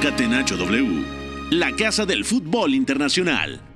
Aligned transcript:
Catenacho 0.00 0.56
W, 0.56 1.04
la 1.50 1.74
casa 1.76 2.04
del 2.04 2.24
fútbol 2.24 2.74
internacional. 2.74 3.71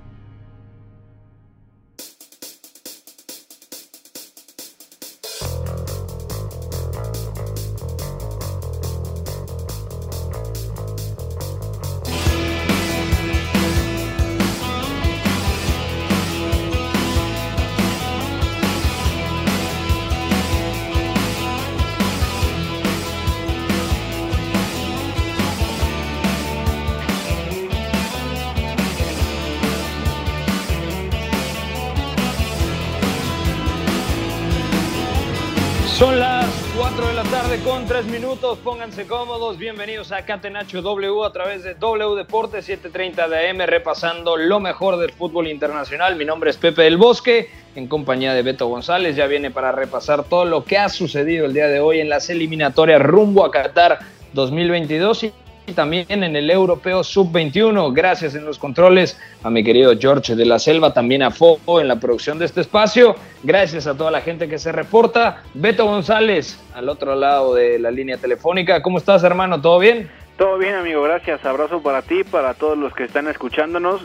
Pónganse 38.39 39.07
cómodos. 39.07 39.57
Bienvenidos 39.57 40.11
a 40.11 40.23
Catenacho 40.23 40.83
W 40.83 41.25
a 41.25 41.31
través 41.31 41.63
de 41.63 41.73
W 41.73 42.15
Deportes 42.15 42.65
730 42.65 43.27
de 43.27 43.49
AM, 43.49 43.57
repasando 43.65 44.37
lo 44.37 44.59
mejor 44.59 44.97
del 44.97 45.11
fútbol 45.11 45.47
internacional. 45.47 46.15
Mi 46.15 46.23
nombre 46.23 46.51
es 46.51 46.57
Pepe 46.57 46.83
del 46.83 46.97
Bosque, 46.97 47.49
en 47.73 47.87
compañía 47.87 48.35
de 48.35 48.43
Beto 48.43 48.67
González. 48.67 49.15
Ya 49.15 49.25
viene 49.25 49.49
para 49.49 49.71
repasar 49.71 50.23
todo 50.23 50.45
lo 50.45 50.63
que 50.65 50.77
ha 50.77 50.87
sucedido 50.87 51.47
el 51.47 51.53
día 51.53 51.67
de 51.67 51.79
hoy 51.79 51.99
en 51.99 52.09
las 52.09 52.29
eliminatorias 52.29 53.01
rumbo 53.01 53.43
a 53.43 53.49
Qatar 53.49 53.99
2022 54.33 55.23
y 55.23 55.27
y 55.27 55.46
también 55.73 56.05
en 56.09 56.35
el 56.35 56.49
Europeo 56.49 57.03
Sub-21. 57.03 57.93
Gracias 57.93 58.35
en 58.35 58.45
los 58.45 58.57
controles 58.57 59.19
a 59.43 59.49
mi 59.49 59.63
querido 59.63 59.93
George 59.99 60.35
de 60.35 60.45
la 60.45 60.59
Selva, 60.59 60.93
también 60.93 61.23
a 61.23 61.31
Fogo 61.31 61.81
en 61.81 61.87
la 61.87 61.99
producción 61.99 62.39
de 62.39 62.45
este 62.45 62.61
espacio. 62.61 63.15
Gracias 63.43 63.87
a 63.87 63.95
toda 63.95 64.11
la 64.11 64.21
gente 64.21 64.47
que 64.47 64.57
se 64.57 64.71
reporta. 64.71 65.43
Beto 65.53 65.85
González, 65.85 66.59
al 66.73 66.89
otro 66.89 67.15
lado 67.15 67.53
de 67.53 67.79
la 67.79 67.91
línea 67.91 68.17
telefónica. 68.17 68.81
¿Cómo 68.81 68.97
estás, 68.97 69.23
hermano? 69.23 69.61
¿Todo 69.61 69.79
bien? 69.79 70.09
Todo 70.37 70.57
bien, 70.57 70.75
amigo. 70.75 71.01
Gracias. 71.03 71.43
Abrazo 71.45 71.81
para 71.81 72.01
ti, 72.01 72.23
para 72.23 72.53
todos 72.53 72.77
los 72.77 72.93
que 72.93 73.03
están 73.03 73.27
escuchándonos. 73.27 74.01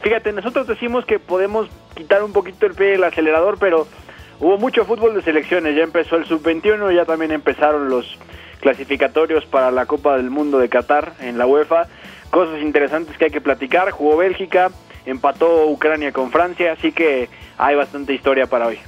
Fíjate, 0.00 0.32
nosotros 0.32 0.66
decimos 0.66 1.04
que 1.04 1.18
podemos 1.18 1.68
quitar 1.94 2.22
un 2.22 2.32
poquito 2.32 2.66
el 2.66 2.74
pie 2.74 2.88
del 2.88 3.04
acelerador, 3.04 3.58
pero 3.58 3.86
hubo 4.40 4.58
mucho 4.58 4.84
fútbol 4.84 5.14
de 5.14 5.22
selecciones. 5.22 5.76
Ya 5.76 5.82
empezó 5.82 6.16
el 6.16 6.24
Sub-21, 6.24 6.94
ya 6.94 7.04
también 7.04 7.32
empezaron 7.32 7.88
los 7.88 8.18
clasificatorios 8.60 9.44
para 9.46 9.70
la 9.70 9.86
Copa 9.86 10.16
del 10.16 10.30
Mundo 10.30 10.58
de 10.58 10.68
Qatar 10.68 11.14
en 11.20 11.38
la 11.38 11.46
UEFA. 11.46 11.86
Cosas 12.30 12.60
interesantes 12.60 13.16
que 13.16 13.26
hay 13.26 13.30
que 13.30 13.40
platicar. 13.40 13.90
Jugó 13.90 14.16
Bélgica, 14.16 14.70
empató 15.06 15.66
Ucrania 15.66 16.12
con 16.12 16.30
Francia, 16.30 16.72
así 16.72 16.92
que 16.92 17.28
hay 17.56 17.74
bastante 17.74 18.14
historia 18.14 18.46
para 18.46 18.66
hoy. 18.66 18.78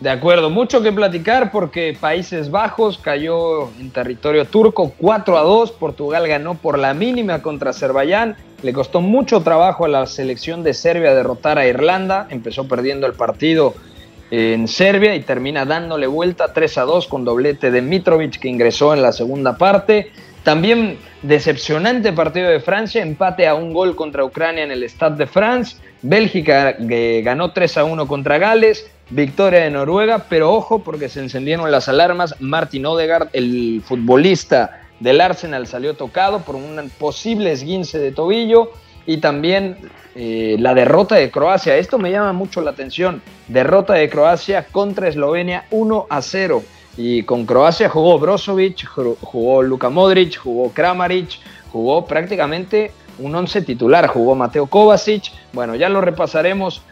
De 0.00 0.10
acuerdo, 0.10 0.48
mucho 0.48 0.80
que 0.80 0.92
platicar 0.92 1.50
porque 1.50 1.96
Países 1.98 2.52
Bajos 2.52 2.98
cayó 2.98 3.68
en 3.80 3.90
territorio 3.90 4.44
turco 4.44 4.92
4 4.96 5.36
a 5.36 5.42
2, 5.42 5.72
Portugal 5.72 6.28
ganó 6.28 6.54
por 6.54 6.78
la 6.78 6.94
mínima 6.94 7.42
contra 7.42 7.70
Azerbaiyán, 7.70 8.36
le 8.62 8.72
costó 8.72 9.00
mucho 9.00 9.40
trabajo 9.40 9.84
a 9.84 9.88
la 9.88 10.06
selección 10.06 10.62
de 10.62 10.74
Serbia 10.74 11.14
derrotar 11.14 11.58
a 11.58 11.66
Irlanda, 11.66 12.28
empezó 12.30 12.68
perdiendo 12.68 13.08
el 13.08 13.14
partido 13.14 13.74
en 14.30 14.68
Serbia 14.68 15.14
y 15.14 15.20
termina 15.20 15.64
dándole 15.64 16.06
vuelta 16.06 16.52
3 16.52 16.78
a 16.78 16.82
2 16.82 17.06
con 17.06 17.24
doblete 17.24 17.70
de 17.70 17.82
Mitrovic 17.82 18.38
que 18.38 18.48
ingresó 18.48 18.92
en 18.94 19.02
la 19.02 19.12
segunda 19.12 19.56
parte. 19.56 20.10
También 20.42 20.98
decepcionante 21.22 22.12
partido 22.12 22.48
de 22.48 22.60
Francia, 22.60 23.02
empate 23.02 23.46
a 23.46 23.54
un 23.54 23.72
gol 23.72 23.96
contra 23.96 24.24
Ucrania 24.24 24.64
en 24.64 24.70
el 24.70 24.84
Stade 24.84 25.16
de 25.16 25.26
France. 25.26 25.76
Bélgica 26.02 26.76
eh, 26.78 27.22
ganó 27.24 27.52
3 27.52 27.78
a 27.78 27.84
1 27.84 28.06
contra 28.06 28.38
Gales. 28.38 28.90
Victoria 29.10 29.60
de 29.60 29.70
Noruega, 29.70 30.26
pero 30.28 30.52
ojo 30.52 30.84
porque 30.84 31.08
se 31.08 31.20
encendieron 31.20 31.70
las 31.70 31.88
alarmas. 31.88 32.34
Martin 32.40 32.84
Odegaard, 32.86 33.28
el 33.32 33.82
futbolista 33.84 34.82
del 35.00 35.20
Arsenal, 35.20 35.66
salió 35.66 35.94
tocado 35.94 36.40
por 36.40 36.56
un 36.56 36.90
posible 36.98 37.52
esguince 37.52 37.98
de 37.98 38.12
tobillo 38.12 38.70
y 39.08 39.16
también 39.16 39.78
eh, 40.14 40.56
la 40.58 40.74
derrota 40.74 41.14
de 41.14 41.30
Croacia. 41.30 41.78
Esto 41.78 41.98
me 41.98 42.10
llama 42.10 42.34
mucho 42.34 42.60
la 42.60 42.72
atención. 42.72 43.22
Derrota 43.48 43.94
de 43.94 44.10
Croacia 44.10 44.66
contra 44.70 45.08
Eslovenia 45.08 45.64
1 45.70 46.06
a 46.10 46.20
0. 46.20 46.62
Y 46.98 47.22
con 47.22 47.46
Croacia 47.46 47.88
jugó 47.88 48.18
Brozovic, 48.18 48.86
jugó 48.86 49.62
Luka 49.62 49.88
Modric, 49.88 50.36
jugó 50.36 50.70
Kramaric, 50.74 51.38
jugó 51.72 52.04
prácticamente 52.04 52.92
un 53.18 53.34
once 53.34 53.62
titular, 53.62 54.08
jugó 54.08 54.34
Mateo 54.34 54.66
Kovacic. 54.66 55.32
Bueno, 55.54 55.74
ya 55.74 55.88
lo 55.88 56.02
repasaremos, 56.02 56.82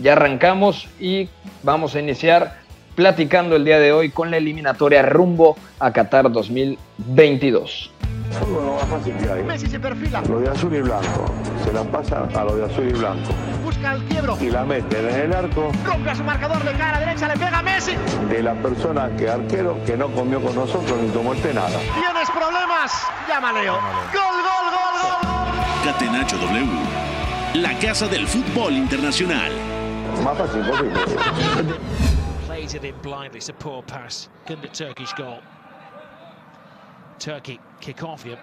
ya 0.00 0.12
arrancamos 0.12 0.86
y 1.00 1.28
vamos 1.64 1.96
a 1.96 2.00
iniciar 2.00 2.60
platicando 2.94 3.56
el 3.56 3.64
día 3.64 3.78
de 3.78 3.92
hoy 3.92 4.10
con 4.10 4.30
la 4.30 4.36
eliminatoria 4.36 5.02
rumbo 5.02 5.56
a 5.78 5.92
Qatar 5.92 6.30
2022 6.30 7.90
fútbol 8.34 8.66
lo 8.66 8.74
más 8.74 8.88
fácil 8.88 9.14
que 9.14 9.30
hay. 9.30 9.42
Messi 9.42 9.66
se 9.66 9.80
perfila. 9.80 10.22
Lo 10.28 10.40
de 10.40 10.48
azul 10.48 10.74
y 10.74 10.80
blanco. 10.80 11.26
Se 11.64 11.72
la 11.72 11.82
pasa 11.84 12.28
a 12.34 12.44
lo 12.44 12.56
de 12.56 12.64
azul 12.64 12.88
y 12.88 12.92
blanco. 12.92 13.30
Busca 13.64 13.94
el 13.94 14.02
quiebro. 14.04 14.36
Y 14.40 14.50
la 14.50 14.64
mete 14.64 14.98
en 14.98 15.20
el 15.20 15.32
arco. 15.32 15.72
Rompe 15.84 16.10
a 16.10 16.14
su 16.14 16.24
marcador 16.24 16.62
de 16.64 16.72
cara 16.72 17.00
derecha, 17.00 17.28
le 17.28 17.34
pega 17.34 17.58
a 17.58 17.62
Messi. 17.62 17.92
De 18.28 18.42
la 18.42 18.54
persona 18.54 19.10
que 19.16 19.28
arquero 19.28 19.78
que 19.84 19.96
no 19.96 20.08
comió 20.08 20.40
con 20.40 20.54
nosotros 20.54 20.98
ni 21.00 21.08
tomó 21.08 21.32
el 21.32 21.40
té 21.40 21.54
nada. 21.54 21.78
¿Tienes 21.78 22.30
problemas? 22.30 22.92
Llama 23.28 23.52
Leo. 23.52 23.74
Gol, 23.74 24.36
gol, 24.42 24.66
gol, 24.74 24.94
gol. 25.02 25.92
Catenacho 25.92 26.36
W, 26.38 26.66
la 27.54 27.78
casa 27.78 28.08
del 28.08 28.26
fútbol 28.26 28.74
internacional. 28.74 29.52
Más 30.22 30.38
fácil 30.38 30.62
posible. 30.62 31.00
Plays 32.64 32.74
it 32.76 32.84
in 32.84 32.98
blindly. 33.02 33.36
It's 33.36 33.50
a 33.50 33.52
poor 33.52 33.82
pass. 33.82 34.30
Good 34.46 34.72
Turkish 34.72 35.12
goal. 35.12 35.40
Turkey 37.18 37.60
kick 37.82 38.02
off 38.02 38.24
here. 38.24 38.38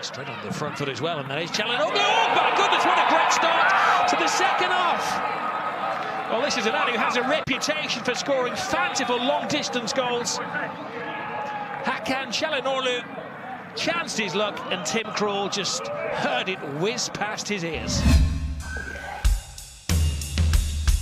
Straight 0.00 0.30
on 0.30 0.46
the 0.46 0.50
front 0.50 0.78
foot 0.78 0.88
as 0.88 1.02
well, 1.02 1.18
and 1.18 1.28
that 1.28 1.42
is 1.42 1.50
Challen. 1.50 1.76
Oh, 1.78 1.90
oh, 1.92 2.34
my 2.34 2.56
goodness, 2.56 2.82
what 2.86 2.96
a 2.96 3.06
great 3.10 3.32
start 3.32 4.08
to 4.08 4.16
the 4.16 4.26
second 4.26 4.70
half. 4.70 6.30
Well, 6.30 6.40
this 6.40 6.56
is 6.56 6.64
a 6.64 6.70
lad 6.70 6.88
who 6.88 6.96
has 6.96 7.18
a 7.18 7.22
reputation 7.22 8.02
for 8.02 8.14
scoring 8.14 8.54
fanciful 8.54 9.18
long 9.18 9.46
distance 9.48 9.92
goals. 9.92 10.38
Hakan 11.84 12.28
Çalhanoğlu 12.32 13.04
chanced 13.76 14.18
his 14.18 14.34
luck, 14.34 14.58
and 14.72 14.86
Tim 14.86 15.04
Krul 15.08 15.52
just 15.52 15.86
heard 15.88 16.48
it 16.48 16.58
whiz 16.80 17.10
past 17.10 17.46
his 17.46 17.62
ears. 17.62 18.00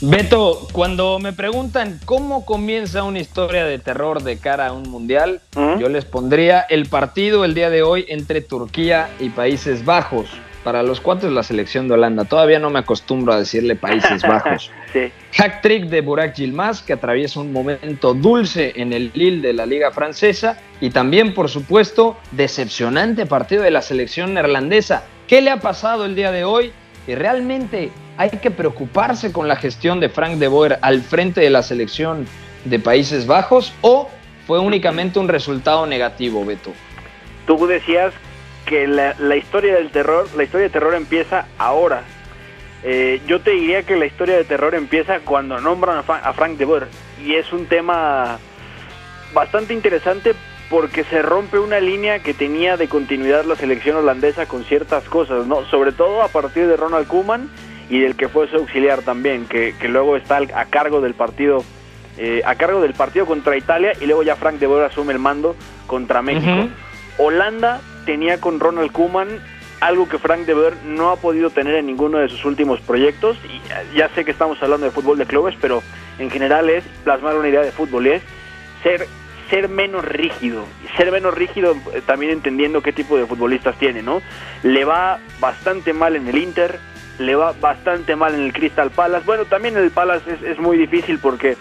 Beto, 0.00 0.68
cuando 0.70 1.18
me 1.18 1.32
preguntan 1.32 1.98
cómo 2.04 2.46
comienza 2.46 3.02
una 3.02 3.18
historia 3.18 3.64
de 3.64 3.80
terror 3.80 4.22
de 4.22 4.38
cara 4.38 4.68
a 4.68 4.72
un 4.72 4.88
mundial, 4.88 5.40
¿Mm? 5.56 5.78
yo 5.78 5.88
les 5.88 6.04
pondría 6.04 6.60
el 6.60 6.86
partido 6.86 7.44
el 7.44 7.52
día 7.52 7.68
de 7.68 7.82
hoy 7.82 8.04
entre 8.08 8.40
Turquía 8.40 9.08
y 9.18 9.30
Países 9.30 9.84
Bajos. 9.84 10.28
Para 10.62 10.84
los 10.84 11.00
cuatro 11.00 11.28
es 11.28 11.34
la 11.34 11.42
selección 11.42 11.88
de 11.88 11.94
Holanda. 11.94 12.26
Todavía 12.26 12.60
no 12.60 12.70
me 12.70 12.78
acostumbro 12.78 13.32
a 13.32 13.40
decirle 13.40 13.74
Países 13.74 14.22
Bajos. 14.28 14.70
Sí. 14.92 15.10
Hack 15.32 15.62
trick 15.62 15.86
de 15.86 16.00
Burak 16.00 16.34
Yilmaz, 16.36 16.82
que 16.82 16.92
atraviesa 16.92 17.40
un 17.40 17.52
momento 17.52 18.14
dulce 18.14 18.74
en 18.76 18.92
el 18.92 19.10
Lille 19.14 19.40
de 19.40 19.52
la 19.52 19.66
Liga 19.66 19.90
Francesa. 19.90 20.58
Y 20.80 20.90
también, 20.90 21.34
por 21.34 21.48
supuesto, 21.48 22.16
decepcionante 22.32 23.26
partido 23.26 23.62
de 23.62 23.72
la 23.72 23.82
selección 23.82 24.34
neerlandesa. 24.34 25.02
¿Qué 25.26 25.40
le 25.40 25.50
ha 25.50 25.58
pasado 25.58 26.04
el 26.04 26.14
día 26.14 26.30
de 26.30 26.44
hoy? 26.44 26.72
Y 27.06 27.14
realmente 27.14 27.90
hay 28.18 28.30
que 28.30 28.50
preocuparse 28.50 29.32
con 29.32 29.46
la 29.46 29.56
gestión 29.56 30.00
de 30.00 30.08
Frank 30.08 30.34
de 30.34 30.48
Boer 30.48 30.78
al 30.82 31.02
frente 31.02 31.40
de 31.40 31.50
la 31.50 31.62
selección 31.62 32.26
de 32.64 32.80
Países 32.80 33.28
Bajos 33.28 33.72
o 33.80 34.10
fue 34.46 34.58
únicamente 34.58 35.20
un 35.20 35.28
resultado 35.28 35.86
negativo, 35.86 36.44
Beto? 36.44 36.72
Tú 37.46 37.66
decías 37.68 38.12
que 38.66 38.88
la, 38.88 39.36
historia 39.36 39.76
del 39.76 39.90
terror, 39.90 40.26
la 40.36 40.42
historia 40.42 40.66
de 40.66 40.72
terror 40.72 40.94
empieza 40.94 41.46
ahora. 41.58 42.02
Eh, 42.82 43.20
yo 43.28 43.40
te 43.40 43.52
diría 43.52 43.84
que 43.84 43.94
la 43.94 44.06
historia 44.06 44.36
de 44.36 44.44
terror 44.44 44.74
empieza 44.74 45.20
cuando 45.20 45.60
nombran 45.60 45.98
a, 45.98 46.00
a 46.00 46.32
Frank 46.32 46.58
de 46.58 46.64
Boer 46.64 46.88
y 47.24 47.34
es 47.34 47.52
un 47.52 47.66
tema 47.66 48.38
bastante 49.32 49.74
interesante 49.74 50.34
porque 50.68 51.04
se 51.04 51.22
rompe 51.22 51.60
una 51.60 51.78
línea 51.78 52.18
que 52.18 52.34
tenía 52.34 52.76
de 52.76 52.88
continuidad 52.88 53.44
la 53.44 53.54
selección 53.54 53.96
holandesa 53.96 54.46
con 54.46 54.64
ciertas 54.64 55.04
cosas, 55.04 55.46
¿no? 55.46 55.64
Sobre 55.66 55.92
todo 55.92 56.22
a 56.22 56.28
partir 56.28 56.66
de 56.66 56.76
Ronald 56.76 57.06
Koeman 57.06 57.48
y 57.90 58.00
del 58.00 58.16
que 58.16 58.28
fue 58.28 58.48
su 58.48 58.56
auxiliar 58.56 59.02
también, 59.02 59.46
que, 59.46 59.74
que 59.80 59.88
luego 59.88 60.16
está 60.16 60.36
a 60.54 60.64
cargo 60.66 61.00
del 61.00 61.14
partido 61.14 61.64
eh, 62.18 62.42
a 62.44 62.56
cargo 62.56 62.80
del 62.80 62.94
partido 62.94 63.26
contra 63.26 63.56
Italia 63.56 63.92
y 64.00 64.06
luego 64.06 64.22
ya 64.24 64.34
Frank 64.36 64.56
de 64.58 64.66
Boer 64.66 64.84
asume 64.86 65.12
el 65.12 65.18
mando 65.20 65.54
contra 65.86 66.20
México. 66.20 66.68
Holanda 67.18 67.80
tenía 68.06 68.40
con 68.40 68.60
Ronald 68.60 68.92
Koeman 68.92 69.28
algo 69.80 70.08
que 70.08 70.18
Frank 70.18 70.40
de 70.40 70.54
Boer 70.54 70.74
no 70.84 71.10
ha 71.10 71.16
podido 71.16 71.50
tener 71.50 71.76
en 71.76 71.86
ninguno 71.86 72.18
de 72.18 72.28
sus 72.28 72.44
últimos 72.44 72.80
proyectos. 72.80 73.36
Y 73.44 73.60
ya- 73.68 73.82
ya 73.94 74.08
sé 74.14 74.24
que 74.24 74.32
estamos 74.32 74.60
hablando 74.62 74.86
de 74.86 74.92
fútbol 74.92 75.16
de 75.18 75.26
clubes, 75.26 75.54
pero 75.60 75.82
en 76.18 76.28
general 76.30 76.68
es 76.68 76.82
plasmar 77.04 77.36
una 77.36 77.48
idea 77.48 77.60
de 77.60 77.70
fútbol 77.70 78.06
y 78.08 78.10
es 78.10 78.22
ser 78.82 79.06
ser 79.50 79.70
menos 79.70 80.04
rígido, 80.04 80.64
ser 80.98 81.10
menos 81.10 81.32
rígido 81.32 81.74
eh, 81.94 82.02
también 82.04 82.32
entendiendo 82.32 82.82
qué 82.82 82.92
tipo 82.92 83.16
de 83.16 83.24
futbolistas 83.24 83.78
tiene, 83.78 84.02
¿no? 84.02 84.20
Le 84.62 84.84
va 84.84 85.20
bastante 85.40 85.94
mal 85.94 86.16
en 86.16 86.28
el 86.28 86.36
Inter, 86.36 86.78
le 87.18 87.34
va 87.34 87.52
bastante 87.60 88.16
mal 88.16 88.34
en 88.34 88.42
el 88.42 88.52
Crystal 88.52 88.90
Palace, 88.90 89.24
bueno, 89.26 89.44
también 89.44 89.76
en 89.76 89.84
el 89.84 89.90
Palace 89.90 90.32
es, 90.32 90.42
es 90.42 90.58
muy 90.58 90.76
difícil 90.76 91.18
porque 91.18 91.56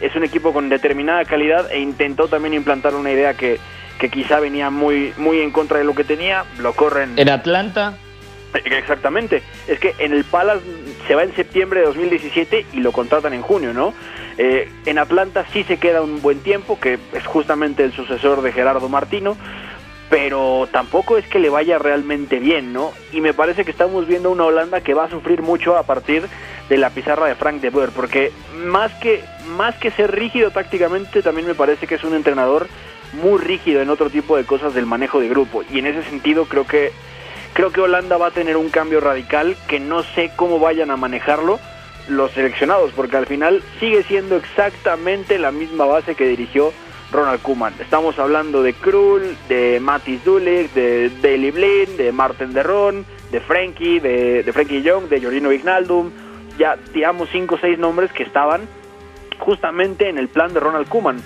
es 0.00 0.14
un 0.16 0.24
equipo 0.24 0.52
con 0.52 0.68
determinada 0.68 1.24
calidad 1.24 1.70
e 1.70 1.80
intentó 1.80 2.28
también 2.28 2.54
implantar 2.54 2.94
una 2.94 3.10
idea 3.10 3.34
que, 3.34 3.58
que 3.98 4.08
quizá 4.08 4.40
venía 4.40 4.70
muy, 4.70 5.12
muy 5.16 5.40
en 5.40 5.50
contra 5.50 5.78
de 5.78 5.84
lo 5.84 5.94
que 5.94 6.04
tenía, 6.04 6.44
lo 6.58 6.72
corren... 6.72 7.18
En 7.18 7.28
Atlanta 7.28 7.94
Exactamente. 8.64 9.42
Es 9.66 9.78
que 9.78 9.94
en 9.98 10.12
el 10.12 10.24
Palace 10.24 10.64
se 11.06 11.14
va 11.14 11.22
en 11.22 11.34
septiembre 11.34 11.80
de 11.80 11.86
2017 11.86 12.66
y 12.72 12.80
lo 12.80 12.92
contratan 12.92 13.32
en 13.32 13.42
junio, 13.42 13.72
¿no? 13.72 13.94
Eh, 14.38 14.70
en 14.86 14.98
Atlanta 14.98 15.44
sí 15.52 15.64
se 15.64 15.78
queda 15.78 16.02
un 16.02 16.22
buen 16.22 16.40
tiempo, 16.40 16.78
que 16.78 16.98
es 17.12 17.26
justamente 17.26 17.84
el 17.84 17.92
sucesor 17.92 18.42
de 18.42 18.52
Gerardo 18.52 18.88
Martino, 18.88 19.36
pero 20.12 20.68
tampoco 20.70 21.16
es 21.16 21.26
que 21.26 21.38
le 21.38 21.48
vaya 21.48 21.78
realmente 21.78 22.38
bien, 22.38 22.74
¿no? 22.74 22.92
Y 23.12 23.22
me 23.22 23.32
parece 23.32 23.64
que 23.64 23.70
estamos 23.70 24.06
viendo 24.06 24.30
una 24.30 24.44
Holanda 24.44 24.82
que 24.82 24.92
va 24.92 25.04
a 25.04 25.10
sufrir 25.10 25.40
mucho 25.40 25.74
a 25.74 25.84
partir 25.84 26.24
de 26.68 26.76
la 26.76 26.90
pizarra 26.90 27.28
de 27.28 27.34
Frank 27.34 27.62
de 27.62 27.70
Boer, 27.70 27.88
porque 27.96 28.30
más 28.66 28.92
que, 28.96 29.24
más 29.56 29.74
que 29.76 29.90
ser 29.90 30.14
rígido 30.14 30.50
tácticamente, 30.50 31.22
también 31.22 31.46
me 31.46 31.54
parece 31.54 31.86
que 31.86 31.94
es 31.94 32.04
un 32.04 32.14
entrenador 32.14 32.68
muy 33.22 33.38
rígido 33.38 33.80
en 33.80 33.88
otro 33.88 34.10
tipo 34.10 34.36
de 34.36 34.44
cosas 34.44 34.74
del 34.74 34.84
manejo 34.84 35.18
de 35.18 35.30
grupo. 35.30 35.62
Y 35.72 35.78
en 35.78 35.86
ese 35.86 36.02
sentido 36.02 36.44
creo 36.44 36.66
que 36.66 36.92
Creo 37.54 37.70
que 37.70 37.82
Holanda 37.82 38.16
va 38.16 38.28
a 38.28 38.30
tener 38.30 38.56
un 38.56 38.70
cambio 38.70 39.00
radical 39.00 39.56
que 39.68 39.78
no 39.78 40.02
sé 40.02 40.30
cómo 40.36 40.58
vayan 40.58 40.90
a 40.90 40.96
manejarlo 40.96 41.60
los 42.08 42.32
seleccionados, 42.32 42.92
porque 42.96 43.18
al 43.18 43.26
final 43.26 43.62
sigue 43.78 44.02
siendo 44.04 44.36
exactamente 44.36 45.38
la 45.38 45.52
misma 45.52 45.84
base 45.84 46.14
que 46.14 46.26
dirigió 46.26 46.72
Ronald 47.12 47.42
Koeman. 47.42 47.74
Estamos 47.78 48.18
hablando 48.18 48.62
de 48.62 48.72
Krul, 48.72 49.36
de 49.48 49.78
Matis 49.80 50.24
Dulik, 50.24 50.72
de 50.72 51.10
Daley 51.20 51.50
Blind, 51.50 51.96
de 51.96 52.10
Martin 52.10 52.52
Derron, 52.52 53.04
de 53.30 53.40
Frankie, 53.40 54.00
de, 54.00 54.42
de 54.42 54.52
Frankie 54.52 54.82
Young, 54.82 55.08
de 55.08 55.20
Jorino 55.20 55.50
Vignaldum. 55.50 56.10
Ya 56.58 56.76
tiramos 56.92 57.28
cinco 57.30 57.54
o 57.56 57.58
seis 57.58 57.78
nombres 57.78 58.12
que 58.12 58.22
estaban 58.22 58.62
justamente 59.38 60.08
en 60.08 60.18
el 60.18 60.28
plan 60.28 60.52
de 60.52 60.60
Ronald 60.60 60.88
Koeman 60.88 61.22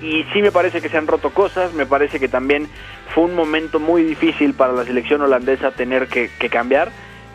y 0.00 0.24
sí 0.32 0.42
me 0.42 0.52
parece 0.52 0.80
que 0.80 0.88
se 0.88 0.96
han 0.96 1.06
roto 1.06 1.30
cosas, 1.30 1.72
me 1.74 1.86
parece 1.86 2.20
que 2.20 2.28
también 2.28 2.68
fue 3.14 3.24
un 3.24 3.34
momento 3.34 3.80
muy 3.80 4.02
difícil 4.04 4.54
para 4.54 4.72
la 4.72 4.84
selección 4.84 5.20
holandesa 5.22 5.72
tener 5.72 6.06
que, 6.08 6.30
cambiar. 6.48 6.90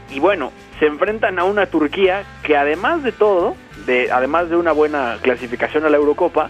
Y 0.09 0.19
bueno, 0.19 0.51
se 0.79 0.85
enfrentan 0.85 1.39
a 1.39 1.44
una 1.44 1.65
Turquía 1.65 2.23
que 2.44 2.56
además 2.56 3.03
de 3.03 3.11
todo, 3.11 3.56
de, 3.85 4.11
además 4.11 4.49
de 4.49 4.56
una 4.56 4.71
buena 4.71 5.17
clasificación 5.21 5.85
a 5.85 5.89
la 5.89 5.97
Eurocopa, 5.97 6.49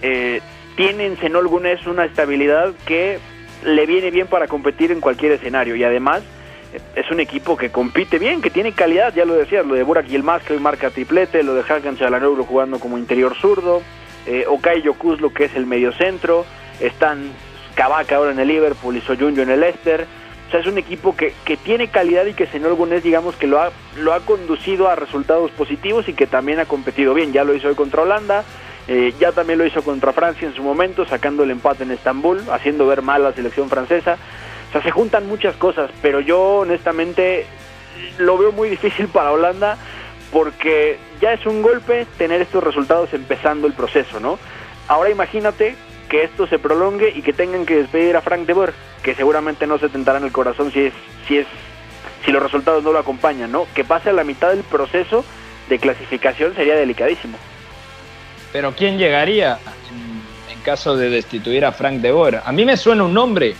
eh, 0.00 0.40
tiene 0.76 1.06
en 1.06 1.16
Senol 1.18 1.46
una 1.46 2.04
estabilidad 2.04 2.72
que 2.86 3.18
le 3.64 3.86
viene 3.86 4.10
bien 4.10 4.26
para 4.26 4.48
competir 4.48 4.92
en 4.92 5.00
cualquier 5.00 5.32
escenario 5.32 5.76
y 5.76 5.84
además 5.84 6.22
es 6.96 7.10
un 7.10 7.20
equipo 7.20 7.56
que 7.56 7.70
compite 7.70 8.18
bien, 8.18 8.42
que 8.42 8.50
tiene 8.50 8.72
calidad, 8.72 9.14
ya 9.14 9.24
lo 9.24 9.34
decías, 9.34 9.64
lo 9.64 9.74
de 9.74 9.84
Burak 9.84 10.06
Yilmaz 10.06 10.42
que 10.42 10.54
hoy 10.54 10.58
marca 10.58 10.90
triplete, 10.90 11.42
lo 11.42 11.54
de 11.54 11.60
Hakan 11.60 11.96
Çalhanoğlu 11.96 12.44
jugando 12.44 12.80
como 12.80 12.98
interior 12.98 13.36
zurdo, 13.36 13.82
eh, 14.26 14.44
Okai 14.48 14.82
lo 14.82 15.32
que 15.32 15.44
es 15.44 15.54
el 15.54 15.66
mediocentro, 15.66 16.44
están 16.80 17.30
Kabak 17.74 18.12
ahora 18.12 18.32
en 18.32 18.38
el 18.38 18.48
Liverpool 18.48 18.96
y 18.96 19.00
Soyunyo 19.00 19.42
en 19.42 19.50
el 19.50 19.60
Leicester. 19.60 20.06
O 20.46 20.50
sea, 20.50 20.60
es 20.60 20.66
un 20.66 20.78
equipo 20.78 21.16
que, 21.16 21.32
que 21.44 21.56
tiene 21.56 21.88
calidad 21.88 22.26
y 22.26 22.34
que 22.34 22.46
señor 22.46 22.74
Gunés, 22.74 23.02
digamos, 23.02 23.34
que 23.36 23.46
lo 23.46 23.60
ha, 23.60 23.72
lo 23.96 24.12
ha 24.12 24.20
conducido 24.20 24.88
a 24.88 24.94
resultados 24.94 25.50
positivos 25.50 26.08
y 26.08 26.12
que 26.12 26.26
también 26.26 26.60
ha 26.60 26.66
competido 26.66 27.14
bien. 27.14 27.32
Ya 27.32 27.44
lo 27.44 27.54
hizo 27.54 27.68
hoy 27.68 27.74
contra 27.74 28.02
Holanda, 28.02 28.44
eh, 28.86 29.14
ya 29.18 29.32
también 29.32 29.58
lo 29.58 29.66
hizo 29.66 29.82
contra 29.82 30.12
Francia 30.12 30.46
en 30.46 30.54
su 30.54 30.62
momento, 30.62 31.06
sacando 31.06 31.42
el 31.42 31.50
empate 31.50 31.84
en 31.84 31.90
Estambul, 31.90 32.42
haciendo 32.50 32.86
ver 32.86 33.02
mal 33.02 33.22
a 33.22 33.30
la 33.30 33.34
selección 33.34 33.70
francesa. 33.70 34.18
O 34.68 34.72
sea, 34.72 34.82
se 34.82 34.90
juntan 34.90 35.26
muchas 35.26 35.56
cosas, 35.56 35.90
pero 36.02 36.20
yo 36.20 36.58
honestamente 36.58 37.46
lo 38.18 38.36
veo 38.36 38.52
muy 38.52 38.68
difícil 38.68 39.08
para 39.08 39.32
Holanda 39.32 39.78
porque 40.32 40.98
ya 41.20 41.32
es 41.32 41.46
un 41.46 41.62
golpe 41.62 42.06
tener 42.18 42.42
estos 42.42 42.62
resultados 42.62 43.14
empezando 43.14 43.66
el 43.66 43.72
proceso, 43.72 44.20
¿no? 44.20 44.38
Ahora 44.88 45.10
imagínate 45.10 45.76
que 46.08 46.24
esto 46.24 46.46
se 46.46 46.58
prolongue 46.58 47.12
y 47.14 47.22
que 47.22 47.32
tengan 47.32 47.64
que 47.64 47.76
despedir 47.76 48.16
a 48.16 48.20
Frank 48.20 48.46
de 48.46 48.52
Boer, 48.52 48.74
que 49.02 49.14
seguramente 49.14 49.66
no 49.66 49.78
se 49.78 49.88
tentará 49.88 50.18
en 50.18 50.24
el 50.24 50.32
corazón 50.32 50.72
si 50.72 50.86
es 50.86 50.92
si 51.26 51.38
es 51.38 51.46
si 52.24 52.32
los 52.32 52.42
resultados 52.42 52.82
no 52.82 52.92
lo 52.92 52.98
acompañan, 52.98 53.52
¿no? 53.52 53.66
Que 53.74 53.84
pase 53.84 54.10
a 54.10 54.12
la 54.12 54.24
mitad 54.24 54.50
del 54.50 54.64
proceso 54.64 55.24
de 55.68 55.78
clasificación 55.78 56.54
sería 56.54 56.74
delicadísimo. 56.74 57.38
Pero 58.54 58.72
¿quién 58.72 58.98
llegaría 58.98 59.58
en, 60.48 60.60
caso 60.60 60.96
de 60.96 61.10
destituir 61.10 61.64
a 61.64 61.72
Frank 61.72 61.94
de 61.94 62.12
Boer? 62.12 62.40
A 62.44 62.52
mí 62.52 62.64
me 62.64 62.76
suena 62.76 63.02
un 63.02 63.12
nombre, 63.12 63.56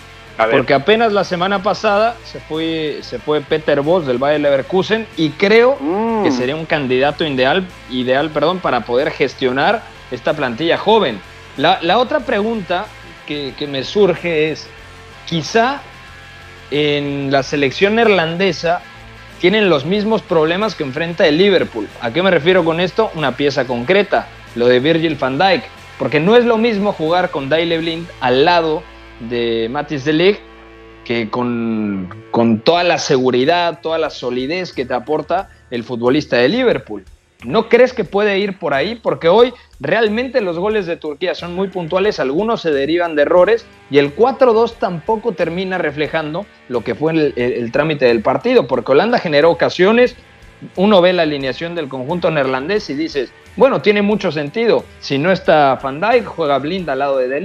porque 0.52 0.72
apenas 0.72 1.12
la 1.12 1.24
semana 1.24 1.64
pasada 1.64 2.14
se 2.22 2.38
fue, 2.38 3.00
se 3.02 3.18
fue 3.18 3.40
Peter 3.40 3.80
Voss 3.80 4.06
del 4.06 4.18
Bayer 4.18 4.40
Leverkusen 4.40 5.08
y 5.16 5.30
creo 5.30 5.76
que 5.78 6.30
mm. 6.30 6.32
sería 6.32 6.54
un 6.54 6.64
candidato 6.64 7.26
ideal, 7.26 7.66
ideal 7.90 8.30
perdón, 8.30 8.60
para 8.60 8.82
poder 8.84 9.10
gestionar 9.10 9.82
esta 10.12 10.32
plantilla 10.32 10.78
joven. 10.78 11.18
La, 11.56 11.98
otra 11.98 12.20
pregunta 12.20 12.86
que, 13.26 13.52
que, 13.58 13.66
me 13.66 13.82
surge 13.82 14.52
es, 14.52 14.68
quizá 15.26 15.82
en 16.70 17.32
la 17.32 17.42
selección 17.42 17.96
neerlandesa 17.96 18.80
tienen 19.40 19.68
los 19.68 19.86
mismos 19.86 20.22
problemas 20.22 20.76
que 20.76 20.84
enfrenta 20.84 21.26
el 21.26 21.36
Liverpool. 21.36 21.88
¿A 22.00 22.12
qué 22.12 22.22
me 22.22 22.30
refiero 22.30 22.64
con 22.64 22.78
esto? 22.78 23.10
Una 23.16 23.36
pieza 23.36 23.66
concreta, 23.66 24.28
lo 24.54 24.66
de 24.66 24.80
Virgil 24.80 25.16
van 25.16 25.38
Dijk, 25.38 25.64
porque 25.98 26.20
no 26.20 26.36
es 26.36 26.44
lo 26.44 26.58
mismo 26.58 26.92
jugar 26.92 27.30
con 27.30 27.48
Dyle 27.48 27.78
Blind 27.78 28.06
al 28.20 28.44
lado 28.44 28.82
de 29.28 29.68
Matis 29.70 30.04
de 30.04 30.38
que 31.04 31.28
con, 31.30 32.10
toda 32.64 32.82
la 32.82 32.98
seguridad, 32.98 33.80
toda 33.82 33.98
la 33.98 34.10
solidez 34.10 34.72
que 34.72 34.86
te 34.86 34.94
aporta 34.94 35.50
el 35.70 35.84
futbolista 35.84 36.36
de 36.36 36.48
Liverpool. 36.48 37.04
¿No 37.44 37.68
crees 37.68 37.92
que 37.92 38.04
puede 38.04 38.38
ir 38.38 38.58
por 38.58 38.72
ahí? 38.72 38.94
Porque 38.94 39.28
hoy 39.28 39.52
realmente 39.78 40.40
los 40.40 40.58
goles 40.58 40.86
de 40.86 40.96
Turquía 40.96 41.34
son 41.34 41.54
muy 41.54 41.68
puntuales, 41.68 42.18
algunos 42.18 42.62
se 42.62 42.70
derivan 42.70 43.16
de 43.16 43.22
errores 43.22 43.66
y 43.90 43.98
el 43.98 44.16
4-2 44.16 44.76
tampoco 44.78 45.32
termina 45.32 45.76
reflejando 45.76 46.46
lo 46.68 46.82
que 46.82 46.94
fue 46.94 47.12
el, 47.12 47.34
el, 47.36 47.70
trámite 47.70 48.06
del 48.06 48.22
partido, 48.22 48.66
porque 48.66 48.92
Holanda 48.92 49.18
generó 49.18 49.50
ocasiones, 49.50 50.16
uno 50.76 51.00
ve 51.00 51.12
la 51.12 51.22
alineación 51.22 51.74
del 51.74 51.88
conjunto 51.88 52.30
neerlandés 52.30 52.88
y 52.90 52.94
dices, 52.94 53.32
bueno, 53.56 53.82
tiene 53.82 54.02
mucho 54.02 54.32
sentido, 54.32 54.84
si 55.00 55.18
no 55.18 55.30
está 55.30 55.76
Van 55.82 56.00
Dijk, 56.00 56.26
juega 56.26 56.58
Blind 56.58 56.88
al 56.88 56.98
lado 57.00 57.18
de 57.18 57.28
De 57.28 57.40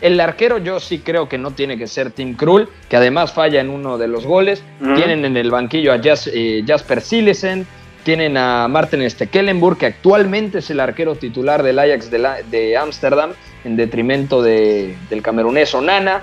el 0.00 0.20
arquero 0.20 0.58
yo 0.58 0.78
sí 0.78 0.98
creo 0.98 1.28
que 1.28 1.38
no 1.38 1.52
tiene 1.52 1.78
que 1.78 1.86
ser 1.86 2.10
Tim 2.10 2.34
Krul, 2.34 2.68
que 2.88 2.96
además 2.96 3.32
falla 3.32 3.60
en 3.60 3.70
uno 3.70 3.96
de 3.96 4.08
los 4.08 4.26
goles. 4.26 4.62
Tienen 4.94 5.24
en 5.24 5.36
el 5.36 5.50
banquillo 5.50 5.92
a 5.92 6.00
eh, 6.02 6.64
Jasper 6.66 7.00
Silesen, 7.00 7.66
tienen 8.04 8.36
a 8.36 8.68
Martin 8.68 9.08
Stekelenburg, 9.08 9.78
que 9.78 9.86
actualmente 9.86 10.58
es 10.58 10.70
el 10.70 10.80
arquero 10.80 11.14
titular 11.14 11.62
del 11.62 11.78
Ajax 11.78 12.10
de 12.10 12.76
Ámsterdam, 12.76 13.32
en 13.64 13.76
detrimento 13.76 14.42
del 14.42 15.22
camerunés 15.22 15.74
Onana. 15.74 16.22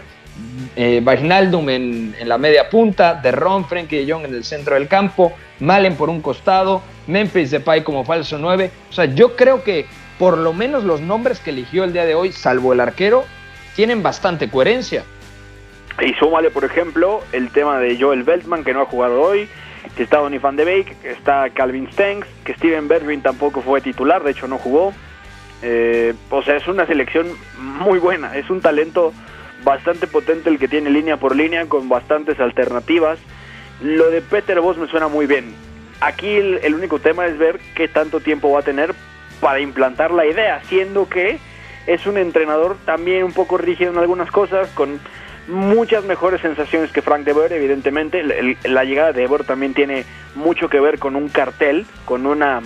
Eh, 0.75 1.04
en, 1.06 2.30
la 2.30 2.38
media 2.38 2.70
punta, 2.70 3.16
de 3.16 3.32
Ron, 3.32 3.66
Frenkie 3.66 4.04
de 4.04 4.12
Jong 4.12 4.25
en 4.25 4.34
el 4.34 4.44
centro 4.44 4.75
del 4.75 4.88
campo, 4.88 5.34
Malen 5.60 5.96
por 5.96 6.10
un 6.10 6.22
costado, 6.22 6.82
Memphis 7.08 7.52
Depay 7.52 7.84
como 7.84 8.04
falso 8.04 8.38
9. 8.38 8.72
O 8.90 8.94
sea, 8.94 9.06
yo 9.06 9.36
creo 9.36 9.63
que 9.63 9.86
por 10.18 10.38
lo 10.38 10.54
menos 10.54 10.84
los 10.84 11.02
nombres 11.02 11.40
que 11.40 11.52
eligió 11.52 11.84
el 11.84 11.94
día 11.94 12.06
de 12.06 12.16
hoy, 12.16 12.32
salvo 12.32 12.74
el 12.74 12.80
arquero, 12.80 13.24
tienen 13.75 14.02
bastante 14.02 14.50
coherencia. 14.50 15.04
Y 16.02 16.13
súmale, 16.16 16.50
por 16.50 16.66
ejemplo, 16.66 17.22
el 17.32 17.52
tema 17.52 17.80
de 17.80 18.00
Joel 18.00 18.24
Beltman, 18.24 18.63
que 18.63 18.74
no 18.74 18.82
ha 18.82 18.86
jugado 18.86 19.22
hoy, 19.22 19.48
que 19.96 20.04
está 20.04 20.18
Donny 20.18 20.40
van 20.40 20.56
de 20.56 20.66
Beek, 20.66 21.02
que 21.02 21.12
está 21.12 21.50
Calvin 21.52 21.92
Stengs, 21.92 22.25
que 22.44 22.56
Steven 22.56 22.88
Bergwijn 22.88 23.22
tampoco 23.22 23.62
fue 23.62 23.82
titular, 23.82 24.24
de 24.24 24.32
hecho 24.32 24.48
no 24.48 24.58
jugó. 24.58 24.94
Eh, 25.62 26.13
o 26.30 26.42
sea, 26.42 26.58
es 26.58 26.68
una 26.68 26.86
selección 26.86 27.28
muy 27.60 28.00
buena, 28.00 28.36
es 28.36 28.50
un 28.50 28.60
talento 28.60 29.13
bastante 29.63 30.08
potente 30.08 30.50
el 30.50 30.60
que 30.60 30.67
tiene 30.67 30.89
línea 30.89 31.17
por 31.17 31.36
línea, 31.36 31.65
con 31.67 31.89
bastantes 31.89 32.39
alternativas. 32.39 33.20
Lo 33.82 34.10
de 34.10 34.22
Peter 34.22 34.60
Voss 34.62 34.77
me 34.77 34.88
suena 34.88 35.08
muy 35.08 35.25
bien. 35.25 35.53
Aquí 36.01 36.29
el, 36.29 36.60
el 36.63 36.75
único 36.75 37.00
tema 37.00 37.25
es 37.25 37.38
ver 37.38 37.60
qué 37.75 37.88
tanto 37.88 38.20
tiempo 38.20 38.51
va 38.51 38.60
a 38.60 38.63
tener 38.63 38.93
para 39.39 39.60
implantar 39.60 40.12
la 40.12 40.25
idea, 40.25 40.62
siendo 40.67 41.08
que 41.10 41.39
es 41.88 42.05
un 42.05 42.17
entrenador 42.17 42.77
también 42.86 43.24
un 43.24 43.34
poco 43.34 43.58
rígido 43.58 43.91
en 43.91 43.98
algunas 43.98 44.32
cosas, 44.32 44.70
con 44.70 45.00
muchas 45.48 46.05
mejores 46.05 46.41
sensaciones 46.41 46.91
que 46.91 47.01
Frank 47.01 47.25
de 47.25 47.34
Boer, 47.34 47.53
evidentemente. 47.53 48.24
la 48.63 48.84
llegada 48.84 49.12
de 49.12 49.27
Boer 49.27 49.43
también 49.43 49.74
tiene 49.74 50.05
mucho 50.36 50.70
que 50.70 50.79
ver 50.79 51.00
con 51.00 51.15
un 51.15 51.29
cartel, 51.29 51.86
con 52.05 52.25
una, 52.25 52.62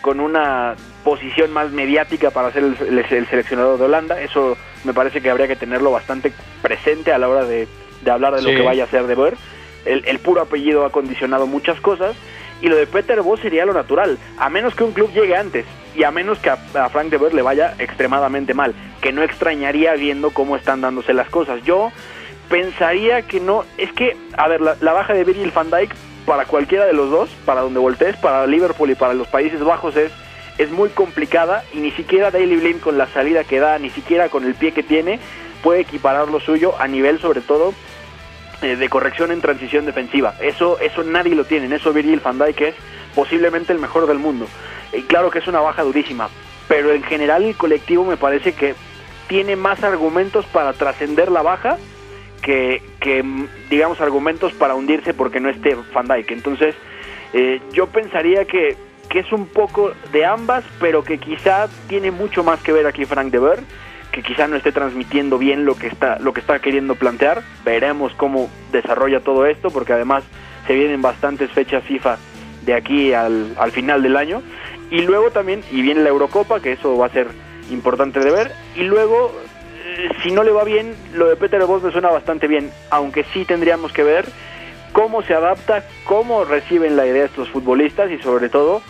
con 0.00 0.20
una 0.20 0.74
posición 1.02 1.52
más 1.52 1.70
mediática 1.70 2.30
para 2.30 2.50
ser 2.52 2.64
el, 2.64 3.06
seleccionador 3.08 3.78
de 3.78 3.84
Holanda. 3.84 4.20
Eso 4.20 4.56
me 4.84 4.94
parece 4.94 5.20
que 5.20 5.30
habría 5.30 5.48
que 5.48 5.56
tenerlo 5.56 5.90
bastante 5.90 6.32
presente 6.62 7.12
a 7.12 7.18
la 7.18 7.28
hora 7.28 7.44
de, 7.44 7.66
hablar 8.10 8.34
de 8.34 8.42
lo 8.42 8.50
que 8.50 8.62
vaya 8.62 8.84
a 8.84 8.88
ser 8.88 9.06
de 9.06 9.14
Boer. 9.14 9.36
El, 9.84 10.04
el 10.06 10.18
puro 10.18 10.42
apellido 10.42 10.84
ha 10.84 10.90
condicionado 10.90 11.46
muchas 11.46 11.78
cosas 11.78 12.16
Y 12.62 12.68
lo 12.68 12.76
de 12.76 12.86
Peter 12.86 13.20
Bosz 13.20 13.40
sería 13.40 13.66
lo 13.66 13.74
natural, 13.74 14.16
a 14.38 14.48
menos 14.48 14.74
que 14.74 14.84
un 14.84 14.92
club 14.92 15.12
llegue 15.12 15.36
antes 15.36 15.66
y 15.94 16.02
a 16.02 16.10
menos 16.10 16.38
que 16.38 16.50
a, 16.50 16.56
Frank 16.88 17.08
de 17.08 17.16
Boer 17.16 17.34
le 17.34 17.42
vaya 17.42 17.74
extremadamente 17.78 18.54
mal, 18.54 18.74
que 19.00 19.12
no 19.12 19.22
extrañaría 19.22 19.94
viendo 19.94 20.30
cómo 20.30 20.56
están 20.56 20.80
dándose 20.80 21.14
las 21.14 21.28
cosas. 21.28 21.62
Yo 21.62 21.92
pensaría 22.48 23.22
que 23.22 23.40
no, 23.40 23.64
es 23.78 23.92
que, 23.92 24.16
a 24.36 24.48
ver, 24.48 24.60
la, 24.60 24.92
baja 24.92 25.14
de 25.14 25.24
Virgil 25.24 25.52
van 25.52 25.70
Dijk 25.70 25.94
para 26.26 26.46
cualquiera 26.46 26.86
de 26.86 26.92
los 26.92 27.10
dos, 27.10 27.30
para 27.44 27.60
donde 27.60 27.80
voltees, 27.80 28.16
para 28.16 28.46
Liverpool 28.46 28.90
y 28.90 28.94
para 28.94 29.14
los 29.14 29.28
Países 29.28 29.62
Bajos 29.62 29.96
es 29.96 30.10
es 30.58 30.70
muy 30.70 30.90
complicada 30.90 31.64
y 31.72 31.78
ni 31.78 31.90
siquiera 31.92 32.30
Daily 32.30 32.56
Blind 32.56 32.80
con 32.80 32.96
la 32.98 33.06
salida 33.08 33.44
que 33.44 33.58
da, 33.58 33.78
ni 33.78 33.90
siquiera 33.90 34.28
con 34.28 34.44
el 34.44 34.54
pie 34.54 34.72
que 34.72 34.82
tiene, 34.82 35.18
puede 35.62 35.80
equiparar 35.80 36.28
lo 36.28 36.40
suyo 36.40 36.74
a 36.78 36.86
nivel 36.86 37.18
sobre 37.20 37.40
todo 37.40 37.74
eh, 38.62 38.76
de 38.76 38.88
corrección 38.88 39.32
en 39.32 39.40
transición 39.40 39.86
defensiva. 39.86 40.34
Eso, 40.40 40.78
eso 40.78 41.02
nadie 41.02 41.34
lo 41.34 41.44
tiene, 41.44 41.66
en 41.66 41.72
eso 41.72 41.92
Virgil 41.92 42.20
van 42.20 42.38
Dijk 42.38 42.60
es 42.60 42.74
posiblemente 43.14 43.72
el 43.72 43.78
mejor 43.78 44.06
del 44.06 44.18
mundo. 44.18 44.46
Y 44.92 45.02
claro 45.02 45.30
que 45.30 45.40
es 45.40 45.46
una 45.48 45.60
baja 45.60 45.82
durísima, 45.82 46.28
pero 46.68 46.92
en 46.92 47.02
general 47.02 47.44
el 47.44 47.56
colectivo 47.56 48.04
me 48.04 48.16
parece 48.16 48.52
que 48.52 48.74
tiene 49.26 49.56
más 49.56 49.82
argumentos 49.82 50.46
para 50.46 50.72
trascender 50.72 51.30
la 51.30 51.42
baja 51.42 51.78
que, 52.42 52.82
que, 53.00 53.24
digamos, 53.70 54.00
argumentos 54.00 54.52
para 54.52 54.74
hundirse 54.74 55.14
porque 55.14 55.40
no 55.40 55.48
esté 55.48 55.76
Van 55.92 56.06
Dijk. 56.06 56.30
Entonces, 56.30 56.76
eh, 57.32 57.60
yo 57.72 57.88
pensaría 57.88 58.44
que 58.44 58.76
que 59.14 59.20
es 59.20 59.30
un 59.30 59.46
poco 59.46 59.92
de 60.10 60.24
ambas, 60.24 60.64
pero 60.80 61.04
que 61.04 61.18
quizá 61.18 61.68
tiene 61.86 62.10
mucho 62.10 62.42
más 62.42 62.60
que 62.64 62.72
ver 62.72 62.84
aquí 62.84 63.04
Frank 63.04 63.30
de 63.30 63.38
Boer, 63.38 63.60
que 64.10 64.24
quizá 64.24 64.48
no 64.48 64.56
esté 64.56 64.72
transmitiendo 64.72 65.38
bien 65.38 65.64
lo 65.64 65.76
que 65.76 65.86
está 65.86 66.18
lo 66.18 66.32
que 66.32 66.40
está 66.40 66.58
queriendo 66.58 66.96
plantear. 66.96 67.44
Veremos 67.64 68.12
cómo 68.14 68.50
desarrolla 68.72 69.20
todo 69.20 69.46
esto, 69.46 69.70
porque 69.70 69.92
además 69.92 70.24
se 70.66 70.74
vienen 70.74 71.00
bastantes 71.00 71.48
fechas 71.52 71.84
FIFA 71.84 72.18
de 72.62 72.74
aquí 72.74 73.12
al, 73.12 73.54
al 73.56 73.70
final 73.70 74.02
del 74.02 74.16
año. 74.16 74.42
Y 74.90 75.02
luego 75.02 75.30
también, 75.30 75.62
y 75.70 75.80
viene 75.80 76.02
la 76.02 76.08
Eurocopa, 76.08 76.58
que 76.58 76.72
eso 76.72 76.98
va 76.98 77.06
a 77.06 77.10
ser 77.10 77.28
importante 77.70 78.18
de 78.18 78.32
ver. 78.32 78.50
Y 78.74 78.82
luego, 78.82 79.30
eh, 79.86 80.08
si 80.24 80.32
no 80.32 80.42
le 80.42 80.50
va 80.50 80.64
bien, 80.64 80.92
lo 81.12 81.28
de 81.28 81.36
Peter 81.36 81.64
Bosz 81.66 81.84
me 81.84 81.92
suena 81.92 82.10
bastante 82.10 82.48
bien, 82.48 82.68
aunque 82.90 83.22
sí 83.32 83.44
tendríamos 83.44 83.92
que 83.92 84.02
ver 84.02 84.24
cómo 84.92 85.22
se 85.22 85.34
adapta, 85.34 85.84
cómo 86.04 86.44
reciben 86.44 86.96
la 86.96 87.06
idea 87.06 87.26
estos 87.26 87.48
futbolistas 87.50 88.10
y 88.10 88.18
sobre 88.18 88.48
todo 88.48 88.82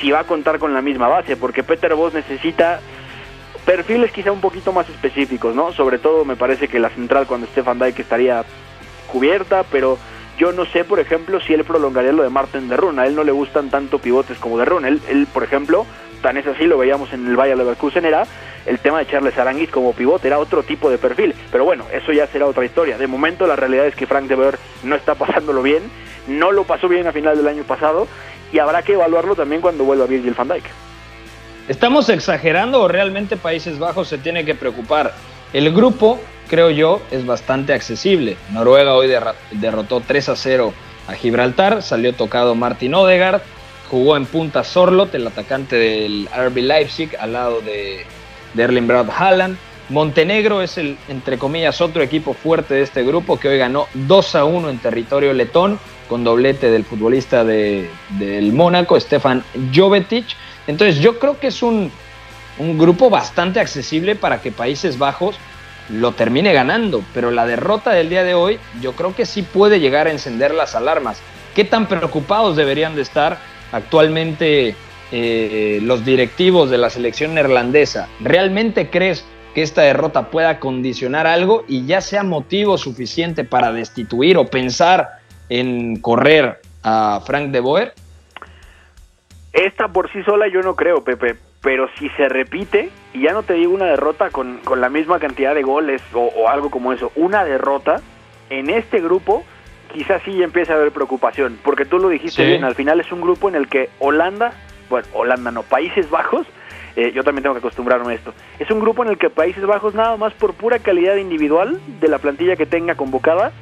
si 0.00 0.10
va 0.10 0.20
a 0.20 0.24
contar 0.24 0.58
con 0.58 0.74
la 0.74 0.82
misma 0.82 1.08
base, 1.08 1.36
porque 1.36 1.62
Peter 1.62 1.94
Voss 1.94 2.14
necesita 2.14 2.80
perfiles 3.64 4.12
quizá 4.12 4.32
un 4.32 4.40
poquito 4.40 4.72
más 4.72 4.88
específicos, 4.88 5.54
¿no? 5.54 5.72
Sobre 5.72 5.98
todo 5.98 6.24
me 6.24 6.36
parece 6.36 6.68
que 6.68 6.78
la 6.78 6.90
central 6.90 7.26
cuando 7.26 7.46
Stefan 7.46 7.78
Dyke 7.78 8.00
estaría 8.00 8.44
cubierta, 9.06 9.64
pero 9.64 9.98
yo 10.38 10.52
no 10.52 10.64
sé, 10.64 10.84
por 10.84 10.98
ejemplo, 10.98 11.40
si 11.40 11.52
él 11.52 11.64
prolongaría 11.64 12.12
lo 12.12 12.22
de 12.22 12.30
Martin 12.30 12.68
de 12.68 12.76
Run. 12.76 12.98
A 12.98 13.06
él 13.06 13.14
no 13.14 13.22
le 13.22 13.32
gustan 13.32 13.70
tanto 13.70 13.98
pivotes 13.98 14.38
como 14.38 14.58
de 14.58 14.64
Run. 14.64 14.84
Él, 14.84 15.00
él, 15.08 15.26
por 15.32 15.44
ejemplo, 15.44 15.86
tan 16.22 16.36
es 16.36 16.46
así, 16.46 16.64
lo 16.64 16.78
veíamos 16.78 17.12
en 17.12 17.26
el 17.26 17.36
Bayer 17.36 17.56
Leverkusen, 17.56 18.04
era 18.04 18.24
el 18.64 18.78
tema 18.78 19.00
de 19.00 19.06
Charles 19.06 19.36
Aranguis 19.36 19.70
como 19.70 19.92
pivote, 19.92 20.28
era 20.28 20.38
otro 20.38 20.62
tipo 20.62 20.88
de 20.88 20.98
perfil. 20.98 21.34
Pero 21.50 21.64
bueno, 21.64 21.84
eso 21.92 22.12
ya 22.12 22.26
será 22.28 22.46
otra 22.46 22.64
historia. 22.64 22.96
De 22.96 23.06
momento 23.06 23.46
la 23.46 23.56
realidad 23.56 23.86
es 23.86 23.94
que 23.94 24.06
Frank 24.06 24.26
de 24.26 24.36
Boer 24.36 24.58
no 24.84 24.96
está 24.96 25.14
pasándolo 25.16 25.62
bien, 25.62 25.82
no 26.28 26.52
lo 26.52 26.64
pasó 26.64 26.88
bien 26.88 27.06
a 27.06 27.12
final 27.12 27.36
del 27.36 27.48
año 27.48 27.64
pasado 27.64 28.06
y 28.52 28.58
habrá 28.58 28.82
que 28.82 28.92
evaluarlo 28.92 29.34
también 29.34 29.60
cuando 29.60 29.84
vuelva 29.84 30.06
Virgil 30.06 30.34
van 30.34 30.48
Dijk. 30.48 30.64
¿Estamos 31.68 32.08
exagerando 32.08 32.82
o 32.82 32.88
realmente 32.88 33.36
Países 33.36 33.78
Bajos 33.78 34.08
se 34.08 34.18
tiene 34.18 34.44
que 34.44 34.54
preocupar? 34.54 35.14
El 35.52 35.72
grupo, 35.72 36.18
creo 36.48 36.70
yo, 36.70 37.00
es 37.10 37.24
bastante 37.24 37.72
accesible. 37.72 38.36
Noruega 38.50 38.94
hoy 38.94 39.10
derrotó 39.52 40.00
3 40.00 40.30
a 40.30 40.36
0 40.36 40.72
a 41.08 41.12
Gibraltar, 41.14 41.82
salió 41.82 42.14
tocado 42.14 42.54
Martin 42.54 42.94
Odegaard, 42.94 43.42
jugó 43.90 44.16
en 44.16 44.26
punta 44.26 44.64
Sorlot, 44.64 45.14
el 45.14 45.26
atacante 45.26 45.76
del 45.76 46.28
RB 46.34 46.56
Leipzig, 46.58 47.16
al 47.18 47.34
lado 47.34 47.60
de, 47.60 48.04
Erling 48.56 48.86
Braut 48.86 49.08
Haaland. 49.10 49.56
Montenegro 49.92 50.62
es 50.62 50.78
el, 50.78 50.96
entre 51.08 51.36
comillas, 51.36 51.82
otro 51.82 52.02
equipo 52.02 52.32
fuerte 52.32 52.72
de 52.72 52.82
este 52.82 53.02
grupo 53.02 53.38
que 53.38 53.48
hoy 53.48 53.58
ganó 53.58 53.88
2 53.92 54.34
a 54.36 54.44
1 54.46 54.70
en 54.70 54.78
territorio 54.78 55.34
letón 55.34 55.78
con 56.08 56.24
doblete 56.24 56.70
del 56.70 56.84
futbolista 56.84 57.44
de, 57.44 57.90
del 58.18 58.54
Mónaco, 58.54 58.98
Stefan 58.98 59.44
Jovetic. 59.74 60.24
Entonces 60.66 60.98
yo 60.98 61.18
creo 61.18 61.38
que 61.38 61.48
es 61.48 61.62
un, 61.62 61.92
un 62.58 62.78
grupo 62.78 63.10
bastante 63.10 63.60
accesible 63.60 64.14
para 64.14 64.40
que 64.40 64.50
Países 64.50 64.96
Bajos 64.96 65.36
lo 65.90 66.12
termine 66.12 66.54
ganando, 66.54 67.04
pero 67.12 67.30
la 67.30 67.44
derrota 67.44 67.90
del 67.90 68.08
día 68.08 68.24
de 68.24 68.32
hoy 68.32 68.58
yo 68.80 68.92
creo 68.92 69.14
que 69.14 69.26
sí 69.26 69.42
puede 69.42 69.78
llegar 69.78 70.06
a 70.06 70.10
encender 70.10 70.54
las 70.54 70.74
alarmas. 70.74 71.20
¿Qué 71.54 71.64
tan 71.64 71.86
preocupados 71.86 72.56
deberían 72.56 72.96
de 72.96 73.02
estar 73.02 73.38
actualmente 73.72 74.74
eh, 75.10 75.80
los 75.82 76.02
directivos 76.02 76.70
de 76.70 76.78
la 76.78 76.88
selección 76.88 77.34
neerlandesa? 77.34 78.08
¿Realmente 78.20 78.88
crees 78.88 79.26
que 79.54 79.62
esta 79.62 79.82
derrota 79.82 80.30
pueda 80.30 80.58
condicionar 80.58 81.26
algo 81.26 81.64
y 81.68 81.86
ya 81.86 82.00
sea 82.00 82.22
motivo 82.22 82.78
suficiente 82.78 83.44
para 83.44 83.72
destituir 83.72 84.36
o 84.36 84.46
pensar 84.46 85.18
en 85.48 86.00
correr 86.00 86.60
a 86.82 87.20
Frank 87.24 87.50
de 87.50 87.60
Boer? 87.60 87.94
Esta 89.52 89.88
por 89.88 90.10
sí 90.12 90.22
sola 90.22 90.48
yo 90.48 90.62
no 90.62 90.74
creo, 90.74 91.04
Pepe, 91.04 91.36
pero 91.62 91.88
si 91.98 92.08
se 92.10 92.28
repite, 92.28 92.90
y 93.12 93.22
ya 93.22 93.32
no 93.32 93.42
te 93.42 93.54
digo 93.54 93.74
una 93.74 93.86
derrota 93.86 94.30
con, 94.30 94.58
con 94.58 94.80
la 94.80 94.88
misma 94.88 95.18
cantidad 95.18 95.54
de 95.54 95.62
goles 95.62 96.02
o, 96.14 96.48
algo 96.48 96.70
como 96.70 96.92
eso, 96.92 97.12
una 97.14 97.44
derrota 97.44 98.00
en 98.48 98.70
este 98.70 99.00
grupo, 99.00 99.44
quizás 99.92 100.22
sí 100.24 100.42
empieza 100.42 100.72
a 100.72 100.76
haber 100.76 100.90
preocupación, 100.90 101.58
porque 101.62 101.84
tú 101.84 101.98
lo 101.98 102.08
dijiste 102.08 102.44
bien, 102.46 102.64
al 102.64 102.74
final 102.74 103.00
es 103.00 103.12
un 103.12 103.20
grupo 103.20 103.48
en 103.48 103.54
el 103.54 103.68
que 103.68 103.90
Holanda, 103.98 104.52
bueno, 104.88 105.06
Holanda 105.12 105.50
no, 105.50 105.62
Países 105.62 106.08
Bajos, 106.08 106.46
eh, 106.96 107.12
yo 107.14 107.24
también 107.24 107.42
tengo 107.42 107.54
que 107.54 107.60
acostumbrarme 107.60 108.12
a 108.12 108.14
esto. 108.16 108.34
Es 108.58 108.70
un 108.70 108.80
grupo 108.80 109.02
en 109.02 109.10
el 109.10 109.18
que 109.18 109.30
Países 109.30 109.64
Bajos, 109.64 109.94
nada 109.94 110.16
más 110.16 110.32
por 110.34 110.54
pura 110.54 110.78
calidad 110.78 111.16
individual 111.16 111.80
de 112.00 112.08
la 112.08 112.18
plantilla 112.18 112.56
que 112.56 112.66
tenga 112.66 112.94
convocada, 112.94 113.52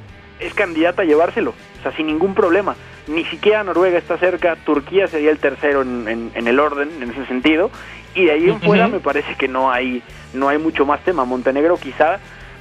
es 0.41 0.55
candidata 0.55 1.03
a 1.03 1.05
llevárselo, 1.05 1.51
o 1.51 1.83
sea, 1.83 1.93
sin 1.93 2.07
ningún 2.07 2.35
problema. 2.35 2.75
Ni 3.07 3.25
siquiera 3.25 3.63
Noruega 3.63 3.99
está 3.99 4.17
cerca, 4.19 4.57
Turquía 4.57 5.07
sería 5.07 5.31
el 5.31 5.39
tercero 5.39 5.83
en, 5.83 6.31
el 6.35 6.61
orden, 6.61 6.91
en 7.01 7.11
ese 7.11 7.27
sentido, 7.27 7.71
y 8.15 8.25
de 8.25 8.33
ahí 8.33 8.51
en 8.51 8.61
fuera 8.61 8.89
me 8.89 9.01
parece 9.01 9.35
que 9.37 9.49
no 9.49 9.71
hay, 9.71 10.03
no 10.33 10.49
hay 10.49 10.59
mucho 10.59 10.87
más 10.87 11.01
tema. 11.05 11.25
Montenegro 11.25 11.77
quizá 11.77 12.19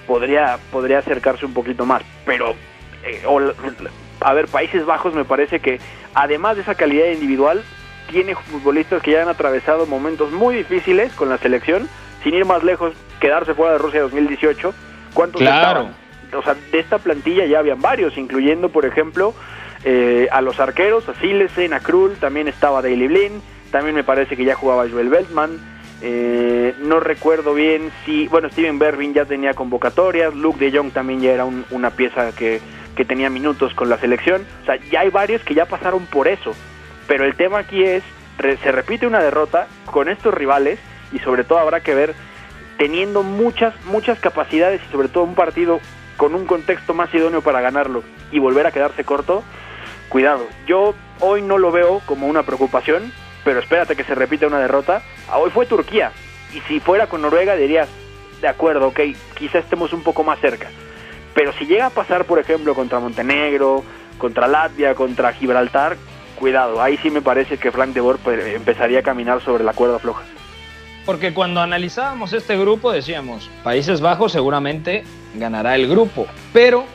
podría, 0.08 0.58
podría 0.72 1.00
acercarse 1.00 1.46
un 1.46 1.54
poquito 1.54 1.86
más, 1.86 2.04
pero, 2.26 2.56
eh, 3.04 3.24
a 4.22 4.34
ver, 4.34 4.48
Países 4.48 4.86
Bajos 4.86 5.14
me 5.14 5.26
parece 5.26 5.60
que 5.60 5.80
además 6.14 6.56
de 6.56 6.64
esa 6.64 6.76
calidad 6.76 7.08
individual, 7.12 7.64
tiene 8.10 8.36
futbolistas 8.36 9.02
que 9.02 9.12
ya 9.12 9.22
han 9.22 9.30
atravesado 9.30 9.86
momentos 9.86 10.32
muy 10.32 10.56
difíciles 10.56 11.14
con 11.14 11.30
la 11.30 11.38
selección, 11.38 11.88
sin 12.24 12.34
ir 12.34 12.46
más 12.46 12.64
lejos, 12.64 12.94
quedarse 13.20 13.54
fuera 13.54 13.74
de 13.74 13.78
Rusia 13.78 14.02
2018. 14.02 14.74
¿Cuántos 15.14 15.42
claro. 15.42 15.90
O 16.38 16.44
sea, 16.44 16.56
de 16.72 16.80
esta 16.80 17.00
plantilla 17.00 17.46
ya 17.46 17.60
habían 17.60 17.82
varios, 17.82 18.18
incluyendo, 18.18 18.70
por 18.70 18.86
ejemplo, 18.86 19.34
eh, 19.84 20.28
a 20.32 20.42
los 20.42 20.60
arqueros, 20.60 21.08
a 21.10 21.16
Silesen, 21.16 21.74
a 21.74 21.80
Krul, 21.80 22.18
también 22.18 22.48
estaba 22.48 22.82
Daily 22.82 23.08
Blin, 23.08 23.42
también 23.72 23.96
me 23.96 24.04
parece 24.04 24.36
que 24.36 24.46
ya 24.46 24.56
jugaba 24.56 24.88
Joel 24.90 25.10
Beltman. 25.10 25.60
Eh, 26.02 26.76
no 26.80 27.00
recuerdo 27.00 27.54
bien 27.54 27.92
si, 28.06 28.28
bueno, 28.28 28.50
Steven 28.50 28.80
Bervin 28.80 29.14
ya 29.14 29.26
tenía 29.26 29.54
convocatorias, 29.54 30.34
Luke 30.34 30.64
de 30.64 30.76
Jong 30.78 30.92
también 30.92 31.22
ya 31.22 31.32
era 31.32 31.46
una 31.46 31.90
pieza 31.90 32.32
que, 32.34 32.62
que 32.96 33.06
tenía 33.06 33.30
minutos 33.30 33.74
con 33.74 33.90
la 33.90 33.98
selección. 33.98 34.46
O 34.62 34.66
sea, 34.66 34.78
ya 34.92 35.02
hay 35.02 35.10
varios 35.10 35.44
que 35.44 35.56
ya 35.56 35.66
pasaron 35.66 36.06
por 36.06 36.28
eso. 36.28 36.54
Pero 37.10 37.26
el 37.26 37.36
tema 37.36 37.58
aquí 37.58 37.84
es, 37.84 38.04
se 38.38 38.72
repite 38.72 39.08
una 39.08 39.20
derrota 39.20 39.68
con 39.86 40.08
estos 40.10 40.32
rivales 40.32 40.80
y 41.12 41.18
sobre 41.20 41.44
todo 41.44 41.58
habrá 41.58 41.82
que 41.82 41.96
ver 41.96 42.14
teniendo 42.78 43.24
muchas, 43.24 43.74
muchas 43.86 44.20
capacidades 44.20 44.80
y 44.88 44.92
sobre 44.92 45.10
todo 45.10 45.24
un 45.24 45.34
partido 45.34 45.82
con 46.18 46.36
un 46.36 46.46
contexto 46.46 46.94
más 46.94 47.14
idóneo 47.14 47.42
para 47.42 47.62
ganarlo 47.62 48.04
y 48.32 48.38
volver 48.38 48.68
a 48.68 48.72
quedarse 48.72 49.04
corto, 49.04 49.44
cuidado. 50.08 50.46
Yo 50.68 50.94
hoy 51.20 51.42
no 51.42 51.58
lo 51.58 51.72
veo 51.72 52.00
como 52.06 52.28
una 52.28 52.44
preocupación, 52.44 53.12
pero 53.44 53.60
espérate 53.60 53.96
que 53.96 54.04
se 54.04 54.14
repita 54.14 54.46
una 54.46 54.60
derrota. 54.60 55.02
Ah, 55.28 55.40
hoy 55.40 55.50
fue 55.50 55.66
Turquía 55.66 56.12
y 56.54 56.60
si 56.68 56.80
fuera 56.80 57.08
con 57.08 57.24
Noruega 57.24 57.56
dirías, 57.56 57.90
de 58.40 58.48
acuerdo, 58.48 58.90
ok, 58.90 59.00
quizá 59.36 59.58
estemos 59.58 59.94
un 59.94 60.04
poco 60.04 60.24
más 60.24 60.40
cerca. 60.40 60.70
Pero 61.34 61.54
si 61.54 61.66
llega 61.66 61.88
a 61.88 61.90
pasar, 61.90 62.26
por 62.26 62.38
ejemplo, 62.38 62.76
contra 62.76 63.00
Montenegro, 63.00 63.84
contra 64.20 64.48
Latvia, 64.48 64.94
contra 64.94 65.34
Gibraltar, 65.34 65.98
cuidado, 66.40 66.82
ahí 66.82 66.98
sí 66.98 67.12
me 67.12 67.22
parece 67.22 67.58
que 67.58 67.72
Frank 67.72 67.94
de 67.94 68.02
Boer 68.02 68.18
pues, 68.18 68.44
empezaría 68.56 69.00
a 69.00 69.04
caminar 69.04 69.44
sobre 69.44 69.64
la 69.64 69.74
cuerda 69.74 70.00
floja. 70.00 70.24
Porque 71.06 71.34
cuando 71.34 71.62
analizábamos 71.62 72.34
este 72.34 72.58
grupo 72.58 72.92
decíamos, 72.92 73.50
Países 73.64 74.02
Bajos 74.02 74.32
seguramente 74.32 75.04
ganará 75.36 75.76
el 75.76 75.88
grupo, 75.88 76.26
pero 76.54 76.86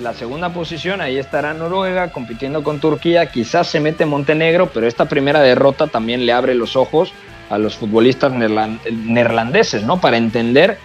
la 0.00 0.14
segunda 0.14 0.50
posición 0.50 1.00
ahí 1.00 1.18
estará 1.18 1.52
Noruega 1.52 2.12
compitiendo 2.12 2.62
con 2.62 2.80
Turquía, 2.80 3.30
quizás 3.30 3.66
se 3.68 3.80
mete 3.80 4.06
Montenegro, 4.06 4.70
pero 4.72 4.86
esta 4.86 5.06
primera 5.06 5.40
derrota 5.40 5.86
también 5.86 6.24
le 6.24 6.32
abre 6.32 6.54
los 6.54 6.76
ojos 6.76 7.12
a 7.50 7.58
los 7.58 7.76
futbolistas 7.76 8.32
neerlandeses, 8.32 9.82
¿no? 9.82 10.00
Para 10.00 10.16
entender 10.16 10.78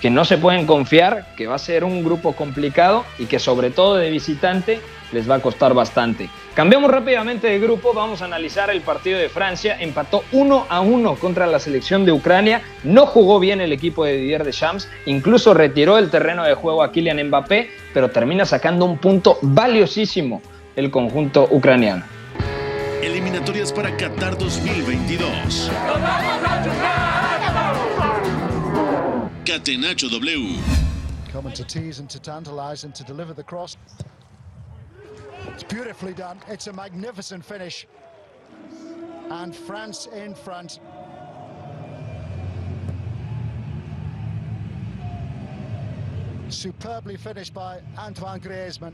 que 0.00 0.10
no 0.10 0.24
se 0.24 0.38
pueden 0.38 0.66
confiar, 0.66 1.34
que 1.36 1.46
va 1.46 1.56
a 1.56 1.58
ser 1.58 1.84
un 1.84 2.04
grupo 2.04 2.34
complicado 2.34 3.04
y 3.18 3.26
que 3.26 3.38
sobre 3.38 3.70
todo 3.70 3.96
de 3.96 4.10
visitante 4.10 4.80
les 5.12 5.28
va 5.28 5.36
a 5.36 5.40
costar 5.40 5.74
bastante. 5.74 6.28
Cambiamos 6.54 6.90
rápidamente 6.90 7.46
de 7.46 7.58
grupo, 7.58 7.94
vamos 7.94 8.20
a 8.20 8.26
analizar 8.26 8.68
el 8.70 8.80
partido 8.80 9.18
de 9.18 9.28
Francia. 9.28 9.76
Empató 9.80 10.24
1 10.32 10.66
a 10.68 10.80
1 10.80 11.14
contra 11.16 11.46
la 11.46 11.58
selección 11.58 12.04
de 12.04 12.12
Ucrania. 12.12 12.62
No 12.84 13.06
jugó 13.06 13.38
bien 13.38 13.60
el 13.60 13.72
equipo 13.72 14.04
de 14.04 14.16
Didier 14.16 14.44
Deschamps, 14.44 14.88
incluso 15.06 15.54
retiró 15.54 15.98
el 15.98 16.10
terreno 16.10 16.44
de 16.44 16.54
juego 16.54 16.82
a 16.82 16.92
Kylian 16.92 17.28
Mbappé, 17.28 17.70
pero 17.94 18.10
termina 18.10 18.44
sacando 18.44 18.84
un 18.84 18.98
punto 18.98 19.38
valiosísimo 19.40 20.42
el 20.76 20.90
conjunto 20.90 21.46
ucraniano. 21.50 22.04
Eliminatorias 23.02 23.72
para 23.72 23.96
Qatar 23.96 24.36
2022. 24.36 25.70
Catenacho 29.48 30.10
W. 30.10 30.60
Coming 31.32 31.54
to 31.54 31.64
tease 31.64 32.00
and 32.00 32.10
to 32.10 32.20
tantalize 32.20 32.84
and 32.84 32.94
to 32.94 33.02
deliver 33.02 33.32
the 33.32 33.42
cross. 33.42 33.78
It's 35.46 35.62
beautifully 35.62 36.12
done. 36.12 36.38
It's 36.48 36.66
a 36.66 36.72
magnificent 36.74 37.42
finish. 37.42 37.86
And 39.30 39.56
France 39.56 40.04
in 40.04 40.34
front. 40.34 40.80
Superbly 46.50 47.16
finished 47.16 47.54
by 47.54 47.80
Antoine 47.96 48.40
Griezmann. 48.40 48.92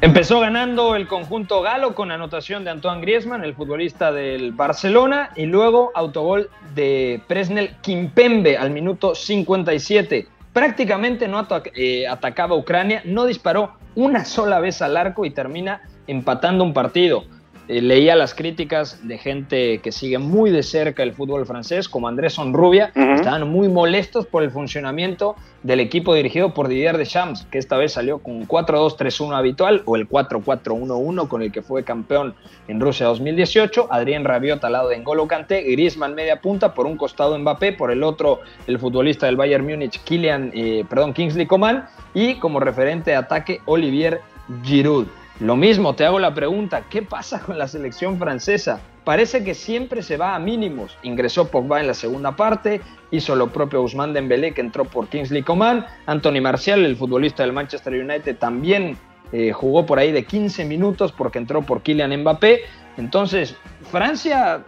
Empezó 0.00 0.38
ganando 0.38 0.94
el 0.94 1.08
conjunto 1.08 1.60
galo 1.60 1.96
con 1.96 2.12
anotación 2.12 2.62
de 2.62 2.70
Antoine 2.70 3.00
Griezmann, 3.00 3.42
el 3.42 3.56
futbolista 3.56 4.12
del 4.12 4.52
Barcelona, 4.52 5.30
y 5.34 5.46
luego 5.46 5.90
autogol 5.92 6.50
de 6.76 7.20
Presnel 7.26 7.74
Kimpembe 7.80 8.56
al 8.56 8.70
minuto 8.70 9.16
57. 9.16 10.28
Prácticamente 10.52 11.26
no 11.26 11.44
eh, 11.74 12.06
atacaba 12.06 12.54
Ucrania, 12.54 13.02
no 13.06 13.24
disparó 13.24 13.72
una 13.96 14.24
sola 14.24 14.60
vez 14.60 14.82
al 14.82 14.96
arco 14.96 15.24
y 15.24 15.30
termina 15.30 15.82
empatando 16.06 16.62
un 16.62 16.72
partido. 16.72 17.24
Eh, 17.68 17.82
leía 17.82 18.16
las 18.16 18.34
críticas 18.34 19.06
de 19.06 19.18
gente 19.18 19.78
que 19.78 19.92
sigue 19.92 20.16
muy 20.18 20.50
de 20.50 20.62
cerca 20.62 21.02
el 21.02 21.12
fútbol 21.12 21.44
francés, 21.44 21.86
como 21.86 22.08
Andrés 22.08 22.38
Onrubia, 22.38 22.92
estaban 22.94 23.48
muy 23.50 23.68
molestos 23.68 24.26
por 24.26 24.42
el 24.42 24.50
funcionamiento 24.50 25.36
del 25.62 25.80
equipo 25.80 26.14
dirigido 26.14 26.54
por 26.54 26.68
Didier 26.68 26.96
Deschamps, 26.96 27.46
que 27.50 27.58
esta 27.58 27.76
vez 27.76 27.92
salió 27.92 28.20
con 28.20 28.36
un 28.36 28.48
4-2-3-1 28.48 29.36
habitual 29.36 29.82
o 29.84 29.96
el 29.96 30.08
4-4-1-1 30.08 31.28
con 31.28 31.42
el 31.42 31.52
que 31.52 31.60
fue 31.60 31.84
campeón 31.84 32.34
en 32.68 32.80
Rusia 32.80 33.06
2018, 33.06 33.88
Adrien 33.90 34.24
Rabiot 34.24 34.64
al 34.64 34.72
lado 34.72 34.88
de 34.88 34.98
N'Golo 34.98 35.26
Kanté, 35.28 35.62
Griezmann 35.62 36.14
media 36.14 36.40
punta, 36.40 36.72
por 36.72 36.86
un 36.86 36.96
costado 36.96 37.38
Mbappé, 37.38 37.72
por 37.72 37.90
el 37.90 38.02
otro 38.02 38.40
el 38.66 38.78
futbolista 38.78 39.26
del 39.26 39.36
Bayern 39.36 39.66
Múnich, 39.66 40.02
Kylian, 40.04 40.52
eh, 40.54 40.84
perdón, 40.88 41.12
Kingsley 41.12 41.46
Coman, 41.46 41.86
y 42.14 42.36
como 42.36 42.60
referente 42.60 43.10
de 43.10 43.16
ataque 43.16 43.60
Olivier 43.66 44.22
Giroud. 44.62 45.06
Lo 45.40 45.54
mismo, 45.54 45.94
te 45.94 46.04
hago 46.04 46.18
la 46.18 46.34
pregunta, 46.34 46.84
¿qué 46.90 47.02
pasa 47.02 47.40
con 47.40 47.58
la 47.58 47.68
selección 47.68 48.18
francesa? 48.18 48.80
Parece 49.04 49.44
que 49.44 49.54
siempre 49.54 50.02
se 50.02 50.16
va 50.16 50.34
a 50.34 50.38
mínimos. 50.40 50.98
Ingresó 51.02 51.48
Pogba 51.48 51.80
en 51.80 51.86
la 51.86 51.94
segunda 51.94 52.34
parte, 52.34 52.80
hizo 53.12 53.36
lo 53.36 53.48
propio 53.48 53.80
Ousmane 53.80 54.12
Dembélé 54.12 54.52
que 54.52 54.60
entró 54.60 54.84
por 54.84 55.08
Kingsley 55.08 55.42
Coman, 55.42 55.86
Anthony 56.06 56.40
Martial, 56.42 56.84
el 56.84 56.96
futbolista 56.96 57.44
del 57.44 57.52
Manchester 57.52 57.92
United, 57.94 58.36
también 58.36 58.96
eh, 59.32 59.52
jugó 59.52 59.86
por 59.86 60.00
ahí 60.00 60.10
de 60.10 60.24
15 60.24 60.64
minutos 60.64 61.12
porque 61.12 61.38
entró 61.38 61.62
por 61.62 61.82
Kylian 61.82 62.20
Mbappé. 62.20 62.62
Entonces, 62.96 63.56
Francia 63.92 64.64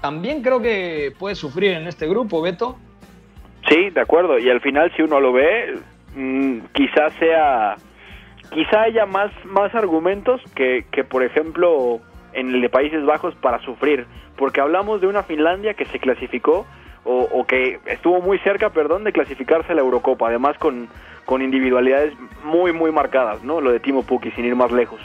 también 0.00 0.42
creo 0.42 0.62
que 0.62 1.12
puede 1.18 1.34
sufrir 1.34 1.72
en 1.72 1.88
este 1.88 2.06
grupo, 2.06 2.40
Beto. 2.40 2.78
Sí, 3.68 3.90
de 3.90 4.00
acuerdo. 4.00 4.38
Y 4.38 4.48
al 4.48 4.60
final, 4.60 4.92
si 4.96 5.02
uno 5.02 5.20
lo 5.20 5.32
ve, 5.32 5.74
mm, 6.14 6.58
quizás 6.72 7.12
sea 7.18 7.76
quizá 8.50 8.82
haya 8.82 9.06
más, 9.06 9.30
más 9.44 9.74
argumentos 9.74 10.40
que, 10.54 10.86
que, 10.90 11.04
por 11.04 11.22
ejemplo, 11.22 12.00
en 12.32 12.54
el 12.54 12.60
de 12.60 12.68
Países 12.68 13.04
Bajos 13.04 13.34
para 13.36 13.58
sufrir, 13.60 14.06
porque 14.36 14.60
hablamos 14.60 15.00
de 15.00 15.06
una 15.06 15.22
Finlandia 15.22 15.74
que 15.74 15.84
se 15.86 15.98
clasificó 15.98 16.66
o, 17.04 17.28
o 17.32 17.46
que 17.46 17.80
estuvo 17.86 18.20
muy 18.20 18.38
cerca, 18.40 18.70
perdón, 18.70 19.04
de 19.04 19.12
clasificarse 19.12 19.72
a 19.72 19.74
la 19.74 19.80
Eurocopa, 19.80 20.28
además 20.28 20.56
con, 20.58 20.88
con 21.24 21.42
individualidades 21.42 22.14
muy, 22.44 22.72
muy 22.72 22.92
marcadas, 22.92 23.42
¿no? 23.42 23.60
Lo 23.60 23.70
de 23.72 23.80
Timo 23.80 24.02
Pukki, 24.02 24.30
sin 24.32 24.44
ir 24.44 24.56
más 24.56 24.72
lejos. 24.72 25.00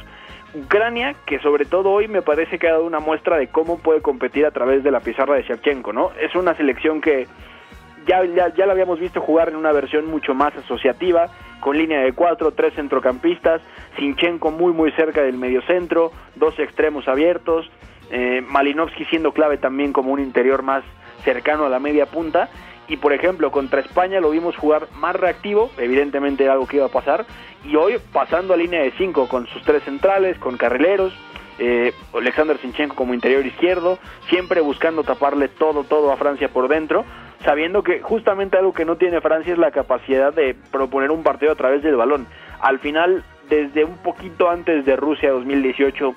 Ucrania, 0.53 1.15
que 1.25 1.39
sobre 1.39 1.65
todo 1.65 1.89
hoy 1.89 2.07
me 2.07 2.21
parece 2.21 2.59
que 2.59 2.67
ha 2.67 2.73
dado 2.73 2.85
una 2.85 2.99
muestra 2.99 3.37
de 3.37 3.47
cómo 3.47 3.79
puede 3.79 4.01
competir 4.01 4.45
a 4.45 4.51
través 4.51 4.83
de 4.83 4.91
la 4.91 4.99
pizarra 4.99 5.35
de 5.35 5.43
Shevchenko, 5.43 5.93
¿no? 5.93 6.11
Es 6.19 6.35
una 6.35 6.53
selección 6.55 7.01
que 7.01 7.27
ya, 8.07 8.23
ya, 8.25 8.53
ya 8.53 8.65
la 8.65 8.73
habíamos 8.73 8.99
visto 8.99 9.21
jugar 9.21 9.49
en 9.49 9.55
una 9.55 9.71
versión 9.71 10.05
mucho 10.05 10.33
más 10.33 10.55
asociativa, 10.55 11.29
con 11.59 11.77
línea 11.77 12.01
de 12.01 12.13
cuatro, 12.13 12.51
tres 12.51 12.73
centrocampistas, 12.75 13.61
Sinchenko 13.97 14.51
muy 14.51 14.73
muy 14.73 14.91
cerca 14.91 15.21
del 15.21 15.37
mediocentro, 15.37 16.11
dos 16.35 16.57
extremos 16.59 17.07
abiertos, 17.07 17.69
eh, 18.11 18.41
Malinowski 18.45 19.05
siendo 19.05 19.31
clave 19.31 19.57
también 19.57 19.93
como 19.93 20.11
un 20.11 20.19
interior 20.19 20.61
más 20.61 20.83
cercano 21.23 21.65
a 21.65 21.69
la 21.69 21.79
media 21.79 22.05
punta, 22.05 22.49
y 22.87 22.97
por 22.97 23.13
ejemplo 23.13 23.49
contra 23.49 23.79
España 23.79 24.19
lo 24.19 24.31
vimos 24.31 24.57
jugar 24.57 24.87
más 24.95 25.15
reactivo, 25.15 25.71
evidentemente 25.77 26.43
era 26.43 26.53
algo 26.53 26.67
que 26.67 26.77
iba 26.77 26.87
a 26.87 26.89
pasar, 26.89 27.25
y 27.63 27.75
hoy 27.75 27.95
pasando 28.11 28.53
a 28.53 28.57
línea 28.57 28.81
de 28.81 28.91
cinco 28.97 29.27
con 29.29 29.47
sus 29.47 29.61
tres 29.63 29.83
centrales, 29.83 30.37
con 30.39 30.57
carrileros, 30.57 31.13
eh, 31.59 31.93
Alexander 32.13 32.57
Sinchenko 32.57 32.95
como 32.95 33.13
interior 33.13 33.45
izquierdo, 33.45 33.99
siempre 34.27 34.59
buscando 34.59 35.03
taparle 35.03 35.47
todo, 35.47 35.83
todo 35.83 36.11
a 36.11 36.17
Francia 36.17 36.49
por 36.49 36.67
dentro, 36.67 37.05
sabiendo 37.43 37.83
que 37.83 38.01
justamente 38.01 38.57
algo 38.57 38.73
que 38.73 38.85
no 38.85 38.95
tiene 38.95 39.21
Francia 39.21 39.53
es 39.53 39.59
la 39.59 39.71
capacidad 39.71 40.33
de 40.33 40.55
proponer 40.71 41.11
un 41.11 41.23
partido 41.23 41.51
a 41.51 41.55
través 41.55 41.83
del 41.83 41.95
balón. 41.95 42.27
Al 42.61 42.79
final, 42.79 43.23
desde 43.49 43.83
un 43.83 43.97
poquito 43.97 44.49
antes 44.49 44.85
de 44.85 44.95
Rusia 44.95 45.31
2018, 45.31 46.15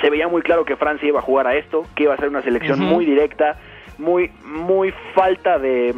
se 0.00 0.10
veía 0.10 0.28
muy 0.28 0.42
claro 0.42 0.64
que 0.64 0.76
Francia 0.76 1.08
iba 1.08 1.18
a 1.18 1.22
jugar 1.22 1.46
a 1.46 1.56
esto, 1.56 1.84
que 1.94 2.04
iba 2.04 2.14
a 2.14 2.16
ser 2.16 2.28
una 2.28 2.42
selección 2.42 2.80
muy 2.80 3.04
directa, 3.04 3.58
muy, 3.98 4.30
muy 4.44 4.92
falta 5.14 5.58
de, 5.58 5.94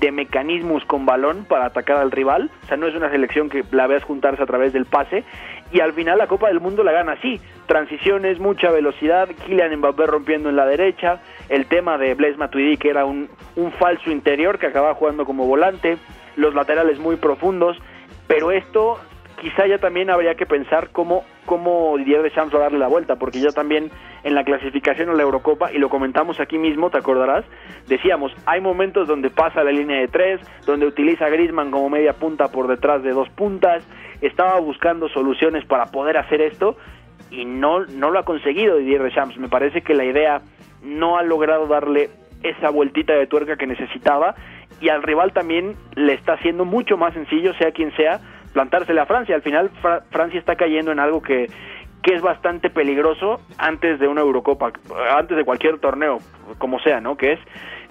de 0.00 0.12
mecanismos 0.12 0.84
con 0.84 1.06
balón 1.06 1.44
para 1.44 1.66
atacar 1.66 1.96
al 1.98 2.10
rival. 2.10 2.50
O 2.64 2.66
sea, 2.66 2.76
no 2.76 2.86
es 2.86 2.94
una 2.94 3.10
selección 3.10 3.48
que 3.48 3.64
la 3.70 3.86
veas 3.86 4.02
juntarse 4.02 4.42
a 4.42 4.46
través 4.46 4.72
del 4.72 4.86
pase. 4.86 5.24
Y 5.72 5.80
al 5.80 5.92
final 5.92 6.18
la 6.18 6.26
Copa 6.26 6.48
del 6.48 6.60
Mundo 6.60 6.82
la 6.82 6.92
gana 6.92 7.12
así. 7.12 7.40
Transiciones, 7.66 8.38
mucha 8.38 8.70
velocidad, 8.70 9.28
Kylian 9.46 9.76
Mbappé 9.76 10.06
rompiendo 10.06 10.48
en 10.48 10.56
la 10.56 10.64
derecha, 10.64 11.20
el 11.48 11.66
tema 11.66 11.98
de 11.98 12.14
Blaise 12.14 12.38
Matuidi 12.38 12.76
que 12.78 12.88
era 12.88 13.04
un, 13.04 13.28
un 13.56 13.72
falso 13.72 14.10
interior 14.10 14.58
que 14.58 14.66
acababa 14.66 14.94
jugando 14.94 15.24
como 15.26 15.46
volante, 15.46 15.98
los 16.36 16.54
laterales 16.54 16.98
muy 16.98 17.16
profundos. 17.16 17.76
Pero 18.26 18.50
esto 18.50 18.98
quizá 19.40 19.66
ya 19.66 19.78
también 19.78 20.10
habría 20.10 20.34
que 20.34 20.46
pensar 20.46 20.90
cómo, 20.90 21.24
cómo 21.46 21.96
Didier 21.96 22.22
Deschamps 22.22 22.54
va 22.54 22.58
a 22.58 22.62
darle 22.62 22.78
la 22.78 22.88
vuelta, 22.88 23.16
porque 23.16 23.40
ya 23.40 23.50
también 23.50 23.90
en 24.24 24.34
la 24.34 24.44
clasificación 24.44 25.10
a 25.10 25.14
la 25.14 25.22
Eurocopa, 25.22 25.72
y 25.72 25.78
lo 25.78 25.88
comentamos 25.88 26.40
aquí 26.40 26.58
mismo, 26.58 26.90
te 26.90 26.98
acordarás, 26.98 27.44
decíamos, 27.86 28.32
hay 28.46 28.60
momentos 28.60 29.06
donde 29.06 29.30
pasa 29.30 29.62
la 29.62 29.70
línea 29.70 30.00
de 30.00 30.08
tres, 30.08 30.40
donde 30.66 30.86
utiliza 30.86 31.26
a 31.26 31.30
Griezmann 31.30 31.70
como 31.70 31.88
media 31.88 32.14
punta 32.14 32.48
por 32.48 32.66
detrás 32.66 33.02
de 33.02 33.12
dos 33.12 33.28
puntas, 33.30 33.86
estaba 34.20 34.58
buscando 34.60 35.08
soluciones 35.08 35.64
para 35.64 35.86
poder 35.86 36.16
hacer 36.16 36.40
esto, 36.40 36.76
y 37.30 37.44
no, 37.44 37.84
no 37.86 38.10
lo 38.10 38.18
ha 38.18 38.24
conseguido 38.24 38.76
Didier 38.76 39.02
Deschamps, 39.02 39.36
me 39.36 39.48
parece 39.48 39.82
que 39.82 39.94
la 39.94 40.04
idea 40.04 40.40
no 40.82 41.18
ha 41.18 41.22
logrado 41.22 41.66
darle 41.66 42.10
esa 42.42 42.70
vueltita 42.70 43.14
de 43.14 43.26
tuerca 43.26 43.56
que 43.56 43.66
necesitaba, 43.66 44.34
y 44.80 44.88
al 44.90 45.02
rival 45.02 45.32
también 45.32 45.74
le 45.94 46.14
está 46.14 46.34
haciendo 46.34 46.64
mucho 46.64 46.96
más 46.96 47.12
sencillo, 47.14 47.52
sea 47.54 47.72
quien 47.72 47.94
sea, 47.96 48.20
plantársela 48.52 49.02
a 49.02 49.06
Francia. 49.06 49.34
Al 49.34 49.42
final 49.42 49.70
Francia 50.10 50.38
está 50.38 50.56
cayendo 50.56 50.92
en 50.92 51.00
algo 51.00 51.20
que, 51.20 51.46
que 52.02 52.14
es 52.14 52.22
bastante 52.22 52.70
peligroso 52.70 53.40
antes 53.58 53.98
de 53.98 54.08
una 54.08 54.20
Eurocopa, 54.20 54.72
antes 55.16 55.36
de 55.36 55.44
cualquier 55.44 55.78
torneo, 55.78 56.18
como 56.58 56.78
sea, 56.80 57.00
¿no? 57.00 57.16
Que 57.16 57.32
es 57.32 57.40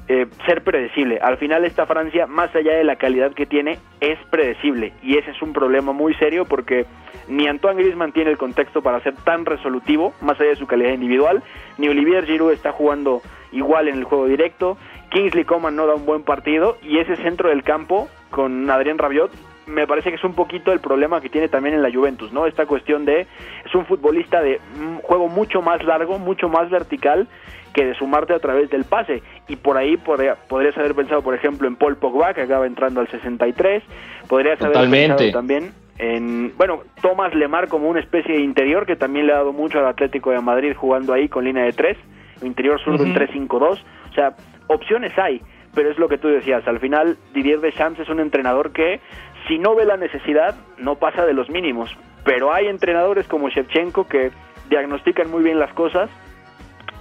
eh, 0.07 0.27
ser 0.45 0.63
predecible. 0.63 1.19
Al 1.21 1.37
final 1.37 1.65
esta 1.65 1.85
Francia, 1.85 2.27
más 2.27 2.55
allá 2.55 2.73
de 2.73 2.83
la 2.83 2.95
calidad 2.95 3.33
que 3.33 3.45
tiene, 3.45 3.77
es 3.99 4.17
predecible 4.29 4.93
y 5.01 5.17
ese 5.17 5.31
es 5.31 5.41
un 5.41 5.53
problema 5.53 5.91
muy 5.91 6.13
serio 6.15 6.45
porque 6.45 6.85
ni 7.27 7.47
Antoine 7.47 7.81
Griezmann 7.81 8.13
tiene 8.13 8.31
el 8.31 8.37
contexto 8.37 8.81
para 8.81 9.01
ser 9.01 9.15
tan 9.15 9.45
resolutivo, 9.45 10.13
más 10.21 10.39
allá 10.39 10.51
de 10.51 10.55
su 10.55 10.67
calidad 10.67 10.93
individual, 10.93 11.43
ni 11.77 11.89
Olivier 11.89 12.25
Giroud 12.25 12.51
está 12.51 12.71
jugando 12.71 13.21
igual 13.51 13.87
en 13.87 13.95
el 13.95 14.03
juego 14.05 14.27
directo, 14.27 14.77
Kingsley 15.09 15.45
Coman 15.45 15.75
no 15.75 15.87
da 15.87 15.95
un 15.95 16.05
buen 16.05 16.23
partido 16.23 16.77
y 16.81 16.99
ese 16.99 17.15
centro 17.17 17.49
del 17.49 17.63
campo 17.63 18.07
con 18.29 18.69
Adrien 18.69 18.97
Rabiot 18.97 19.31
me 19.67 19.85
parece 19.87 20.09
que 20.09 20.15
es 20.15 20.23
un 20.23 20.33
poquito 20.33 20.71
el 20.71 20.79
problema 20.79 21.21
que 21.21 21.29
tiene 21.29 21.47
también 21.47 21.75
en 21.75 21.81
la 21.81 21.91
Juventus, 21.91 22.31
¿no? 22.31 22.45
Esta 22.45 22.65
cuestión 22.65 23.05
de 23.05 23.21
es 23.65 23.75
un 23.75 23.85
futbolista 23.85 24.41
de 24.41 24.59
juego 25.03 25.27
mucho 25.27 25.61
más 25.61 25.83
largo, 25.83 26.19
mucho 26.19 26.49
más 26.49 26.69
vertical 26.69 27.27
que 27.73 27.85
de 27.85 27.93
sumarte 27.95 28.33
a 28.33 28.39
través 28.39 28.69
del 28.69 28.85
pase 28.85 29.21
y 29.47 29.55
por 29.55 29.77
ahí 29.77 29.97
podría, 29.97 30.35
podrías 30.35 30.77
haber 30.77 30.95
pensado, 30.95 31.21
por 31.21 31.35
ejemplo, 31.35 31.67
en 31.67 31.75
Paul 31.75 31.97
Pogba 31.97 32.33
que 32.33 32.41
acaba 32.41 32.65
entrando 32.65 33.01
al 33.01 33.07
63, 33.09 33.83
podrías 34.27 34.61
haber 34.61 34.89
pensado 34.89 35.31
también 35.31 35.73
en, 35.99 36.55
bueno, 36.57 36.83
Thomas 37.01 37.33
Lemar 37.35 37.67
como 37.67 37.89
una 37.89 37.99
especie 37.99 38.35
de 38.35 38.41
interior 38.41 38.85
que 38.85 38.95
también 38.95 39.27
le 39.27 39.33
ha 39.33 39.37
dado 39.37 39.53
mucho 39.53 39.79
al 39.79 39.87
Atlético 39.87 40.31
de 40.31 40.41
Madrid 40.41 40.73
jugando 40.75 41.13
ahí 41.13 41.27
con 41.27 41.43
línea 41.43 41.63
de 41.65 41.73
tres 41.73 41.97
interior 42.45 42.79
zurdo 42.83 43.03
en 43.03 43.15
3-5-2. 43.15 43.81
O 44.09 44.13
sea, 44.13 44.35
opciones 44.67 45.17
hay, 45.17 45.41
pero 45.73 45.89
es 45.89 45.97
lo 45.97 46.07
que 46.07 46.17
tú 46.17 46.27
decías. 46.27 46.67
Al 46.67 46.79
final, 46.79 47.17
Didier 47.33 47.59
Deschamps 47.59 47.99
es 47.99 48.09
un 48.09 48.19
entrenador 48.19 48.71
que, 48.71 48.99
si 49.47 49.59
no 49.59 49.75
ve 49.75 49.85
la 49.85 49.97
necesidad, 49.97 50.55
no 50.77 50.95
pasa 50.95 51.25
de 51.25 51.33
los 51.33 51.49
mínimos. 51.49 51.95
Pero 52.23 52.53
hay 52.53 52.67
entrenadores 52.67 53.27
como 53.27 53.49
Shevchenko 53.49 54.07
que 54.07 54.31
diagnostican 54.69 55.31
muy 55.31 55.43
bien 55.43 55.59
las 55.59 55.73
cosas 55.73 56.09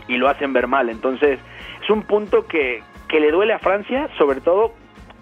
y 0.09 0.17
lo 0.17 0.29
hacen 0.29 0.53
ver 0.53 0.67
mal. 0.67 0.89
Entonces, 0.89 1.41
es 1.83 1.91
un 1.91 2.03
punto 2.03 2.47
que, 2.47 2.83
que 3.09 3.21
le 3.21 3.31
duele 3.31 3.53
a 3.53 3.59
Francia, 3.59 4.09
sobre 4.19 4.41
todo 4.41 4.73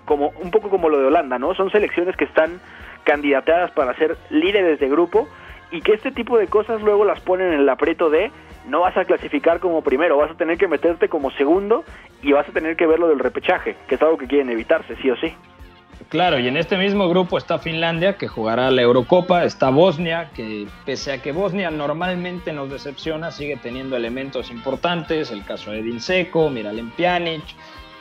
como 0.05 0.33
un 0.43 0.51
poco 0.51 0.69
como 0.69 0.89
lo 0.89 0.99
de 0.99 1.07
Holanda, 1.07 1.39
¿no? 1.39 1.55
Son 1.55 1.71
selecciones 1.71 2.17
que 2.17 2.25
están 2.25 2.61
candidateadas 3.05 3.71
para 3.71 3.95
ser 3.95 4.17
líderes 4.31 4.79
de 4.81 4.89
grupo 4.89 5.29
y 5.71 5.81
que 5.81 5.93
este 5.93 6.11
tipo 6.11 6.39
de 6.39 6.47
cosas 6.47 6.83
luego 6.83 7.05
las 7.05 7.21
ponen 7.21 7.53
en 7.53 7.61
el 7.61 7.69
aprieto 7.69 8.11
de 8.11 8.31
no 8.67 8.81
vas 8.81 8.97
a 8.97 9.05
clasificar 9.05 9.61
como 9.61 9.83
primero, 9.83 10.17
vas 10.17 10.31
a 10.31 10.37
tener 10.37 10.57
que 10.59 10.69
meterte 10.69 11.09
como 11.09 11.31
segundo 11.33 11.85
y 12.23 12.33
vas 12.33 12.49
a 12.49 12.53
tener 12.53 12.77
que 12.77 12.87
ver 12.87 12.99
lo 12.99 13.09
del 13.09 13.19
repechaje, 13.19 13.77
que 13.87 13.95
es 13.97 14.03
algo 14.03 14.17
que 14.17 14.27
quieren 14.27 14.51
evitarse, 14.51 14.97
sí 14.97 15.11
o 15.11 15.17
sí. 15.17 15.35
Claro, 16.09 16.38
y 16.38 16.47
en 16.47 16.57
este 16.57 16.77
mismo 16.77 17.09
grupo 17.09 17.38
está 17.38 17.59
Finlandia, 17.59 18.17
que 18.17 18.29
jugará 18.29 18.71
la 18.71 18.83
Eurocopa, 18.83 19.45
está 19.45 19.71
Bosnia, 19.71 20.31
que 20.35 20.69
pese 20.85 21.12
a 21.12 21.23
que 21.23 21.33
Bosnia 21.33 21.71
normalmente 21.71 22.53
nos 22.53 22.71
decepciona, 22.71 23.33
sigue 23.33 23.57
teniendo 23.57 23.97
elementos 23.97 24.51
importantes, 24.51 25.31
el 25.31 25.45
caso 25.45 25.73
de 25.73 25.81
Edin 25.81 26.01
Seco, 26.01 26.51
Miralem 26.51 26.90
Pjanic, 26.93 27.43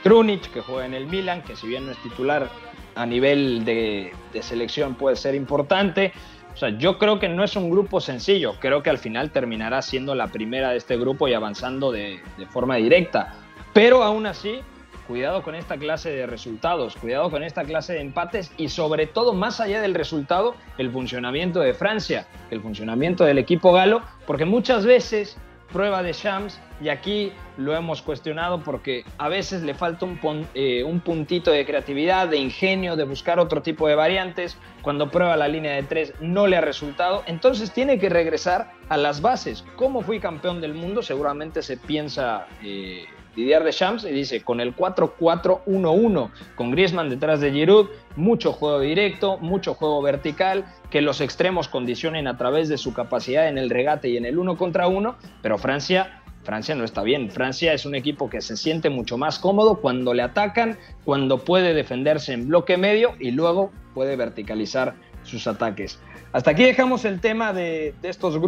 Trunic, 0.04 0.52
que 0.52 0.62
juega 0.62 0.86
en 0.86 0.94
el 0.94 1.08
Milan, 1.08 1.42
que 1.42 1.56
si 1.56 1.68
bien 1.68 1.86
no 1.86 1.92
es 1.92 1.98
titular 2.00 2.50
a 2.96 3.06
nivel 3.06 3.66
de, 3.66 4.14
selección 4.42 4.96
puede 4.96 5.16
ser 5.16 5.34
importante. 5.34 6.14
O 6.54 6.58
sea, 6.58 6.70
yo 6.70 7.00
creo 7.00 7.20
que 7.20 7.30
no 7.30 7.44
es 7.44 7.56
un 7.56 7.72
grupo 7.72 8.00
sencillo, 8.00 8.56
creo 8.60 8.84
que 8.84 8.92
al 8.92 9.00
final 9.00 9.32
terminará 9.32 9.82
siendo 9.82 10.14
la 10.14 10.28
primera 10.28 10.70
de 10.70 10.78
este 10.78 10.98
grupo 10.98 11.28
y 11.28 11.34
avanzando 11.34 11.92
de, 11.92 12.20
de 12.38 12.46
forma 12.46 12.76
directa. 12.76 13.34
Pero 13.74 14.04
aún 14.04 14.28
así, 14.28 14.60
cuidado 15.08 15.44
con 15.44 15.56
esta 15.56 15.78
clase 15.78 16.12
de 16.12 16.26
resultados, 16.26 16.96
cuidado 16.96 17.30
con 17.30 17.44
esta 17.44 17.64
clase 17.64 17.94
de 17.94 18.02
empates 18.02 18.52
y 18.58 18.70
sobre 18.70 19.08
todo, 19.08 19.34
más 19.34 19.60
allá 19.60 19.82
del 19.82 19.94
resultado, 19.94 20.56
el 20.78 20.92
funcionamiento 20.92 21.60
de 21.60 21.74
Francia, 21.74 22.28
el 22.52 22.62
funcionamiento 22.62 23.24
del 23.24 23.38
equipo 23.38 23.74
galo, 23.74 24.02
porque 24.26 24.46
muchas 24.46 24.86
veces 24.86 25.38
prueba 25.74 26.04
de 26.04 26.14
Shams 26.14 26.60
y 26.80 26.90
aquí 26.90 27.34
lo 27.58 27.76
hemos 27.76 28.02
cuestionado 28.02 28.64
porque 28.64 29.04
a 29.18 29.28
veces 29.28 29.64
le 29.64 29.74
falta 29.74 30.06
un, 30.06 30.48
eh, 30.54 30.84
un, 30.84 31.00
puntito 31.02 31.52
de 31.52 31.66
creatividad, 31.66 32.28
de 32.28 32.38
ingenio, 32.38 32.96
de 32.96 33.04
buscar 33.04 33.40
otro 33.40 33.62
tipo 33.62 33.88
de 33.88 33.96
variantes. 33.96 34.56
Cuando 34.84 35.10
prueba 35.10 35.36
la 35.36 35.48
línea 35.48 35.74
de 35.74 35.84
tres 35.84 36.14
no 36.22 36.48
le 36.48 36.58
ha 36.58 36.62
resultado, 36.62 37.24
entonces 37.26 37.72
tiene 37.72 38.00
que 38.00 38.10
regresar 38.10 38.72
a 38.88 38.98
las 38.98 39.22
bases. 39.22 39.66
¿Cómo 39.76 40.02
fui 40.02 40.20
campeón 40.20 40.62
del 40.62 40.76
mundo? 40.76 41.02
Seguramente 41.02 41.64
se 41.64 41.78
piensa 41.78 42.48
eh, 42.64 43.06
Didier 43.36 43.64
Deschamps 43.64 44.04
y 44.06 44.12
dice 44.12 44.42
con 44.42 44.60
el 44.60 44.76
4-4-1-1, 44.76 46.30
con 46.56 46.72
Griezmann 46.72 47.10
detrás 47.10 47.40
de 47.42 47.52
Giroud, 47.52 47.88
mucho 48.16 48.54
juego 48.54 48.80
directo, 48.80 49.38
mucho 49.38 49.74
juego 49.74 50.02
vertical, 50.02 50.66
que 50.90 51.02
los 51.02 51.22
extremos 51.22 51.68
condicionen 51.68 52.28
a 52.28 52.38
través 52.38 52.70
de 52.70 52.78
su 52.78 52.94
capacidad 52.94 53.48
en 53.48 53.58
el 53.58 53.70
regate 53.70 54.10
y 54.10 54.18
en 54.18 54.26
el 54.26 54.38
uno 54.38 54.58
contra 54.58 54.88
uno, 54.88 55.16
pero 55.42 55.58
Francia 55.58 56.20
Francia 56.44 56.76
no 56.76 56.84
está 56.84 57.04
bien. 57.04 57.32
Francia 57.32 57.74
es 57.74 57.86
un 57.86 57.96
equipo 57.96 58.30
que 58.30 58.42
se 58.42 58.58
siente 58.58 58.90
mucho 58.90 59.18
más 59.18 59.40
cómodo 59.40 59.76
cuando 59.76 60.14
le 60.14 60.24
atacan, 60.24 60.78
cuando 61.06 61.40
puede 61.40 61.74
defenderse 61.74 62.34
en 62.34 62.48
bloque 62.48 62.78
medio 62.78 63.16
y 63.20 63.32
luego 63.32 63.72
puede 63.94 64.16
verticalizar 64.16 64.96
sus 65.24 65.48
ataques. 65.48 66.00
Hasta 66.34 66.52
aquí 66.52 66.64
dejamos 66.64 67.06
el 67.06 67.22
tema 67.22 67.54
de, 67.54 67.96
estos 68.04 68.40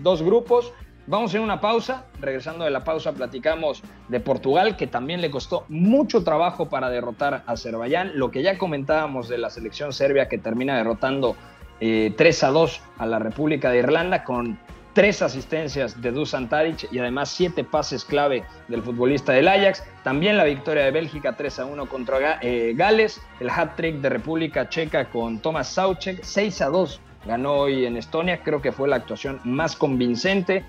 dos 0.00 0.22
grupos. 0.22 0.72
Vamos 1.06 1.34
a 1.34 1.40
una 1.40 1.60
pausa. 1.60 2.06
Regresando 2.20 2.64
de 2.64 2.70
la 2.70 2.82
pausa, 2.82 3.12
platicamos 3.12 3.82
de 4.08 4.20
Portugal, 4.20 4.76
que 4.76 4.86
también 4.86 5.20
le 5.20 5.30
costó 5.30 5.64
mucho 5.68 6.24
trabajo 6.24 6.68
para 6.70 6.88
derrotar 6.88 7.44
a 7.46 7.52
Azerbaiyán. 7.52 8.12
Lo 8.14 8.30
que 8.30 8.42
ya 8.42 8.56
comentábamos 8.56 9.28
de 9.28 9.38
la 9.38 9.50
selección 9.50 9.92
serbia, 9.92 10.28
que 10.28 10.38
termina 10.38 10.76
derrotando 10.76 11.36
3 11.78 11.80
eh, 11.80 12.46
a 12.46 12.48
2 12.48 12.82
a 12.98 13.06
la 13.06 13.18
República 13.18 13.70
de 13.70 13.78
Irlanda, 13.78 14.24
con 14.24 14.58
tres 14.94 15.20
asistencias 15.22 16.00
de 16.00 16.12
Dusan 16.12 16.48
Tadic 16.48 16.90
y 16.90 17.00
además 17.00 17.28
siete 17.28 17.64
pases 17.64 18.04
clave 18.04 18.44
del 18.68 18.82
futbolista 18.82 19.32
del 19.32 19.48
Ajax. 19.48 19.84
También 20.04 20.38
la 20.38 20.44
victoria 20.44 20.84
de 20.84 20.90
Bélgica 20.92 21.36
3 21.36 21.58
a 21.58 21.66
1 21.66 21.86
contra 21.86 22.38
eh, 22.40 22.72
Gales. 22.74 23.20
El 23.40 23.50
hat-trick 23.50 23.96
de 23.96 24.08
República 24.08 24.68
Checa 24.68 25.10
con 25.10 25.40
Tomas 25.40 25.68
Sauchek 25.68 26.22
6 26.22 26.62
a 26.62 26.68
2 26.68 27.00
ganó 27.26 27.54
hoy 27.54 27.86
en 27.86 27.96
Estonia. 27.96 28.40
Creo 28.42 28.62
que 28.62 28.72
fue 28.72 28.88
la 28.88 28.96
actuación 28.96 29.40
más 29.44 29.76
convincente. 29.76 30.64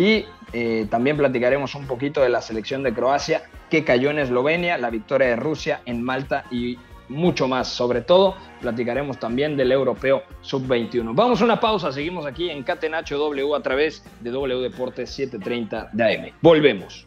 Y 0.00 0.24
eh, 0.54 0.86
también 0.88 1.18
platicaremos 1.18 1.74
un 1.74 1.86
poquito 1.86 2.22
de 2.22 2.30
la 2.30 2.40
selección 2.40 2.82
de 2.82 2.94
Croacia 2.94 3.42
que 3.68 3.84
cayó 3.84 4.08
en 4.08 4.18
Eslovenia, 4.18 4.78
la 4.78 4.88
victoria 4.88 5.28
de 5.28 5.36
Rusia 5.36 5.82
en 5.84 6.02
Malta 6.02 6.46
y 6.50 6.78
mucho 7.10 7.46
más. 7.46 7.68
Sobre 7.68 8.00
todo, 8.00 8.34
platicaremos 8.62 9.18
también 9.18 9.58
del 9.58 9.70
europeo 9.70 10.22
sub-21. 10.40 11.14
Vamos 11.14 11.42
a 11.42 11.44
una 11.44 11.60
pausa, 11.60 11.92
seguimos 11.92 12.24
aquí 12.24 12.48
en 12.48 12.62
Catenacho 12.62 13.18
W 13.18 13.54
a 13.54 13.60
través 13.60 14.02
de 14.20 14.30
W 14.30 14.62
Deportes 14.62 15.10
730 15.10 15.90
de 15.92 16.04
AM. 16.04 16.32
Volvemos 16.40 17.06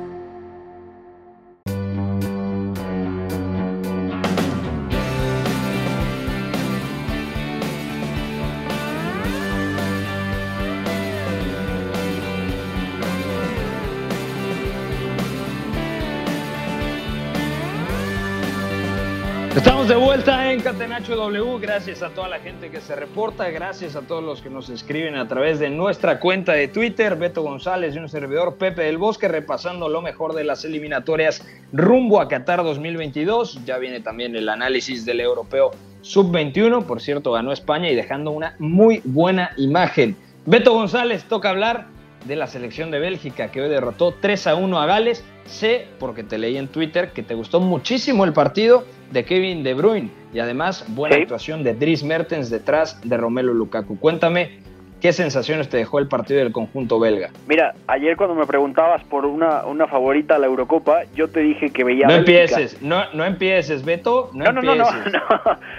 Catenacho 20.63 21.15
W. 21.15 21.59
Gracias 21.59 22.03
a 22.03 22.09
toda 22.09 22.27
la 22.27 22.39
gente 22.39 22.69
que 22.69 22.81
se 22.81 22.95
reporta. 22.95 23.49
Gracias 23.49 23.95
a 23.95 24.01
todos 24.01 24.23
los 24.23 24.41
que 24.43 24.49
nos 24.51 24.69
escriben 24.69 25.15
a 25.15 25.27
través 25.27 25.57
de 25.57 25.71
nuestra 25.71 26.19
cuenta 26.19 26.53
de 26.53 26.67
Twitter. 26.67 27.15
Beto 27.15 27.41
González 27.41 27.95
y 27.95 27.97
un 27.97 28.07
servidor 28.07 28.57
Pepe 28.57 28.83
del 28.83 28.99
Bosque 28.99 29.27
repasando 29.27 29.89
lo 29.89 30.03
mejor 30.03 30.35
de 30.35 30.43
las 30.43 30.63
eliminatorias 30.63 31.43
rumbo 31.73 32.21
a 32.21 32.27
Qatar 32.27 32.63
2022. 32.63 33.65
Ya 33.65 33.79
viene 33.79 34.01
también 34.01 34.35
el 34.35 34.49
análisis 34.49 35.03
del 35.03 35.21
europeo 35.21 35.71
sub-21. 36.01 36.85
Por 36.85 37.01
cierto, 37.01 37.31
ganó 37.31 37.51
España 37.51 37.89
y 37.89 37.95
dejando 37.95 38.29
una 38.29 38.55
muy 38.59 39.01
buena 39.03 39.51
imagen. 39.57 40.15
Beto 40.45 40.73
González, 40.73 41.23
toca 41.23 41.49
hablar 41.49 41.87
de 42.25 42.35
la 42.35 42.47
selección 42.47 42.91
de 42.91 42.99
Bélgica 42.99 43.51
que 43.51 43.61
hoy 43.61 43.69
derrotó 43.69 44.13
3 44.19 44.47
a 44.47 44.55
1 44.55 44.81
a 44.81 44.85
Gales. 44.85 45.23
Sé, 45.45 45.87
porque 45.99 46.23
te 46.23 46.37
leí 46.37 46.57
en 46.57 46.67
Twitter, 46.67 47.11
que 47.11 47.23
te 47.23 47.33
gustó 47.33 47.59
muchísimo 47.59 48.23
el 48.25 48.33
partido 48.33 48.85
de 49.11 49.25
Kevin 49.25 49.63
De 49.63 49.73
Bruyne 49.73 50.09
y 50.33 50.39
además 50.39 50.85
buena 50.89 51.17
actuación 51.17 51.63
de 51.63 51.73
Dries 51.73 52.03
Mertens 52.03 52.49
detrás 52.49 52.99
de 53.03 53.17
Romelu 53.17 53.53
Lukaku. 53.53 53.99
Cuéntame 53.99 54.59
qué 55.01 55.11
sensaciones 55.11 55.67
te 55.67 55.77
dejó 55.77 55.99
el 55.99 56.07
partido 56.07 56.39
del 56.39 56.51
conjunto 56.51 56.99
belga. 56.99 57.31
Mira, 57.47 57.73
ayer 57.87 58.15
cuando 58.15 58.35
me 58.35 58.45
preguntabas 58.45 59.03
por 59.05 59.25
una, 59.25 59.65
una 59.65 59.87
favorita 59.87 60.35
a 60.35 60.39
la 60.39 60.45
Eurocopa, 60.45 61.03
yo 61.15 61.27
te 61.27 61.41
dije 61.41 61.71
que 61.71 61.83
veía. 61.83 62.07
No 62.07 62.13
empieces, 62.13 62.81
no, 62.81 63.11
no 63.13 63.25
empieces, 63.25 63.83
Beto. 63.83 64.29
No, 64.33 64.51
no, 64.51 64.61
no, 64.61 64.75
no, 64.75 64.85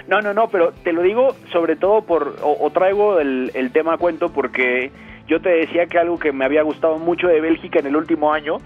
no, 0.07 0.21
no, 0.21 0.33
no, 0.33 0.47
pero 0.49 0.73
te 0.83 0.91
lo 0.91 1.01
digo 1.01 1.35
sobre 1.51 1.77
todo 1.77 2.01
por, 2.01 2.35
o, 2.43 2.69
traigo 2.71 3.19
el, 3.19 3.51
el 3.53 3.71
tema 3.71 3.93
a 3.93 3.97
cuento 3.97 4.29
porque 4.29 4.91
yo 5.27 5.41
te 5.41 5.49
decía 5.49 5.85
que 5.85 5.97
algo 5.97 6.19
que 6.19 6.31
me 6.31 6.45
había 6.45 6.63
gustado 6.63 6.97
mucho 6.97 7.27
de 7.27 7.39
Bélgica 7.41 7.79
en 7.79 7.87
el 7.87 7.95
último 7.95 8.33
año, 8.33 8.57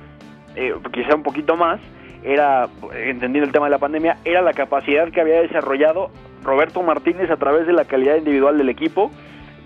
eh, 0.56 0.74
quizá 0.92 1.16
un 1.16 1.24
poquito 1.24 1.56
más, 1.56 1.80
era, 2.24 2.68
entendiendo 2.94 3.46
el 3.46 3.52
tema 3.52 3.68
de 3.68 3.72
la 3.72 3.78
pandemia, 3.78 4.18
era 4.26 4.42
la 4.42 4.54
capacidad 4.54 5.10
que 5.12 5.22
había 5.22 5.42
desarrollado 5.42 6.10
Roberto 6.44 6.82
Martínez 6.82 7.30
a 7.30 7.38
través 7.38 7.68
de 7.68 7.74
la 7.74 7.86
calidad 7.86 8.16
individual 8.16 8.58
del 8.58 8.70
equipo, 8.70 9.12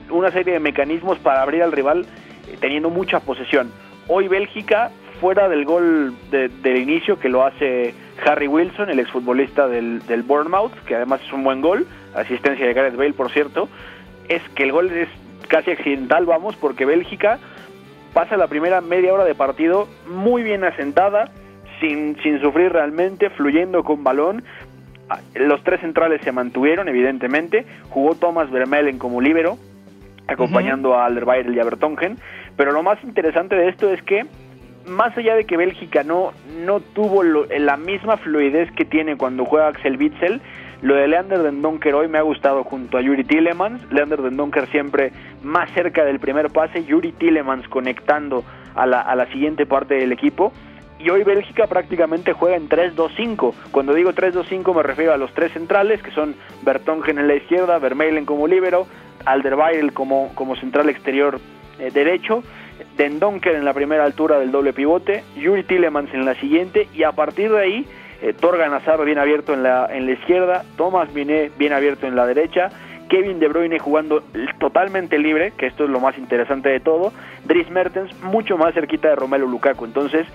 una 0.09 0.31
serie 0.31 0.53
de 0.53 0.59
mecanismos 0.59 1.17
para 1.19 1.41
abrir 1.41 1.63
al 1.63 1.71
rival 1.71 2.05
eh, 2.47 2.57
teniendo 2.59 2.89
mucha 2.89 3.21
posesión. 3.21 3.71
Hoy 4.07 4.27
Bélgica, 4.27 4.91
fuera 5.21 5.47
del 5.47 5.63
gol 5.63 6.13
del 6.31 6.77
inicio 6.77 7.19
que 7.19 7.29
lo 7.29 7.45
hace 7.45 7.93
Harry 8.25 8.47
Wilson, 8.47 8.89
el 8.89 8.99
exfutbolista 8.99 9.67
del, 9.67 10.05
del 10.07 10.23
Bournemouth, 10.23 10.73
que 10.85 10.95
además 10.95 11.21
es 11.25 11.31
un 11.31 11.43
buen 11.43 11.61
gol, 11.61 11.87
asistencia 12.15 12.65
de 12.65 12.73
Gareth 12.73 12.97
Bale, 12.97 13.13
por 13.13 13.31
cierto, 13.31 13.69
es 14.27 14.41
que 14.55 14.63
el 14.63 14.71
gol 14.71 14.91
es 14.91 15.07
casi 15.51 15.71
accidental, 15.71 16.25
vamos, 16.25 16.55
porque 16.55 16.85
Bélgica 16.85 17.37
pasa 18.13 18.37
la 18.37 18.47
primera 18.47 18.79
media 18.81 19.13
hora 19.13 19.25
de 19.25 19.35
partido 19.35 19.87
muy 20.07 20.43
bien 20.43 20.63
asentada, 20.63 21.29
sin, 21.81 22.15
sin 22.23 22.39
sufrir 22.41 22.71
realmente, 22.71 23.29
fluyendo 23.29 23.83
con 23.83 24.03
balón. 24.03 24.43
Ah, 25.09 25.19
Los 25.35 25.61
tres 25.63 25.81
centrales 25.81 26.21
se 26.23 26.31
mantuvieron, 26.31 26.87
evidentemente. 26.87 27.65
Jugó 27.89 28.15
Thomas 28.15 28.49
Vermeulen 28.49 28.97
como 28.97 29.19
líbero, 29.19 29.57
acompañando 30.27 30.95
a 30.95 31.05
Alderweireld 31.05 31.55
y 31.55 31.59
a 31.59 31.63
Bertongen. 31.65 32.17
Pero 32.55 32.71
lo 32.71 32.81
más 32.83 33.03
interesante 33.03 33.55
de 33.55 33.67
esto 33.69 33.89
es 33.91 34.01
que, 34.03 34.25
más 34.87 35.15
allá 35.17 35.35
de 35.35 35.45
que 35.45 35.57
Bélgica 35.57 36.03
no, 36.03 36.31
no 36.65 36.79
tuvo 36.79 37.23
lo- 37.23 37.45
la 37.45 37.77
misma 37.77 38.17
fluidez 38.17 38.71
que 38.71 38.85
tiene 38.85 39.17
cuando 39.17 39.45
juega 39.45 39.67
Axel 39.67 39.97
Witzel, 39.97 40.41
lo 40.81 40.95
de 40.95 41.07
Leander 41.07 41.43
Den 41.43 41.61
Donker 41.61 41.93
hoy 41.93 42.07
me 42.07 42.17
ha 42.17 42.23
gustado 42.23 42.63
junto 42.63 42.97
a 42.97 43.01
Yuri 43.01 43.23
Tillemans. 43.23 43.81
Leander 43.91 44.21
Den 44.21 44.35
Donker 44.35 44.67
siempre 44.67 45.11
más 45.43 45.69
cerca 45.71 46.03
del 46.03 46.19
primer 46.19 46.49
pase, 46.49 46.83
Yuri 46.83 47.11
Tillemans 47.11 47.67
conectando 47.67 48.43
a 48.73 48.85
la, 48.85 49.01
a 49.01 49.15
la 49.15 49.27
siguiente 49.27 49.65
parte 49.65 49.95
del 49.95 50.11
equipo. 50.11 50.51
Y 50.99 51.09
hoy 51.09 51.23
Bélgica 51.23 51.67
prácticamente 51.67 52.33
juega 52.33 52.57
en 52.57 52.69
3-2-5. 52.69 53.53
Cuando 53.71 53.93
digo 53.93 54.11
3-2-5 54.11 54.75
me 54.75 54.83
refiero 54.83 55.13
a 55.13 55.17
los 55.17 55.33
tres 55.33 55.51
centrales, 55.51 56.01
que 56.01 56.11
son 56.11 56.35
Bertongen 56.63 57.17
en 57.17 57.27
la 57.27 57.35
izquierda, 57.35 57.79
Vermeulen 57.79 58.25
como 58.25 58.47
líbero, 58.47 58.87
Alderweireld 59.25 59.93
como, 59.93 60.33
como 60.35 60.55
central 60.55 60.89
exterior 60.89 61.39
eh, 61.79 61.89
derecho, 61.91 62.43
Den 62.97 63.19
Donker 63.19 63.55
en 63.55 63.65
la 63.65 63.73
primera 63.73 64.03
altura 64.03 64.39
del 64.39 64.51
doble 64.51 64.73
pivote, 64.73 65.23
Yuri 65.37 65.63
Tillemans 65.63 66.13
en 66.13 66.25
la 66.25 66.35
siguiente, 66.35 66.87
y 66.93 67.03
a 67.03 67.11
partir 67.11 67.51
de 67.51 67.59
ahí, 67.59 67.87
eh, 68.21 68.33
Torgan 68.33 68.73
Hazard 68.73 69.03
bien 69.05 69.17
abierto 69.17 69.53
en 69.53 69.63
la, 69.63 69.87
en 69.91 70.05
la 70.05 70.11
izquierda, 70.13 70.63
Thomas 70.77 71.13
Binet 71.13 71.57
bien 71.57 71.73
abierto 71.73 72.07
en 72.07 72.15
la 72.15 72.25
derecha, 72.25 72.69
Kevin 73.09 73.39
De 73.39 73.47
Bruyne 73.47 73.79
jugando 73.79 74.23
totalmente 74.59 75.17
libre, 75.17 75.51
que 75.57 75.67
esto 75.67 75.83
es 75.83 75.89
lo 75.89 75.99
más 75.99 76.17
interesante 76.17 76.69
de 76.69 76.79
todo, 76.79 77.11
Dries 77.45 77.69
Mertens 77.69 78.13
mucho 78.21 78.57
más 78.57 78.73
cerquita 78.73 79.09
de 79.09 79.15
Romelu 79.15 79.47
Lukaku, 79.47 79.85
entonces 79.85 80.27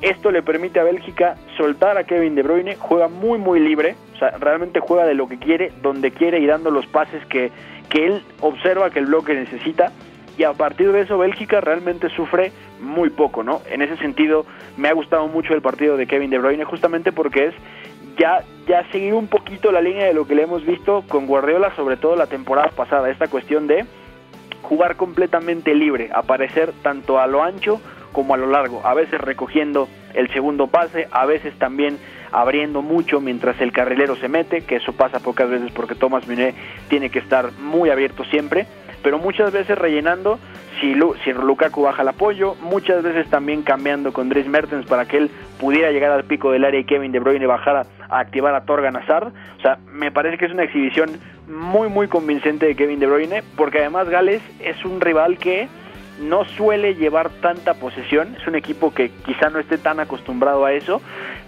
esto 0.00 0.30
le 0.30 0.42
permite 0.42 0.80
a 0.80 0.84
Bélgica 0.84 1.36
soltar 1.56 1.98
a 1.98 2.04
Kevin 2.04 2.34
De 2.34 2.42
Bruyne, 2.42 2.76
juega 2.78 3.08
muy 3.08 3.38
muy 3.38 3.58
libre, 3.60 3.96
o 4.14 4.18
sea, 4.18 4.30
realmente 4.38 4.80
juega 4.80 5.04
de 5.04 5.14
lo 5.14 5.28
que 5.28 5.38
quiere, 5.38 5.72
donde 5.82 6.10
quiere 6.10 6.38
y 6.38 6.46
dando 6.46 6.70
los 6.70 6.86
pases 6.86 7.24
que, 7.26 7.50
que 7.88 8.06
él 8.06 8.22
observa 8.40 8.90
que 8.90 8.98
el 8.98 9.06
bloque 9.06 9.34
necesita 9.34 9.92
y 10.40 10.44
a 10.44 10.54
partir 10.54 10.90
de 10.90 11.02
eso 11.02 11.18
Bélgica 11.18 11.60
realmente 11.60 12.08
sufre 12.08 12.50
muy 12.80 13.10
poco, 13.10 13.42
¿no? 13.42 13.60
En 13.70 13.82
ese 13.82 13.98
sentido 13.98 14.46
me 14.78 14.88
ha 14.88 14.94
gustado 14.94 15.28
mucho 15.28 15.52
el 15.52 15.60
partido 15.60 15.98
de 15.98 16.06
Kevin 16.06 16.30
De 16.30 16.38
Bruyne 16.38 16.64
justamente 16.64 17.12
porque 17.12 17.48
es 17.48 17.54
ya 18.18 18.42
ya 18.66 18.90
seguir 18.90 19.12
un 19.12 19.26
poquito 19.26 19.70
la 19.70 19.82
línea 19.82 20.06
de 20.06 20.14
lo 20.14 20.26
que 20.26 20.34
le 20.34 20.44
hemos 20.44 20.64
visto 20.64 21.04
con 21.10 21.26
Guardiola, 21.26 21.76
sobre 21.76 21.98
todo 21.98 22.16
la 22.16 22.26
temporada 22.26 22.70
pasada, 22.70 23.10
esta 23.10 23.28
cuestión 23.28 23.66
de 23.66 23.84
jugar 24.62 24.96
completamente 24.96 25.74
libre, 25.74 26.08
aparecer 26.10 26.72
tanto 26.82 27.20
a 27.20 27.26
lo 27.26 27.42
ancho 27.42 27.78
como 28.12 28.32
a 28.32 28.38
lo 28.38 28.46
largo, 28.46 28.80
a 28.82 28.94
veces 28.94 29.20
recogiendo 29.20 29.88
el 30.14 30.32
segundo 30.32 30.68
pase, 30.68 31.06
a 31.10 31.26
veces 31.26 31.52
también 31.58 31.98
abriendo 32.32 32.80
mucho 32.80 33.20
mientras 33.20 33.60
el 33.60 33.72
carrilero 33.72 34.16
se 34.16 34.28
mete, 34.28 34.62
que 34.62 34.76
eso 34.76 34.94
pasa 34.94 35.20
pocas 35.20 35.50
veces 35.50 35.70
porque 35.72 35.94
Thomas 35.94 36.26
Meunier 36.26 36.54
tiene 36.88 37.10
que 37.10 37.18
estar 37.18 37.52
muy 37.60 37.90
abierto 37.90 38.24
siempre, 38.24 38.66
pero 39.02 39.18
muchas 39.18 39.52
veces 39.52 39.78
rellenando 39.78 40.38
si, 40.80 40.94
Lu- 40.94 41.14
si 41.24 41.32
Lukaku 41.32 41.82
baja 41.82 42.02
el 42.02 42.08
apoyo, 42.08 42.54
muchas 42.62 43.02
veces 43.02 43.28
también 43.28 43.62
cambiando 43.62 44.12
con 44.12 44.28
Dries 44.28 44.46
Mertens 44.46 44.86
para 44.86 45.04
que 45.06 45.18
él 45.18 45.30
pudiera 45.58 45.90
llegar 45.90 46.10
al 46.12 46.24
pico 46.24 46.52
del 46.52 46.64
área 46.64 46.80
y 46.80 46.84
Kevin 46.84 47.12
De 47.12 47.18
Bruyne 47.18 47.46
bajara 47.46 47.84
a 48.08 48.18
activar 48.20 48.54
a 48.54 48.62
Torgan 48.64 48.96
Hazard. 48.96 49.28
O 49.58 49.60
sea, 49.62 49.78
me 49.92 50.10
parece 50.10 50.38
que 50.38 50.46
es 50.46 50.52
una 50.52 50.62
exhibición 50.64 51.10
muy 51.48 51.88
muy 51.88 52.08
convincente 52.08 52.66
de 52.66 52.76
Kevin 52.76 53.00
De 53.00 53.06
Bruyne, 53.06 53.42
porque 53.56 53.80
además 53.80 54.08
Gales 54.08 54.40
es 54.60 54.82
un 54.84 55.00
rival 55.00 55.36
que 55.38 55.68
no 56.20 56.44
suele 56.44 56.94
llevar 56.94 57.30
tanta 57.40 57.74
posesión, 57.74 58.36
es 58.40 58.46
un 58.46 58.54
equipo 58.54 58.92
que 58.92 59.10
quizá 59.24 59.50
no 59.50 59.58
esté 59.58 59.78
tan 59.78 60.00
acostumbrado 60.00 60.64
a 60.64 60.72
eso. 60.72 61.00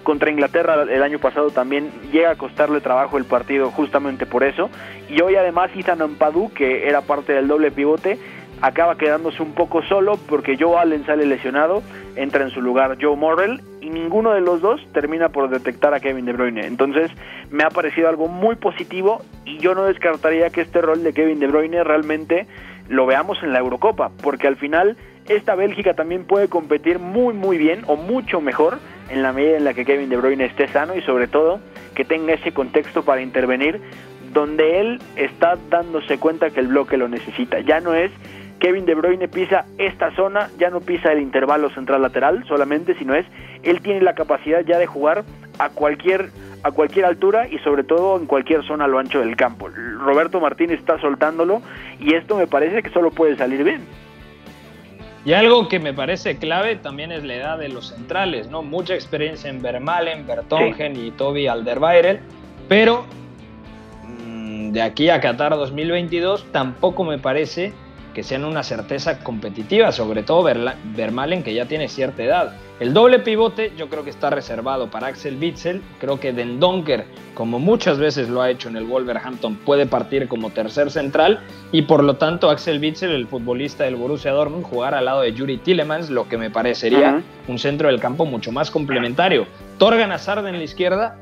Contra 0.02 0.30
Inglaterra 0.30 0.82
el 0.82 1.02
año 1.02 1.18
pasado 1.18 1.50
también 1.50 1.90
llega 2.10 2.30
a 2.30 2.36
costarle 2.36 2.80
trabajo 2.80 3.18
el 3.18 3.24
partido 3.24 3.70
justamente 3.70 4.26
por 4.26 4.42
eso. 4.42 4.70
Y 5.08 5.20
hoy 5.20 5.36
además 5.36 5.70
Ethan 5.76 6.02
Ampadu, 6.02 6.52
que 6.52 6.88
era 6.88 7.02
parte 7.02 7.32
del 7.32 7.48
doble 7.48 7.70
pivote, 7.70 8.18
acaba 8.62 8.96
quedándose 8.96 9.42
un 9.42 9.52
poco 9.52 9.82
solo 9.82 10.16
porque 10.28 10.56
Joe 10.58 10.78
Allen 10.78 11.04
sale 11.04 11.26
lesionado, 11.26 11.82
entra 12.16 12.44
en 12.44 12.50
su 12.50 12.62
lugar 12.62 12.96
Joe 13.00 13.16
Morrell 13.16 13.60
y 13.80 13.90
ninguno 13.90 14.32
de 14.32 14.40
los 14.40 14.60
dos 14.60 14.80
termina 14.92 15.28
por 15.30 15.50
detectar 15.50 15.94
a 15.94 16.00
Kevin 16.00 16.24
De 16.24 16.32
Bruyne. 16.32 16.66
Entonces 16.66 17.10
me 17.50 17.64
ha 17.64 17.70
parecido 17.70 18.08
algo 18.08 18.28
muy 18.28 18.54
positivo 18.54 19.22
y 19.44 19.58
yo 19.58 19.74
no 19.74 19.84
descartaría 19.84 20.50
que 20.50 20.60
este 20.60 20.80
rol 20.80 21.02
de 21.02 21.12
Kevin 21.12 21.40
De 21.40 21.48
Bruyne 21.48 21.82
realmente 21.82 22.46
lo 22.92 23.06
veamos 23.06 23.42
en 23.42 23.52
la 23.52 23.58
Eurocopa, 23.58 24.10
porque 24.22 24.46
al 24.46 24.56
final 24.56 24.96
esta 25.28 25.54
Bélgica 25.54 25.94
también 25.94 26.24
puede 26.24 26.48
competir 26.48 26.98
muy 26.98 27.32
muy 27.32 27.56
bien 27.56 27.82
o 27.86 27.96
mucho 27.96 28.40
mejor 28.40 28.78
en 29.08 29.22
la 29.22 29.32
medida 29.32 29.56
en 29.56 29.64
la 29.64 29.74
que 29.74 29.84
Kevin 29.84 30.08
De 30.08 30.16
Bruyne 30.16 30.44
esté 30.44 30.68
sano 30.68 30.94
y 30.94 31.02
sobre 31.02 31.26
todo 31.26 31.60
que 31.94 32.04
tenga 32.04 32.34
ese 32.34 32.52
contexto 32.52 33.02
para 33.04 33.22
intervenir 33.22 33.80
donde 34.32 34.80
él 34.80 35.00
está 35.16 35.56
dándose 35.70 36.18
cuenta 36.18 36.50
que 36.50 36.60
el 36.60 36.68
bloque 36.68 36.96
lo 36.96 37.08
necesita. 37.08 37.60
Ya 37.60 37.80
no 37.80 37.94
es 37.94 38.10
Kevin 38.60 38.84
De 38.84 38.94
Bruyne 38.94 39.28
pisa 39.28 39.64
esta 39.78 40.14
zona, 40.14 40.50
ya 40.58 40.70
no 40.70 40.80
pisa 40.80 41.12
el 41.12 41.20
intervalo 41.20 41.70
central 41.70 42.02
lateral 42.02 42.44
solamente, 42.46 42.94
sino 42.94 43.14
es 43.14 43.26
él 43.62 43.80
tiene 43.80 44.02
la 44.02 44.14
capacidad 44.14 44.60
ya 44.60 44.78
de 44.78 44.86
jugar 44.86 45.24
a 45.58 45.68
cualquier 45.70 46.30
a 46.64 46.70
cualquier 46.70 47.04
altura 47.06 47.48
y 47.48 47.58
sobre 47.58 47.82
todo 47.82 48.16
en 48.16 48.26
cualquier 48.26 48.64
zona 48.64 48.84
a 48.84 48.88
lo 48.88 48.98
ancho 48.98 49.18
del 49.18 49.36
campo. 49.36 49.68
Roberto 49.68 50.40
Martínez 50.40 50.78
está 50.78 51.00
soltándolo 51.00 51.60
y 51.98 52.14
esto 52.14 52.36
me 52.36 52.46
parece 52.46 52.82
que 52.82 52.90
solo 52.90 53.10
puede 53.10 53.36
salir 53.36 53.64
bien. 53.64 53.82
Y 55.24 55.34
algo 55.34 55.68
que 55.68 55.78
me 55.78 55.92
parece 55.94 56.36
clave 56.36 56.76
también 56.76 57.12
es 57.12 57.22
la 57.22 57.34
edad 57.34 57.58
de 57.58 57.68
los 57.68 57.88
centrales, 57.88 58.48
¿no? 58.48 58.62
Mucha 58.62 58.94
experiencia 58.94 59.50
en 59.50 59.62
Vermalen, 59.62 60.26
Bertongen 60.26 60.96
y 60.96 61.12
Toby 61.12 61.46
Alderweireld, 61.46 62.20
pero 62.68 63.06
mm, 64.04 64.72
de 64.72 64.82
aquí 64.82 65.10
a 65.10 65.20
Qatar 65.20 65.52
2022 65.52 66.46
tampoco 66.50 67.04
me 67.04 67.18
parece 67.18 67.72
que 68.12 68.22
sean 68.22 68.44
una 68.44 68.62
certeza 68.62 69.18
competitiva, 69.20 69.92
sobre 69.92 70.22
todo 70.22 70.48
Vermalen 70.96 71.42
que 71.42 71.54
ya 71.54 71.66
tiene 71.66 71.88
cierta 71.88 72.22
edad. 72.22 72.56
El 72.80 72.94
doble 72.94 73.20
pivote 73.20 73.72
yo 73.76 73.88
creo 73.88 74.02
que 74.02 74.10
está 74.10 74.30
reservado 74.30 74.90
para 74.90 75.06
Axel 75.06 75.38
Witzel, 75.40 75.82
creo 76.00 76.18
que 76.18 76.32
Den 76.32 76.58
Donker, 76.58 77.04
como 77.34 77.58
muchas 77.58 77.98
veces 77.98 78.28
lo 78.28 78.42
ha 78.42 78.50
hecho 78.50 78.68
en 78.68 78.76
el 78.76 78.84
Wolverhampton, 78.84 79.56
puede 79.56 79.86
partir 79.86 80.26
como 80.26 80.50
tercer 80.50 80.90
central 80.90 81.40
y 81.70 81.82
por 81.82 82.02
lo 82.02 82.16
tanto 82.16 82.50
Axel 82.50 82.80
Witzel, 82.80 83.12
el 83.12 83.28
futbolista 83.28 83.84
del 83.84 83.96
Borussia 83.96 84.32
Dortmund, 84.32 84.64
jugar 84.64 84.94
al 84.94 85.04
lado 85.04 85.20
de 85.20 85.32
Yuri 85.32 85.58
Tillemans, 85.58 86.10
lo 86.10 86.28
que 86.28 86.38
me 86.38 86.50
parecería 86.50 87.22
un 87.46 87.58
centro 87.58 87.88
del 87.88 88.00
campo 88.00 88.24
mucho 88.24 88.50
más 88.50 88.70
complementario. 88.70 89.46
Torgan 89.78 90.10
Hazard 90.10 90.46
en 90.46 90.58
la 90.58 90.64
izquierda, 90.64 91.18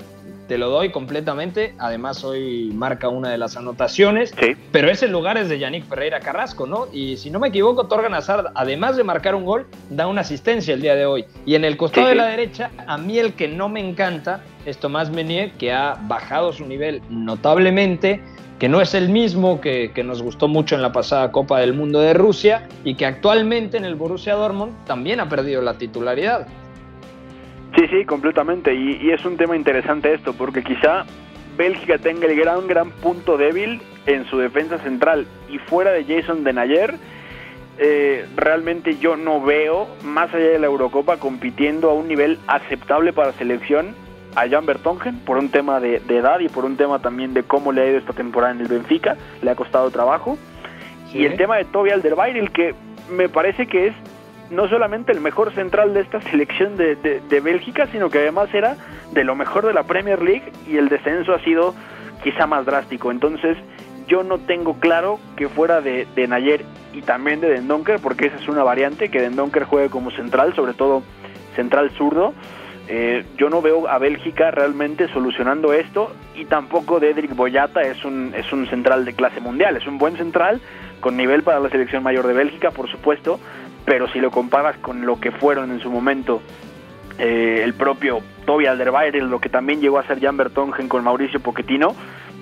te 0.51 0.59
lo 0.59 0.69
doy 0.69 0.91
completamente, 0.91 1.75
además 1.79 2.25
hoy 2.25 2.73
marca 2.75 3.09
una 3.09 3.31
de 3.31 3.39
las 3.39 3.57
anotaciones, 3.57 4.35
Sí. 4.37 4.57
pero 4.73 4.91
ese 4.91 5.07
lugar 5.07 5.39
es 5.39 5.49
de 5.49 5.61
Yannick 5.61 5.85
Ferreira 5.89 6.19
Carrasco, 6.19 6.67
¿no? 6.67 6.89
Y 6.93 7.19
si 7.19 7.31
no 7.31 7.39
me 7.39 7.47
equivoco, 7.47 7.87
Torgan 7.87 8.15
Hazard, 8.15 8.47
además 8.57 8.97
de 8.97 9.05
marcar 9.05 9.37
un 9.37 9.45
gol, 9.45 9.69
da 9.91 10.09
una 10.09 10.23
asistencia 10.23 10.75
el 10.75 10.83
día 10.83 10.97
de 10.97 11.07
hoy. 11.07 11.25
Y 11.47 11.55
en 11.55 11.65
el 11.65 11.77
costado 11.77 12.09
Sí, 12.09 12.11
de 12.11 12.17
la 12.17 12.27
derecha, 12.27 12.73
a 12.89 12.99
mí 12.99 13.17
el 13.21 13.35
que 13.35 13.47
no 13.47 13.69
me 13.69 13.79
encanta 13.79 14.41
es 14.67 14.77
Tomás 14.79 15.09
Menier, 15.13 15.53
que 15.53 15.73
ha 15.73 15.97
bajado 16.09 16.53
su 16.53 16.67
nivel 16.67 17.01
notablemente, 17.11 18.21
que 18.59 18.69
no 18.69 18.81
es 18.81 18.93
el 18.95 19.09
mismo 19.09 19.61
que, 19.61 19.93
que 19.95 20.03
nos 20.03 20.21
gustó 20.21 20.49
mucho 20.49 20.75
en 20.75 20.83
la 20.83 20.91
pasada 20.91 21.31
Copa 21.31 21.61
del 21.61 21.75
Mundo 21.75 22.01
de 22.01 22.13
Rusia 22.13 22.67
y 22.85 22.97
que 22.97 23.07
actualmente 23.07 23.77
en 23.77 23.85
el 23.85 23.95
Borussia 23.95 24.35
Dortmund 24.35 24.73
también 24.85 25.21
ha 25.21 25.29
perdido 25.29 25.63
la 25.63 25.75
titularidad. 25.75 26.49
Sí, 27.81 27.87
sí, 27.89 28.05
completamente. 28.05 28.75
Y, 28.75 28.99
y 29.01 29.11
es 29.11 29.25
un 29.25 29.39
tema 29.39 29.57
interesante 29.57 30.13
esto, 30.13 30.35
porque 30.35 30.63
quizá 30.63 31.07
Bélgica 31.57 31.97
tenga 31.97 32.27
el 32.27 32.39
gran, 32.39 32.69
gran 32.69 32.91
punto 32.91 33.39
débil 33.39 33.81
en 34.05 34.27
su 34.27 34.37
defensa 34.37 34.77
central. 34.81 35.27
Y 35.49 35.57
fuera 35.57 35.91
de 35.91 36.05
Jason 36.05 36.45
Denayer, 36.45 36.97
eh, 37.79 38.27
realmente 38.37 38.99
yo 38.99 39.17
no 39.17 39.41
veo, 39.41 39.89
más 40.05 40.35
allá 40.35 40.51
de 40.51 40.59
la 40.59 40.67
Eurocopa, 40.67 41.17
compitiendo 41.17 41.89
a 41.89 41.95
un 41.95 42.07
nivel 42.07 42.39
aceptable 42.49 43.15
para 43.15 43.33
selección 43.33 43.95
a 44.35 44.47
Jan 44.47 44.67
Bertongen 44.67 45.19
por 45.21 45.39
un 45.39 45.49
tema 45.49 45.81
de, 45.81 46.01
de 46.01 46.19
edad 46.19 46.41
y 46.41 46.51
por 46.51 46.67
un 46.67 46.77
tema 46.77 46.99
también 46.99 47.33
de 47.33 47.45
cómo 47.45 47.73
le 47.73 47.81
ha 47.81 47.87
ido 47.87 47.97
esta 47.97 48.13
temporada 48.13 48.53
en 48.53 48.61
el 48.61 48.69
Benfica. 48.69 49.17
Le 49.41 49.53
ha 49.53 49.55
costado 49.55 49.91
trabajo. 49.91 50.37
Y 51.15 51.25
el 51.25 51.39
tema 51.39 51.57
de 51.57 51.65
Toby 51.65 51.93
Alderweireld, 51.93 52.53
que 52.53 52.75
me 53.11 53.31
parece 53.31 53.67
que 53.67 53.87
es 53.87 53.95
no 54.51 54.69
solamente 54.69 55.13
el 55.13 55.21
mejor 55.21 55.53
central 55.55 55.95
de 55.95 56.01
esta 56.01 56.21
selección 56.31 56.77
de, 56.77 56.97
de, 56.97 57.21
de 57.21 57.41
Bélgica, 57.41 57.87
sino 57.91 58.11
que 58.11 58.19
además 58.19 58.53
era 58.53 58.77
de 59.13 59.25
lo 59.25 59.35
mejor 59.35 59.67
de 59.67 59.73
la 59.73 59.85
Premier 59.85 60.23
League 60.23 60.53
y 60.69 60.77
el 60.77 60.89
descenso 60.89 61.33
ha 61.33 61.41
sido 61.41 61.75
quizá 62.23 62.47
más 62.47 62.67
drástico. 62.67 63.11
Entonces 63.11 63.57
yo 64.07 64.23
no 64.25 64.39
tengo 64.39 64.75
claro 64.75 65.19
que 65.37 65.49
fuera 65.49 65.81
de, 65.81 66.07
de 66.15 66.27
Nayer 66.27 66.65
y 66.93 67.03
también 67.03 67.41
de 67.41 67.49
Dendonker, 67.49 68.01
porque 68.01 68.27
esa 68.27 68.37
es 68.37 68.49
una 68.49 68.65
variante, 68.65 69.09
que 69.09 69.21
Dendonker 69.21 69.65
juegue 69.65 69.89
como 69.89 70.11
central, 70.11 70.55
sobre 70.55 70.75
todo 70.75 71.03
central 71.55 71.91
zurdo. 71.93 72.35
Eh, 72.89 73.25
yo 73.37 73.51
no 73.51 73.63
veo 73.63 73.87
a 73.87 73.99
Bélgica 73.99 74.51
realmente 74.51 75.07
solucionando 75.13 75.73
esto 75.73 76.13
y 76.35 76.45
tampoco 76.47 76.99
Dedrick 76.99 77.37
Boyata 77.37 77.83
es 77.83 78.05
un, 78.05 78.33
es 78.35 78.53
un 78.53 78.67
central 78.67 79.05
de 79.05 79.13
clase 79.13 79.41
mundial, 79.41 79.77
es 79.77 79.87
un 79.87 79.97
buen 79.97 80.17
central 80.17 80.61
con 80.99 81.17
nivel 81.17 81.45
para 81.45 81.61
la 81.61 81.69
selección 81.69 82.03
mayor 82.03 82.27
de 82.27 82.33
Bélgica, 82.33 82.73
por 82.73 82.91
supuesto, 82.91 83.39
pero 83.91 84.07
si 84.07 84.21
lo 84.21 84.31
comparas 84.31 84.77
con 84.77 85.05
lo 85.05 85.19
que 85.19 85.33
fueron 85.33 85.73
en 85.73 85.81
su 85.81 85.91
momento 85.91 86.43
eh, 87.19 87.63
el 87.65 87.75
propio 87.75 88.21
Toby 88.47 88.67
Alderweireld, 88.67 89.29
lo 89.29 89.41
que 89.41 89.49
también 89.49 89.81
llegó 89.81 89.99
a 89.99 90.07
ser 90.07 90.21
Jan 90.21 90.37
Bertongen 90.37 90.87
con 90.87 91.03
Mauricio 91.03 91.41
Pochettino, 91.41 91.97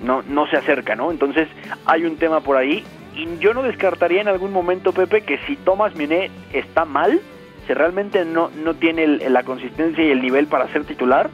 no, 0.04 0.22
no 0.28 0.46
se 0.48 0.58
acerca, 0.58 0.94
¿no? 0.94 1.10
Entonces 1.10 1.48
hay 1.86 2.04
un 2.04 2.18
tema 2.18 2.40
por 2.40 2.58
ahí 2.58 2.84
y 3.14 3.38
yo 3.38 3.54
no 3.54 3.62
descartaría 3.62 4.20
en 4.20 4.28
algún 4.28 4.52
momento, 4.52 4.92
Pepe, 4.92 5.22
que 5.22 5.38
si 5.46 5.56
Thomas 5.56 5.94
Mené 5.94 6.30
está 6.52 6.84
mal, 6.84 7.18
si 7.66 7.72
realmente 7.72 8.26
no, 8.26 8.50
no 8.62 8.74
tiene 8.74 9.06
la 9.06 9.42
consistencia 9.42 10.04
y 10.04 10.10
el 10.10 10.20
nivel 10.20 10.48
para 10.48 10.68
ser 10.68 10.84
titular, 10.84 11.30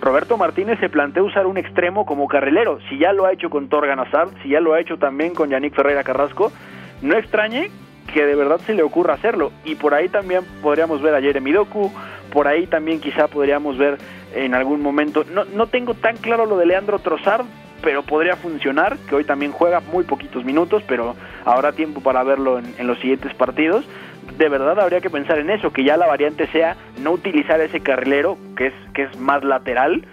Roberto 0.00 0.38
Martínez 0.38 0.80
se 0.80 0.88
plantea 0.88 1.22
usar 1.22 1.46
un 1.46 1.56
extremo 1.56 2.04
como 2.04 2.26
carrilero. 2.26 2.80
Si 2.88 2.98
ya 2.98 3.12
lo 3.12 3.26
ha 3.26 3.32
hecho 3.32 3.48
con 3.48 3.68
Torgan 3.68 4.00
Hazard, 4.00 4.30
si 4.42 4.48
ya 4.48 4.58
lo 4.58 4.74
ha 4.74 4.80
hecho 4.80 4.96
también 4.96 5.34
con 5.34 5.50
Yannick 5.50 5.76
Ferreira 5.76 6.02
Carrasco, 6.02 6.50
no 7.00 7.16
extrañe 7.16 7.70
que 8.12 8.24
de 8.24 8.34
verdad 8.34 8.60
se 8.66 8.74
le 8.74 8.82
ocurra 8.82 9.14
hacerlo. 9.14 9.52
Y 9.64 9.74
por 9.74 9.94
ahí 9.94 10.08
también 10.08 10.42
podríamos 10.62 11.02
ver 11.02 11.14
a 11.14 11.20
Jeremy 11.20 11.52
Doku, 11.52 11.92
por 12.32 12.48
ahí 12.48 12.66
también 12.66 13.00
quizá 13.00 13.28
podríamos 13.28 13.76
ver 13.78 13.98
en 14.34 14.54
algún 14.54 14.80
momento, 14.80 15.24
no, 15.32 15.44
no 15.44 15.66
tengo 15.66 15.94
tan 15.94 16.16
claro 16.16 16.46
lo 16.46 16.56
de 16.56 16.66
Leandro 16.66 16.98
Trossard, 16.98 17.44
pero 17.82 18.02
podría 18.02 18.36
funcionar, 18.36 18.96
que 19.08 19.14
hoy 19.14 19.24
también 19.24 19.52
juega 19.52 19.80
muy 19.80 20.04
poquitos 20.04 20.44
minutos, 20.44 20.82
pero 20.86 21.16
habrá 21.44 21.72
tiempo 21.72 22.00
para 22.00 22.22
verlo 22.22 22.58
en, 22.58 22.86
los 22.86 22.98
siguientes 23.00 23.34
partidos. 23.34 23.84
De 24.38 24.48
verdad 24.48 24.78
habría 24.80 25.00
que 25.00 25.10
pensar 25.10 25.38
en 25.38 25.50
eso, 25.50 25.72
que 25.72 25.84
ya 25.84 25.96
la 25.96 26.06
variante 26.06 26.46
sea 26.48 26.76
no 27.02 27.10
utilizar 27.10 27.60
ese 27.60 27.80
carrilero, 27.80 28.38
que 28.56 28.68
es, 28.68 28.74
que 28.94 29.02
es 29.02 29.18
más 29.18 29.42
lateral, 29.42 30.06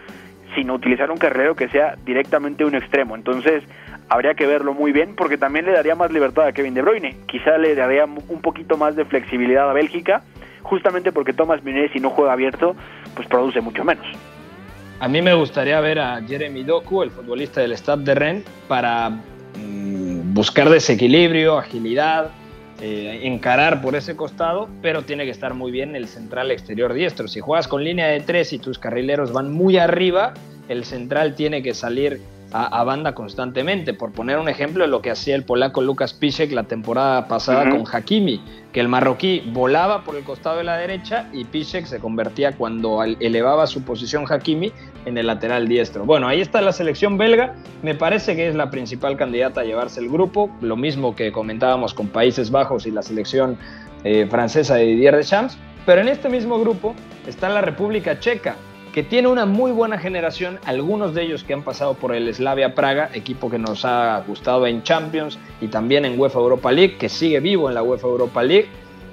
sino 0.55 0.73
utilizar 0.73 1.11
un 1.11 1.17
carrilero 1.17 1.55
que 1.55 1.69
sea 1.69 1.95
directamente 2.03 2.65
un 2.65 2.75
extremo. 2.75 3.15
Entonces, 3.15 3.63
habría 4.09 4.33
que 4.33 4.47
verlo 4.47 4.73
muy 4.73 4.91
bien 4.91 5.15
porque 5.15 5.37
también 5.37 5.65
le 5.65 5.71
daría 5.71 5.95
más 5.95 6.11
libertad 6.11 6.47
a 6.47 6.51
Kevin 6.51 6.73
De 6.73 6.81
Bruyne. 6.81 7.15
Quizá 7.27 7.57
le 7.57 7.75
daría 7.75 8.05
un 8.05 8.41
poquito 8.41 8.75
más 8.75 8.95
de 8.95 9.05
flexibilidad 9.05 9.69
a 9.69 9.73
Bélgica, 9.73 10.23
justamente 10.63 11.11
porque 11.11 11.33
Thomas 11.33 11.63
Meunier 11.63 11.91
si 11.93 11.99
no 11.99 12.09
juega 12.09 12.33
abierto, 12.33 12.75
pues 13.15 13.27
produce 13.27 13.61
mucho 13.61 13.83
menos. 13.83 14.05
A 14.99 15.07
mí 15.07 15.21
me 15.21 15.33
gustaría 15.33 15.79
ver 15.79 15.99
a 15.99 16.21
Jeremy 16.21 16.63
Doku, 16.63 17.03
el 17.03 17.11
futbolista 17.11 17.61
del 17.61 17.77
Stade 17.77 18.03
de 18.03 18.15
Rennes, 18.15 18.43
para 18.67 19.09
mm, 19.09 20.33
buscar 20.33 20.69
desequilibrio, 20.69 21.57
agilidad, 21.57 22.31
eh, 22.81 23.21
encarar 23.23 23.81
por 23.81 23.95
ese 23.95 24.17
costado, 24.17 24.67
pero 24.81 25.03
tiene 25.03 25.23
que 25.23 25.31
estar 25.31 25.53
muy 25.53 25.71
bien 25.71 25.95
el 25.95 26.07
central 26.07 26.51
exterior 26.51 26.93
diestro. 26.93 27.27
Si 27.27 27.39
juegas 27.39 27.67
con 27.67 27.83
línea 27.83 28.07
de 28.07 28.19
tres 28.19 28.51
y 28.51 28.59
tus 28.59 28.77
carrileros 28.77 29.31
van 29.31 29.53
muy 29.53 29.77
arriba, 29.77 30.33
el 30.67 30.83
central 30.83 31.35
tiene 31.35 31.63
que 31.63 31.73
salir 31.73 32.21
a, 32.51 32.83
banda 32.83 33.13
constantemente. 33.13 33.93
Por 33.93 34.11
poner 34.11 34.37
un 34.37 34.49
ejemplo 34.49 34.83
de 34.83 34.89
lo 34.89 35.01
que 35.01 35.11
hacía 35.11 35.35
el 35.35 35.43
polaco 35.43 35.81
Lucas 35.81 36.13
Piszek 36.13 36.51
la 36.51 36.63
temporada 36.63 37.27
pasada 37.27 37.69
con 37.69 37.83
Hakimi, 37.91 38.41
que 38.71 38.79
el 38.79 38.87
marroquí 38.87 39.43
volaba 39.53 40.03
por 40.03 40.15
el 40.15 40.23
costado 40.23 40.57
de 40.57 40.63
la 40.63 40.77
derecha 40.77 41.29
y 41.33 41.45
Piszek 41.45 41.85
se 41.85 41.99
convertía 41.99 42.53
cuando 42.53 43.03
elevaba 43.03 43.67
su 43.67 43.83
posición 43.83 44.25
Hakimi 44.29 44.71
en 45.05 45.17
el 45.17 45.27
lateral 45.27 45.67
diestro. 45.67 46.05
Bueno, 46.05 46.27
ahí 46.27 46.41
está 46.41 46.61
la 46.61 46.71
selección 46.71 47.17
belga. 47.17 47.55
Me 47.83 47.95
parece 47.95 48.35
que 48.35 48.47
es 48.47 48.55
la 48.55 48.69
principal 48.69 49.17
candidata 49.17 49.61
a 49.61 49.63
llevarse 49.63 49.99
el 49.99 50.09
grupo. 50.09 50.49
Lo 50.61 50.75
mismo 50.75 51.15
que 51.15 51.31
comentábamos 51.31 51.93
con 51.93 52.07
Países 52.07 52.51
Bajos 52.51 52.85
y 52.85 52.91
la 52.91 53.01
selección 53.01 53.57
eh, 54.03 54.27
francesa 54.29 54.75
de 54.75 54.85
Didier 54.85 55.15
Deschamps. 55.15 55.57
Pero 55.85 56.01
en 56.01 56.07
este 56.07 56.29
mismo 56.29 56.59
grupo 56.59 56.93
está 57.25 57.49
la 57.49 57.61
República 57.61 58.19
Checa, 58.19 58.55
que 58.99 59.03
tiene 59.03 59.29
una 59.29 59.45
muy 59.45 59.71
buena 59.71 59.97
generación, 59.97 60.59
algunos 60.65 61.13
de 61.13 61.21
ellos 61.21 61.45
que 61.45 61.53
han 61.53 61.63
pasado 61.63 61.93
por 61.93 62.13
el 62.13 62.35
Slavia 62.35 62.75
Praga, 62.75 63.09
equipo 63.13 63.49
que 63.49 63.57
nos 63.57 63.85
ha 63.85 64.21
gustado 64.27 64.67
en 64.67 64.83
Champions 64.83 65.39
y 65.61 65.69
también 65.69 66.03
en 66.03 66.19
UEFA 66.19 66.39
Europa 66.39 66.69
League, 66.69 66.97
que 66.97 67.07
sigue 67.07 67.39
vivo 67.39 67.69
en 67.69 67.75
la 67.75 67.81
UEFA 67.81 68.07
Europa 68.07 68.43
League 68.43 68.67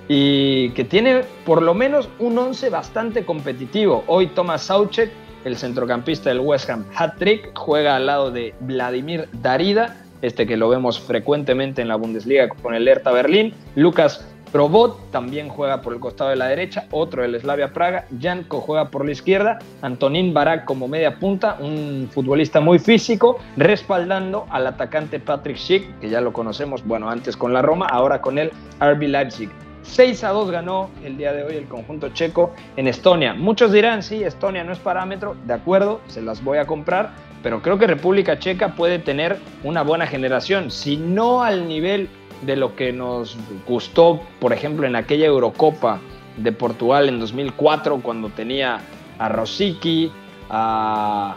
y 0.09 0.71
que 0.71 0.83
tiene 0.83 1.23
por 1.45 1.63
lo 1.63 1.73
menos 1.73 2.09
un 2.19 2.37
11 2.37 2.69
bastante 2.69 3.25
competitivo. 3.25 4.03
Hoy 4.09 4.27
Thomas 4.27 4.63
Sauchek, 4.63 5.13
el 5.45 5.57
centrocampista 5.57 6.31
del 6.31 6.41
West 6.41 6.69
Ham 6.69 6.85
hat-trick, 6.93 7.57
juega 7.57 7.95
al 7.95 8.07
lado 8.07 8.33
de 8.33 8.57
Vladimir 8.59 9.29
Darida, 9.35 9.99
este 10.21 10.49
que 10.49 10.57
lo 10.57 10.69
vemos 10.69 10.99
frecuentemente 10.99 11.81
en 11.81 11.87
la 11.87 11.95
Bundesliga 11.95 12.49
con 12.49 12.75
el 12.75 12.89
Hertha 12.89 13.13
Berlín, 13.13 13.55
Lucas 13.77 14.27
Probot 14.57 15.11
también 15.11 15.51
juega 15.51 15.83
por 15.83 15.93
el 15.93 16.01
costado 16.01 16.31
de 16.31 16.37
la 16.37 16.47
derecha, 16.47 16.87
otro 16.91 17.21
del 17.21 17.39
Slavia 17.39 17.75
Praga. 17.75 18.07
Janko 18.19 18.63
juega 18.63 18.91
por 18.91 19.05
la 19.05 19.13
izquierda. 19.13 19.59
Antonín 19.83 20.33
Barak 20.33 20.65
como 20.65 20.89
media 20.89 21.19
punta, 21.19 21.59
un 21.61 22.09
futbolista 22.11 22.59
muy 22.59 22.79
físico, 22.79 23.39
respaldando 23.59 24.47
al 24.49 24.67
atacante 24.67 25.21
Patrick 25.21 25.59
Schick, 25.59 25.99
que 26.01 26.09
ya 26.09 26.23
lo 26.23 26.33
conocemos, 26.33 26.83
bueno, 26.87 27.11
antes 27.11 27.37
con 27.37 27.53
la 27.53 27.61
Roma, 27.61 27.85
ahora 27.91 28.23
con 28.23 28.39
el 28.39 28.51
RB 28.81 29.03
Leipzig. 29.03 29.51
6 29.83 30.25
a 30.25 30.31
2 30.31 30.51
ganó 30.51 30.89
el 31.05 31.19
día 31.19 31.35
de 31.35 31.45
hoy 31.45 31.57
el 31.57 31.67
conjunto 31.67 32.09
checo 32.09 32.55
en 32.79 32.89
Estonia. 32.89 33.35
Muchos 33.35 33.73
dirán, 33.73 34.03
sí, 34.03 34.25
Estonia 34.25 34.65
no 34.65 34.73
es 34.73 34.79
parámetro, 34.79 35.37
de 35.45 35.53
acuerdo, 35.53 36.01
se 36.07 36.23
las 36.23 36.43
voy 36.43 36.57
a 36.57 36.67
comprar, 36.67 37.11
pero 37.43 37.61
creo 37.61 37.77
que 37.77 37.87
República 37.87 38.39
Checa 38.39 38.75
puede 38.75 39.01
tener 39.01 39.37
una 39.65 39.83
buena 39.83 40.07
generación, 40.07 40.71
si 40.71 40.97
no 40.97 41.43
al 41.43 41.69
nivel 41.69 42.09
de 42.43 42.57
lo 42.57 42.77
que 42.77 42.93
nos 42.93 43.37
gustó, 43.67 44.21
por 44.41 44.53
ejemplo, 44.53 44.87
en 44.87 44.97
aquella 44.97 45.27
Eurocopa 45.27 46.01
de 46.37 46.53
Portugal 46.53 47.09
en 47.09 47.19
2004, 47.19 48.01
cuando 48.03 48.29
tenía 48.31 48.81
a 49.19 49.29
Rosicky, 49.29 50.11
a 50.51 51.37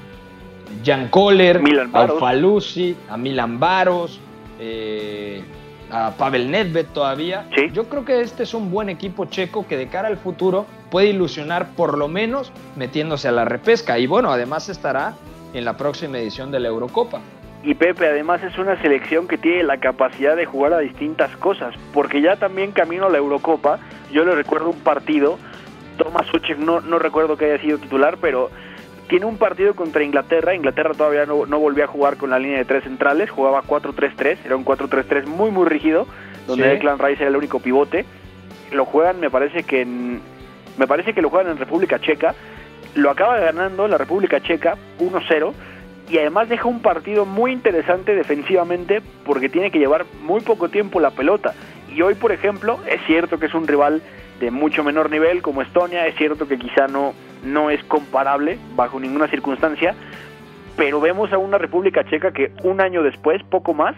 Jan 0.86 1.08
Koller, 1.10 1.62
a 1.94 2.08
Falusi, 2.08 2.96
a 3.10 3.18
Milan 3.18 3.60
Baros, 3.60 4.20
eh, 4.60 5.44
a 5.92 6.12
Pavel 6.12 6.52
Nedved 6.52 6.88
todavía. 6.94 7.48
Yo 7.74 7.86
creo 7.86 8.06
que 8.06 8.22
este 8.22 8.44
es 8.44 8.54
un 8.54 8.70
buen 8.70 8.90
equipo 8.90 9.26
checo 9.26 9.66
que 9.68 9.78
de 9.78 9.88
cara 9.88 10.08
al 10.08 10.18
futuro 10.18 10.66
puede 10.92 11.08
ilusionar 11.08 11.70
por 11.72 11.98
lo 11.98 12.08
menos 12.08 12.52
metiéndose 12.76 13.28
a 13.28 13.32
la 13.32 13.46
repesca. 13.46 13.98
Y 13.98 14.06
bueno, 14.06 14.32
además 14.32 14.70
estará 14.70 15.16
en 15.54 15.66
la 15.66 15.78
próxima 15.78 16.20
edición 16.20 16.52
de 16.52 16.60
la 16.60 16.68
Eurocopa. 16.68 17.22
Y 17.64 17.74
Pepe 17.74 18.08
además 18.08 18.42
es 18.44 18.58
una 18.58 18.82
selección 18.82 19.28
que 19.28 19.38
tiene 19.38 19.64
la 19.64 19.78
capacidad 19.78 20.36
de 20.36 20.46
jugar 20.46 20.74
a 20.74 20.80
distintas 20.80 21.36
cosas, 21.38 21.76
porque 21.94 22.22
ya 22.22 22.38
también 22.38 22.72
camino 22.72 23.08
a 23.08 23.10
la 23.10 23.18
Eurocopa, 23.18 23.80
yo 24.12 24.24
le 24.24 24.34
recuerdo 24.34 24.70
un 24.70 24.80
partido, 24.80 25.38
Thomas 25.98 26.28
Suchek 26.28 26.58
no, 26.58 26.80
no 26.80 27.00
recuerdo 27.00 27.36
que 27.36 27.46
haya 27.46 27.62
sido 27.62 27.78
titular, 27.78 28.18
pero 28.22 28.50
tiene 29.10 29.26
un 29.26 29.38
partido 29.38 29.74
contra 29.76 30.04
Inglaterra, 30.04 30.56
Inglaterra 30.56 30.94
todavía 30.94 31.26
no, 31.26 31.46
no 31.46 31.60
volvió 31.60 31.84
a 31.84 31.88
jugar 31.88 32.16
con 32.16 32.30
la 32.30 32.40
línea 32.40 32.60
de 32.60 32.66
tres 32.66 32.84
centrales, 32.86 33.30
jugaba 33.30 33.62
4-3-3, 33.64 34.38
era 34.46 34.56
un 34.56 34.64
4-3-3 34.64 35.26
muy 35.26 35.52
muy 35.52 35.68
rígido, 35.68 36.08
donde 36.48 36.64
sí. 36.64 36.70
Declan 36.70 37.00
Rice 37.00 37.24
era 37.24 37.30
el 37.30 37.36
único 37.36 37.60
pivote, 37.60 38.06
lo 38.72 38.86
juegan 38.86 39.20
me 39.20 39.30
parece 39.30 39.64
que 39.64 39.82
en, 39.82 40.22
me 40.78 40.88
parece 40.88 41.14
que 41.14 41.22
lo 41.22 41.30
juegan 41.30 41.52
en 41.52 41.58
República 41.58 42.00
Checa, 42.00 42.36
lo 42.96 43.10
acaba 43.10 43.38
ganando 43.40 43.88
la 43.88 43.98
República 43.98 44.40
Checa 44.42 44.78
1-0, 45.00 45.54
y 46.10 46.18
además 46.18 46.50
deja 46.50 46.68
un 46.68 46.82
partido 46.82 47.26
muy 47.26 47.52
interesante 47.52 48.16
defensivamente 48.16 49.02
porque 49.26 49.50
tiene 49.50 49.72
que 49.72 49.80
llevar 49.80 50.06
muy 50.22 50.42
poco 50.42 50.70
tiempo 50.70 51.00
la 51.00 51.12
pelota. 51.12 51.54
Y 51.94 52.02
hoy, 52.02 52.16
por 52.16 52.32
ejemplo, 52.32 52.80
es 52.88 53.00
cierto 53.06 53.40
que 53.40 53.46
es 53.46 53.54
un 53.54 53.68
rival 53.68 54.02
de 54.40 54.52
mucho 54.52 54.84
menor 54.84 55.10
nivel 55.12 55.42
como 55.42 55.62
Estonia, 55.62 56.08
es 56.08 56.16
cierto 56.16 56.48
que 56.48 56.58
quizá 56.58 56.88
no, 56.88 57.14
no 57.44 57.70
es 57.70 57.84
comparable 57.84 58.58
bajo 58.76 59.00
ninguna 59.00 59.28
circunstancia, 59.28 59.96
pero 60.76 61.02
vemos 61.02 61.32
a 61.34 61.38
una 61.38 61.58
República 61.58 62.04
Checa 62.06 62.32
que 62.32 62.52
un 62.64 62.82
año 62.82 63.04
después, 63.04 63.44
poco 63.44 63.74
más, 63.74 63.96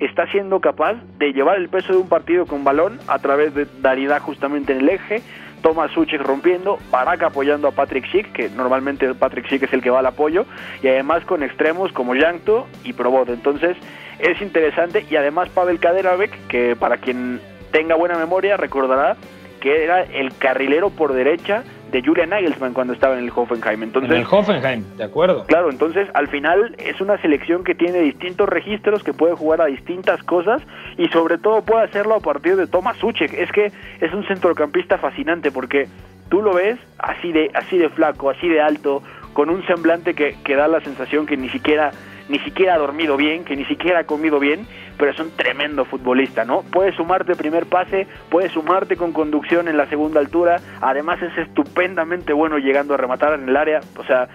está 0.00 0.26
siendo 0.26 0.60
capaz 0.60 0.96
de 1.18 1.32
llevar 1.32 1.56
el 1.56 1.68
peso 1.68 1.92
de 1.92 1.98
un 1.98 2.08
partido 2.08 2.46
con 2.46 2.64
balón 2.64 2.98
a 3.06 3.18
través 3.20 3.54
de 3.54 3.66
Darida 3.80 4.20
justamente 4.20 4.72
en 4.72 4.80
el 4.80 4.88
eje, 4.88 5.22
Thomas 5.64 5.90
Suchek 5.92 6.20
rompiendo, 6.20 6.78
Barak 6.90 7.22
apoyando 7.22 7.68
a 7.68 7.70
Patrick 7.70 8.04
Schick, 8.04 8.32
que 8.32 8.50
normalmente 8.50 9.14
Patrick 9.14 9.46
Schick 9.46 9.62
es 9.62 9.72
el 9.72 9.80
que 9.80 9.88
va 9.88 10.00
al 10.00 10.06
apoyo, 10.06 10.44
y 10.82 10.88
además 10.88 11.24
con 11.24 11.42
extremos 11.42 11.90
como 11.90 12.14
Yankto 12.14 12.66
y 12.84 12.92
Probot. 12.92 13.30
Entonces 13.30 13.74
es 14.18 14.42
interesante 14.42 15.06
y 15.10 15.16
además 15.16 15.48
Pavel 15.48 15.80
Kaderabek, 15.80 16.48
que 16.48 16.76
para 16.76 16.98
quien 16.98 17.40
tenga 17.72 17.94
buena 17.94 18.18
memoria 18.18 18.58
recordará 18.58 19.16
que 19.62 19.82
era 19.82 20.02
el 20.02 20.36
carrilero 20.36 20.90
por 20.90 21.14
derecha 21.14 21.64
de 21.94 22.02
Julian 22.02 22.30
Nagelsmann 22.30 22.74
cuando 22.74 22.92
estaba 22.92 23.16
en 23.16 23.22
el 23.22 23.30
Hoffenheim. 23.32 23.84
Entonces, 23.84 24.10
en 24.10 24.16
el 24.16 24.26
Hoffenheim, 24.28 24.82
de 24.96 25.04
acuerdo. 25.04 25.44
Claro, 25.46 25.70
entonces 25.70 26.08
al 26.14 26.26
final 26.26 26.74
es 26.76 27.00
una 27.00 27.16
selección 27.18 27.62
que 27.62 27.76
tiene 27.76 28.00
distintos 28.00 28.48
registros, 28.48 29.04
que 29.04 29.12
puede 29.12 29.34
jugar 29.34 29.60
a 29.60 29.66
distintas 29.66 30.20
cosas 30.24 30.60
y 30.98 31.06
sobre 31.10 31.38
todo 31.38 31.62
puede 31.62 31.84
hacerlo 31.84 32.16
a 32.16 32.20
partir 32.20 32.56
de 32.56 32.66
Thomas 32.66 32.96
Suchek. 32.96 33.32
Es 33.34 33.52
que 33.52 33.70
es 34.00 34.12
un 34.12 34.26
centrocampista 34.26 34.98
fascinante 34.98 35.52
porque 35.52 35.86
tú 36.30 36.42
lo 36.42 36.54
ves 36.54 36.80
así 36.98 37.30
de, 37.30 37.52
así 37.54 37.78
de 37.78 37.88
flaco, 37.88 38.28
así 38.28 38.48
de 38.48 38.60
alto, 38.60 39.00
con 39.34 39.50
un 39.50 39.66
semblante 39.66 40.14
que, 40.14 40.36
que 40.42 40.56
da 40.56 40.66
la 40.68 40.80
sensación 40.80 41.26
que 41.26 41.36
ni 41.36 41.50
siquiera 41.50 41.92
ni 42.28 42.38
siquiera 42.38 42.74
ha 42.74 42.78
dormido 42.78 43.16
bien, 43.16 43.44
que 43.44 43.56
ni 43.56 43.64
siquiera 43.66 44.00
ha 44.00 44.04
comido 44.04 44.38
bien, 44.38 44.66
pero 44.96 45.10
es 45.10 45.18
un 45.18 45.30
tremendo 45.36 45.84
futbolista, 45.84 46.44
¿no? 46.44 46.62
Puede 46.62 46.92
sumarte 46.92 47.34
primer 47.36 47.66
pase, 47.66 48.06
puede 48.30 48.48
sumarte 48.48 48.96
con 48.96 49.12
conducción 49.12 49.68
en 49.68 49.76
la 49.76 49.86
segunda 49.86 50.20
altura, 50.20 50.56
además 50.80 51.20
es 51.22 51.36
estupendamente 51.36 52.32
bueno 52.32 52.58
llegando 52.58 52.94
a 52.94 52.96
rematar 52.96 53.34
en 53.34 53.48
el 53.48 53.56
área, 53.56 53.80
o 53.96 54.04
sea, 54.04 54.28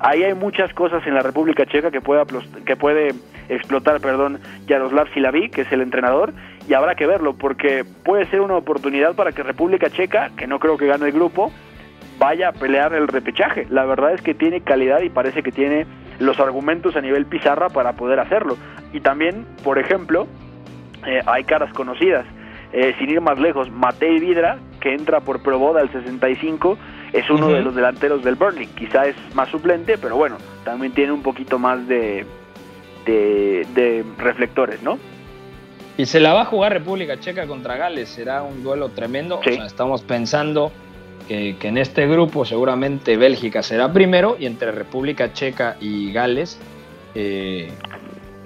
ahí 0.00 0.24
hay 0.24 0.34
muchas 0.34 0.72
cosas 0.74 1.06
en 1.06 1.14
la 1.14 1.20
República 1.20 1.66
Checa 1.66 1.90
que 1.90 2.00
puede, 2.00 2.22
que 2.64 2.76
puede 2.76 3.14
explotar, 3.48 4.00
perdón, 4.00 4.40
Yaroslav 4.66 5.12
Silaví, 5.14 5.50
que 5.50 5.62
es 5.62 5.72
el 5.72 5.82
entrenador, 5.82 6.32
y 6.68 6.74
habrá 6.74 6.96
que 6.96 7.06
verlo, 7.06 7.34
porque 7.34 7.84
puede 8.04 8.26
ser 8.26 8.40
una 8.40 8.56
oportunidad 8.56 9.14
para 9.14 9.32
que 9.32 9.42
República 9.44 9.88
Checa, 9.90 10.30
que 10.36 10.48
no 10.48 10.58
creo 10.58 10.76
que 10.76 10.86
gane 10.86 11.06
el 11.06 11.12
grupo, 11.12 11.52
vaya 12.18 12.48
a 12.48 12.52
pelear 12.52 12.94
el 12.94 13.08
repechaje. 13.08 13.66
La 13.70 13.84
verdad 13.84 14.12
es 14.12 14.22
que 14.22 14.34
tiene 14.34 14.60
calidad 14.60 15.00
y 15.00 15.10
parece 15.10 15.42
que 15.42 15.52
tiene 15.52 15.86
los 16.18 16.40
argumentos 16.40 16.96
a 16.96 17.00
nivel 17.00 17.26
pizarra 17.26 17.68
para 17.68 17.92
poder 17.92 18.20
hacerlo. 18.20 18.56
Y 18.92 19.00
también, 19.00 19.46
por 19.62 19.78
ejemplo, 19.78 20.26
eh, 21.06 21.20
hay 21.26 21.44
caras 21.44 21.72
conocidas. 21.72 22.24
Eh, 22.72 22.94
sin 22.98 23.10
ir 23.10 23.20
más 23.20 23.38
lejos, 23.38 23.70
Matei 23.70 24.18
Vidra, 24.18 24.58
que 24.80 24.92
entra 24.92 25.20
por 25.20 25.40
Proboda 25.40 25.80
al 25.80 25.90
65, 25.92 26.76
es 27.12 27.30
uno 27.30 27.48
de 27.48 27.62
los 27.62 27.74
delanteros 27.74 28.24
del 28.24 28.34
Burnley. 28.34 28.66
Quizá 28.66 29.06
es 29.06 29.16
más 29.34 29.48
suplente, 29.48 29.98
pero 29.98 30.16
bueno, 30.16 30.36
también 30.64 30.92
tiene 30.92 31.12
un 31.12 31.22
poquito 31.22 31.58
más 31.58 31.86
de, 31.86 32.26
de, 33.06 34.04
reflectores, 34.18 34.82
¿no? 34.82 34.98
Y 35.96 36.06
se 36.06 36.20
la 36.20 36.34
va 36.34 36.42
a 36.42 36.44
jugar 36.44 36.72
República 36.72 37.18
Checa 37.18 37.46
contra 37.46 37.76
Gales, 37.76 38.10
será 38.10 38.42
un 38.42 38.62
duelo 38.62 38.90
tremendo. 38.90 39.40
estamos 39.42 40.02
pensando 40.02 40.70
que, 41.28 41.56
en 41.62 41.78
este 41.78 42.06
grupo 42.06 42.44
seguramente 42.44 43.16
Bélgica 43.16 43.62
será 43.62 43.92
primero 43.92 44.36
y 44.38 44.46
entre 44.46 44.72
República 44.72 45.32
Checa 45.32 45.76
y 45.80 46.12
Gales 46.12 46.58
eh, 47.14 47.68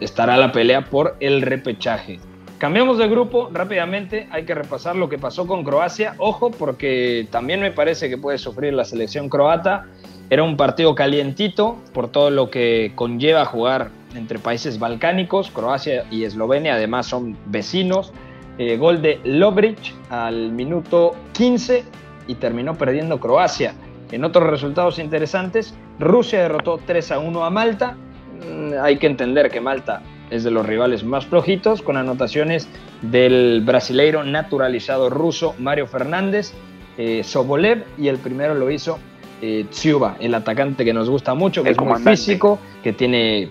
estará 0.01 0.37
la 0.37 0.53
pelea 0.53 0.85
por 0.85 1.17
el 1.21 1.43
repechaje. 1.43 2.21
Cambiamos 2.59 2.99
de 2.99 3.09
grupo 3.09 3.49
rápidamente, 3.51 4.29
hay 4.31 4.45
que 4.45 4.55
repasar 4.55 4.95
lo 4.95 5.09
que 5.09 5.17
pasó 5.17 5.47
con 5.47 5.65
Croacia. 5.65 6.15
Ojo, 6.19 6.51
porque 6.51 7.27
también 7.31 7.61
me 7.61 7.71
parece 7.71 8.11
que 8.11 8.19
puede 8.19 8.37
sufrir 8.37 8.75
la 8.75 8.85
selección 8.85 9.31
croata. 9.31 9.87
Era 10.29 10.43
un 10.43 10.59
partido 10.59 10.95
calientito 10.95 11.79
por 11.95 12.09
todo 12.09 12.31
lo 12.31 12.51
que 12.51 12.93
conlleva 12.95 13.47
jugar 13.47 13.91
entre 14.15 14.39
países 14.39 14.79
balcánicos. 14.79 15.51
Croacia 15.51 16.05
y 16.11 16.25
Eslovenia 16.25 16.75
además 16.75 17.07
son 17.07 17.35
vecinos. 17.47 18.13
Eh, 18.59 18.77
gol 18.77 19.01
de 19.01 19.21
Lobric 19.25 19.79
al 20.11 20.53
minuto 20.53 21.17
15 21.33 21.83
y 22.27 22.35
terminó 22.37 22.77
perdiendo 22.77 23.21
Croacia. 23.21 23.75
En 24.11 24.25
otros 24.25 24.49
resultados 24.49 24.99
interesantes, 24.99 25.75
Rusia 25.99 26.43
derrotó 26.43 26.81
3 26.85 27.13
a 27.13 27.19
1 27.19 27.45
a 27.45 27.51
Malta. 27.51 27.97
Mm, 28.45 28.73
hay 28.83 28.99
que 28.99 29.07
entender 29.07 29.51
que 29.51 29.61
Malta 29.61 30.03
es 30.31 30.45
de 30.45 30.51
los 30.51 30.65
rivales 30.67 31.05
más 31.05 31.27
flojitos, 31.27 31.83
con 31.83 31.97
anotaciones 31.97 32.69
del 33.03 33.63
brasileiro 33.65 34.25
naturalizado 34.25 35.11
ruso 35.11 35.55
Mario 35.59 35.87
Fernández, 35.87 36.53
eh, 36.99 37.23
Sobolev, 37.25 37.85
y 37.99 38.09
el 38.09 38.19
primero 38.19 38.55
lo 38.55 38.71
hizo 38.71 38.99
eh, 39.43 39.67
Tsiuba, 39.71 40.17
el 40.21 40.35
atacante 40.35 40.85
que 40.85 40.93
nos 40.93 41.09
gusta 41.09 41.35
mucho, 41.35 41.63
que 41.63 41.71
es 41.71 41.81
muy 41.81 42.01
físico, 42.01 42.59
que 42.83 42.93
tiene 42.93 43.49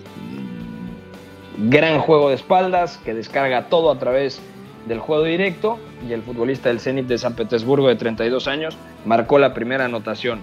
gran 1.68 1.98
juego 2.00 2.28
de 2.28 2.36
espaldas, 2.36 2.98
que 3.04 3.12
descarga 3.12 3.66
todo 3.68 3.90
a 3.90 3.98
través 3.98 4.40
del 4.86 4.98
juego 5.00 5.24
directo, 5.24 5.78
y 6.08 6.12
el 6.12 6.22
futbolista 6.22 6.68
del 6.68 6.80
Zenit 6.80 7.06
de 7.06 7.18
San 7.18 7.34
Petersburgo 7.34 7.88
de 7.88 7.96
32 7.96 8.48
años 8.48 8.76
marcó 9.04 9.38
la 9.38 9.54
primera 9.54 9.84
anotación. 9.84 10.40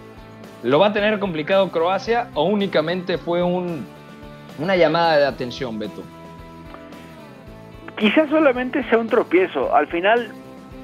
¿Lo 0.64 0.80
va 0.80 0.88
a 0.88 0.94
tener 0.94 1.20
complicado 1.20 1.72
Croacia 1.72 2.30
o 2.34 2.44
únicamente 2.44 3.18
fue 3.18 3.44
un, 3.44 3.86
una 4.60 4.76
llamada 4.76 5.18
de 5.18 5.26
atención, 5.26 5.78
Beto? 5.78 6.04
quizás 7.98 8.30
solamente 8.30 8.84
sea 8.86 9.00
un 9.00 9.08
tropiezo. 9.08 9.76
Al 9.76 9.88
final, 9.88 10.30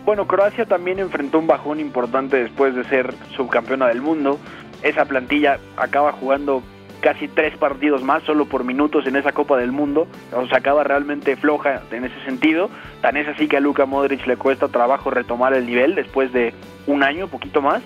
bueno, 0.06 0.28
Croacia 0.28 0.66
también 0.66 1.00
enfrentó 1.00 1.40
un 1.40 1.48
bajón 1.48 1.80
importante 1.80 2.38
después 2.38 2.76
de 2.76 2.84
ser 2.86 3.14
subcampeona 3.36 3.88
del 3.88 4.02
mundo. 4.02 4.40
Esa 4.82 5.06
plantilla 5.06 5.60
acaba 5.78 6.12
jugando 6.12 6.62
casi 7.04 7.28
tres 7.28 7.58
partidos 7.58 8.02
más 8.02 8.24
solo 8.24 8.46
por 8.46 8.64
minutos 8.64 9.06
en 9.06 9.18
esa 9.18 9.34
Copa 9.34 9.58
del 9.58 9.74
Mundo. 9.74 10.08
O 10.32 10.48
sea, 10.48 10.60
acaba 10.60 10.86
realmente 10.86 11.36
floja 11.36 11.82
en 11.92 12.06
ese 12.06 12.20
sentido. 12.24 12.70
Tan 13.02 13.18
es 13.18 13.28
así 13.28 13.50
que 13.50 13.58
a 13.58 13.60
Luka 13.60 13.86
Modric 13.86 14.26
le 14.26 14.38
cuesta 14.38 14.70
trabajo 14.70 15.12
retomar 15.12 15.54
el 15.54 15.66
nivel 15.66 15.96
después 15.96 16.32
de 16.32 16.54
un 16.88 17.04
año, 17.04 17.28
poquito 17.28 17.62
más. 17.62 17.84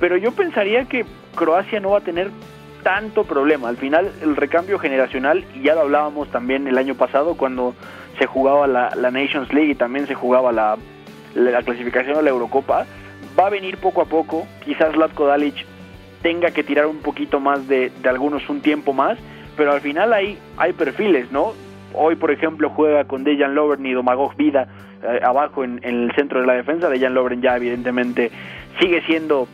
Pero 0.00 0.16
yo 0.16 0.32
pensaría 0.32 0.86
que 0.86 1.06
Croacia 1.36 1.78
no 1.78 1.90
va 1.90 1.98
a 1.98 2.00
tener 2.00 2.32
tanto 2.82 3.22
problema. 3.22 3.68
Al 3.68 3.76
final, 3.76 4.10
el 4.20 4.34
recambio 4.34 4.80
generacional, 4.80 5.44
y 5.54 5.62
ya 5.62 5.76
lo 5.76 5.82
hablábamos 5.82 6.28
también 6.30 6.66
el 6.66 6.76
año 6.76 6.96
pasado 6.96 7.36
cuando 7.36 7.76
se 8.18 8.26
jugaba 8.26 8.66
la, 8.66 8.90
Nations 9.12 9.52
League 9.52 9.70
y 9.70 9.74
también 9.76 10.08
se 10.08 10.14
jugaba 10.14 10.50
la, 10.50 10.76
la, 11.34 11.62
clasificación 11.62 12.16
a 12.16 12.22
la 12.22 12.30
Eurocopa, 12.30 12.84
va 13.38 13.46
a 13.46 13.50
venir 13.50 13.76
poco 13.76 14.02
a 14.02 14.06
poco. 14.06 14.48
Quizás 14.64 14.96
Latko 14.96 15.26
Dalic 15.26 15.69
tenga 16.22 16.50
que 16.50 16.62
tirar 16.62 16.86
un 16.86 16.98
poquito 16.98 17.40
más 17.40 17.66
de, 17.68 17.90
de 18.02 18.08
algunos 18.08 18.48
un 18.48 18.60
tiempo 18.60 18.92
más, 18.92 19.18
pero 19.56 19.72
al 19.72 19.80
final 19.80 20.12
hay, 20.12 20.38
hay 20.56 20.72
perfiles, 20.72 21.30
¿no? 21.32 21.52
Hoy, 21.92 22.14
por 22.14 22.30
ejemplo, 22.30 22.70
juega 22.70 23.04
con 23.04 23.24
Dejan 23.24 23.54
Lovren 23.54 23.84
y 23.84 23.92
Domagoj 23.92 24.36
Vida 24.36 24.68
eh, 25.02 25.20
abajo 25.22 25.64
en, 25.64 25.80
el 25.82 26.12
centro 26.14 26.40
de 26.40 26.46
la 26.46 26.54
defensa. 26.54 26.88
Dejan 26.88 27.14
Lovren 27.14 27.42
ya 27.42 27.56
evidentemente 27.56 28.30
sigue 28.78 29.02
siendo 29.02 29.48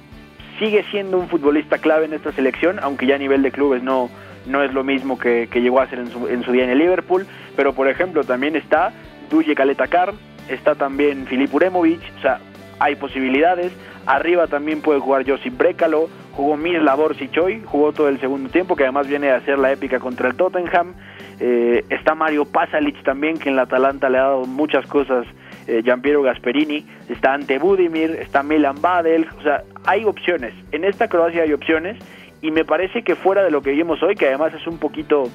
sigue 0.58 0.84
siendo 0.90 1.18
un 1.18 1.28
futbolista 1.28 1.78
clave 1.78 2.06
en 2.06 2.14
esta 2.14 2.32
selección, 2.32 2.78
aunque 2.80 3.06
ya 3.06 3.16
a 3.16 3.18
nivel 3.18 3.42
de 3.42 3.50
clubes 3.50 3.82
no, 3.82 4.08
no 4.46 4.62
es 4.62 4.72
lo 4.72 4.84
mismo 4.84 5.18
que, 5.18 5.48
llegó 5.52 5.80
a 5.80 5.86
ser 5.86 5.98
en 5.98 6.06
su, 6.08 6.28
en 6.28 6.42
su 6.44 6.52
día 6.52 6.64
en 6.64 6.70
el 6.70 6.78
Liverpool, 6.78 7.26
pero 7.56 7.74
por 7.74 7.88
ejemplo 7.88 8.24
también 8.24 8.56
está 8.56 8.90
Duje 9.28 9.54
Kaletakar, 9.54 10.14
está 10.48 10.74
también 10.74 11.26
Filip 11.26 11.52
Uremovic, 11.52 12.00
o 12.16 12.20
sea, 12.22 12.40
hay 12.78 12.96
posibilidades. 12.96 13.72
Arriba 14.06 14.46
también 14.46 14.80
puede 14.82 15.00
jugar 15.00 15.28
Josip 15.28 15.56
Brekalo, 15.56 16.08
jugó 16.32 16.56
Mislav 16.56 17.14
Sichoy, 17.16 17.62
jugó 17.64 17.92
todo 17.92 18.08
el 18.08 18.20
segundo 18.20 18.50
tiempo, 18.50 18.76
que 18.76 18.84
además 18.84 19.08
viene 19.08 19.30
a 19.30 19.36
hacer 19.36 19.58
la 19.58 19.72
épica 19.72 19.98
contra 19.98 20.28
el 20.28 20.36
Tottenham. 20.36 20.94
Eh, 21.40 21.84
está 21.90 22.14
Mario 22.14 22.44
Pasalic 22.44 23.02
también, 23.02 23.38
que 23.38 23.48
en 23.48 23.56
la 23.56 23.62
Atalanta 23.62 24.08
le 24.08 24.18
ha 24.18 24.22
dado 24.22 24.44
muchas 24.44 24.86
cosas 24.86 25.26
eh, 25.66 25.82
Giampiero 25.82 26.22
Gasperini, 26.22 26.86
está 27.08 27.34
Ante 27.34 27.58
Budimir, 27.58 28.10
está 28.20 28.42
Milan 28.42 28.80
Badel, 28.80 29.26
o 29.38 29.42
sea, 29.42 29.64
hay 29.84 30.04
opciones. 30.04 30.54
En 30.70 30.84
esta 30.84 31.08
Croacia 31.08 31.42
hay 31.42 31.52
opciones 31.52 31.96
y 32.40 32.52
me 32.52 32.64
parece 32.64 33.02
que 33.02 33.16
fuera 33.16 33.42
de 33.42 33.50
lo 33.50 33.62
que 33.62 33.72
vimos 33.72 34.02
hoy, 34.02 34.14
que 34.14 34.28
además 34.28 34.54
es 34.54 34.66
un 34.66 34.78
poquito 34.78 35.28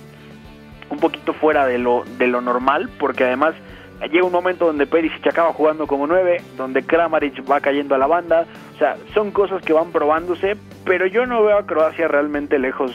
un 0.90 1.00
poquito 1.00 1.34
fuera 1.34 1.66
de 1.68 1.78
lo 1.78 2.04
de 2.18 2.28
lo 2.28 2.42
normal, 2.42 2.90
porque 3.00 3.26
además 3.26 3.56
llega 4.08 4.26
un 4.26 4.32
momento 4.32 4.66
donde 4.66 4.88
Perisic 4.88 5.28
acaba 5.28 5.54
jugando 5.54 5.88
como 5.88 6.08
nueve, 6.08 6.42
donde 6.58 6.84
Kramaric 6.84 7.50
va 7.50 7.60
cayendo 7.60 7.96
a 7.96 7.98
la 7.98 8.08
banda, 8.08 8.46
o 8.76 8.78
sea, 8.78 8.98
son 9.14 9.32
cosas 9.32 9.62
que 9.64 9.74
van 9.74 9.92
probándose, 9.92 10.58
pero 10.86 11.06
yo 11.06 11.26
no 11.26 11.44
veo 11.44 11.58
a 11.58 11.66
Croacia 11.66 12.08
realmente 12.08 12.60
lejos 12.60 12.92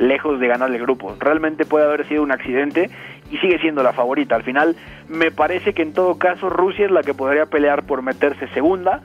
lejos 0.00 0.40
de 0.40 0.48
ganar 0.48 0.70
el 0.70 0.80
grupo. 0.80 1.14
Realmente 1.20 1.66
puede 1.66 1.84
haber 1.84 2.08
sido 2.08 2.22
un 2.22 2.32
accidente 2.32 2.90
y 3.30 3.36
sigue 3.36 3.58
siendo 3.58 3.82
la 3.82 3.92
favorita. 3.92 4.34
Al 4.34 4.42
final 4.42 4.74
me 5.08 5.30
parece 5.30 5.74
que 5.74 5.82
en 5.82 5.92
todo 5.92 6.16
caso 6.18 6.48
Rusia 6.48 6.86
es 6.86 6.90
la 6.90 7.02
que 7.02 7.14
podría 7.14 7.46
pelear 7.46 7.84
por 7.84 8.02
meterse 8.02 8.48
segunda 8.48 9.02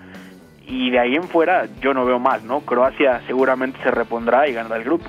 y 0.65 0.89
de 0.89 0.99
ahí 0.99 1.15
en 1.15 1.23
fuera 1.23 1.67
yo 1.81 1.93
no 1.93 2.05
veo 2.05 2.17
más, 2.17 2.43
¿no? 2.43 2.61
Croacia 2.61 3.21
seguramente 3.27 3.77
se 3.83 3.91
repondrá 3.91 4.47
y 4.47 4.53
ganará 4.53 4.77
el 4.77 4.83
grupo. 4.83 5.05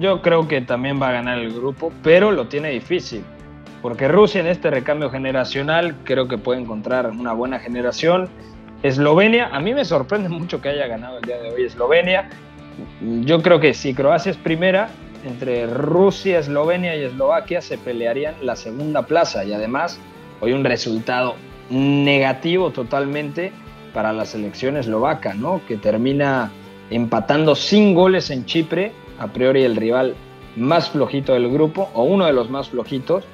Yo 0.00 0.22
creo 0.22 0.48
que 0.48 0.60
también 0.60 1.00
va 1.00 1.10
a 1.10 1.12
ganar 1.12 1.38
el 1.38 1.54
grupo, 1.54 1.92
pero 2.02 2.32
lo 2.32 2.48
tiene 2.48 2.70
difícil, 2.70 3.24
porque 3.84 4.08
Rusia 4.08 4.40
en 4.40 4.46
este 4.46 4.70
recambio 4.70 5.10
generacional 5.10 5.94
creo 6.04 6.26
que 6.26 6.38
puede 6.38 6.58
encontrar 6.58 7.10
una 7.10 7.34
buena 7.34 7.58
generación. 7.58 8.30
Eslovenia, 8.82 9.50
a 9.52 9.60
mí 9.60 9.74
me 9.74 9.84
sorprende 9.84 10.30
mucho 10.30 10.62
que 10.62 10.70
haya 10.70 10.86
ganado 10.86 11.18
el 11.18 11.24
día 11.24 11.36
de 11.36 11.50
hoy 11.50 11.64
Eslovenia. 11.64 12.30
Yo 13.26 13.42
creo 13.42 13.60
que 13.60 13.74
si 13.74 13.92
Croacia 13.92 14.30
es 14.30 14.38
primera, 14.38 14.88
entre 15.26 15.66
Rusia, 15.66 16.38
Eslovenia 16.38 16.96
y 16.96 17.02
Eslovaquia 17.02 17.60
se 17.60 17.76
pelearían 17.76 18.34
la 18.40 18.56
segunda 18.56 19.02
plaza 19.02 19.44
y 19.44 19.52
además 19.52 20.00
hoy 20.40 20.54
un 20.54 20.64
resultado 20.64 21.34
negativo 21.68 22.70
totalmente 22.70 23.52
para 23.92 24.14
la 24.14 24.24
selección 24.24 24.78
eslovaca, 24.78 25.34
¿no? 25.34 25.60
que 25.68 25.76
termina 25.76 26.50
empatando 26.88 27.54
sin 27.54 27.94
goles 27.94 28.30
en 28.30 28.46
Chipre, 28.46 28.92
a 29.18 29.26
priori 29.26 29.62
el 29.62 29.76
rival 29.76 30.14
más 30.56 30.88
flojito 30.88 31.34
del 31.34 31.50
grupo, 31.50 31.90
o 31.92 32.04
uno 32.04 32.24
de 32.24 32.32
los 32.32 32.48
más 32.48 32.70
flojitos, 32.70 33.24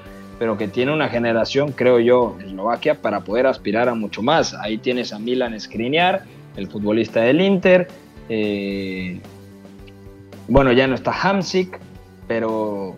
pero 0.41 0.57
que 0.57 0.68
tiene 0.68 0.91
una 0.91 1.11
generación, 1.11 1.72
creo 1.72 2.01
yo, 2.01 2.38
Eslovaquia, 2.43 2.95
para 2.95 3.20
poder 3.20 3.47
aspirar 3.47 3.91
a 3.91 3.95
mucho 3.95 4.22
más. 4.22 4.55
Ahí 4.55 4.78
tienes 4.78 5.12
a 5.12 5.18
Milan 5.18 5.61
Skriniar, 5.61 6.24
el 6.57 6.66
futbolista 6.66 7.20
del 7.20 7.43
Inter. 7.43 7.88
Eh, 8.30 9.20
bueno, 10.49 10.72
ya 10.72 10.86
no 10.86 10.95
está 10.95 11.12
Hamsik, 11.12 11.78
pero 12.26 12.97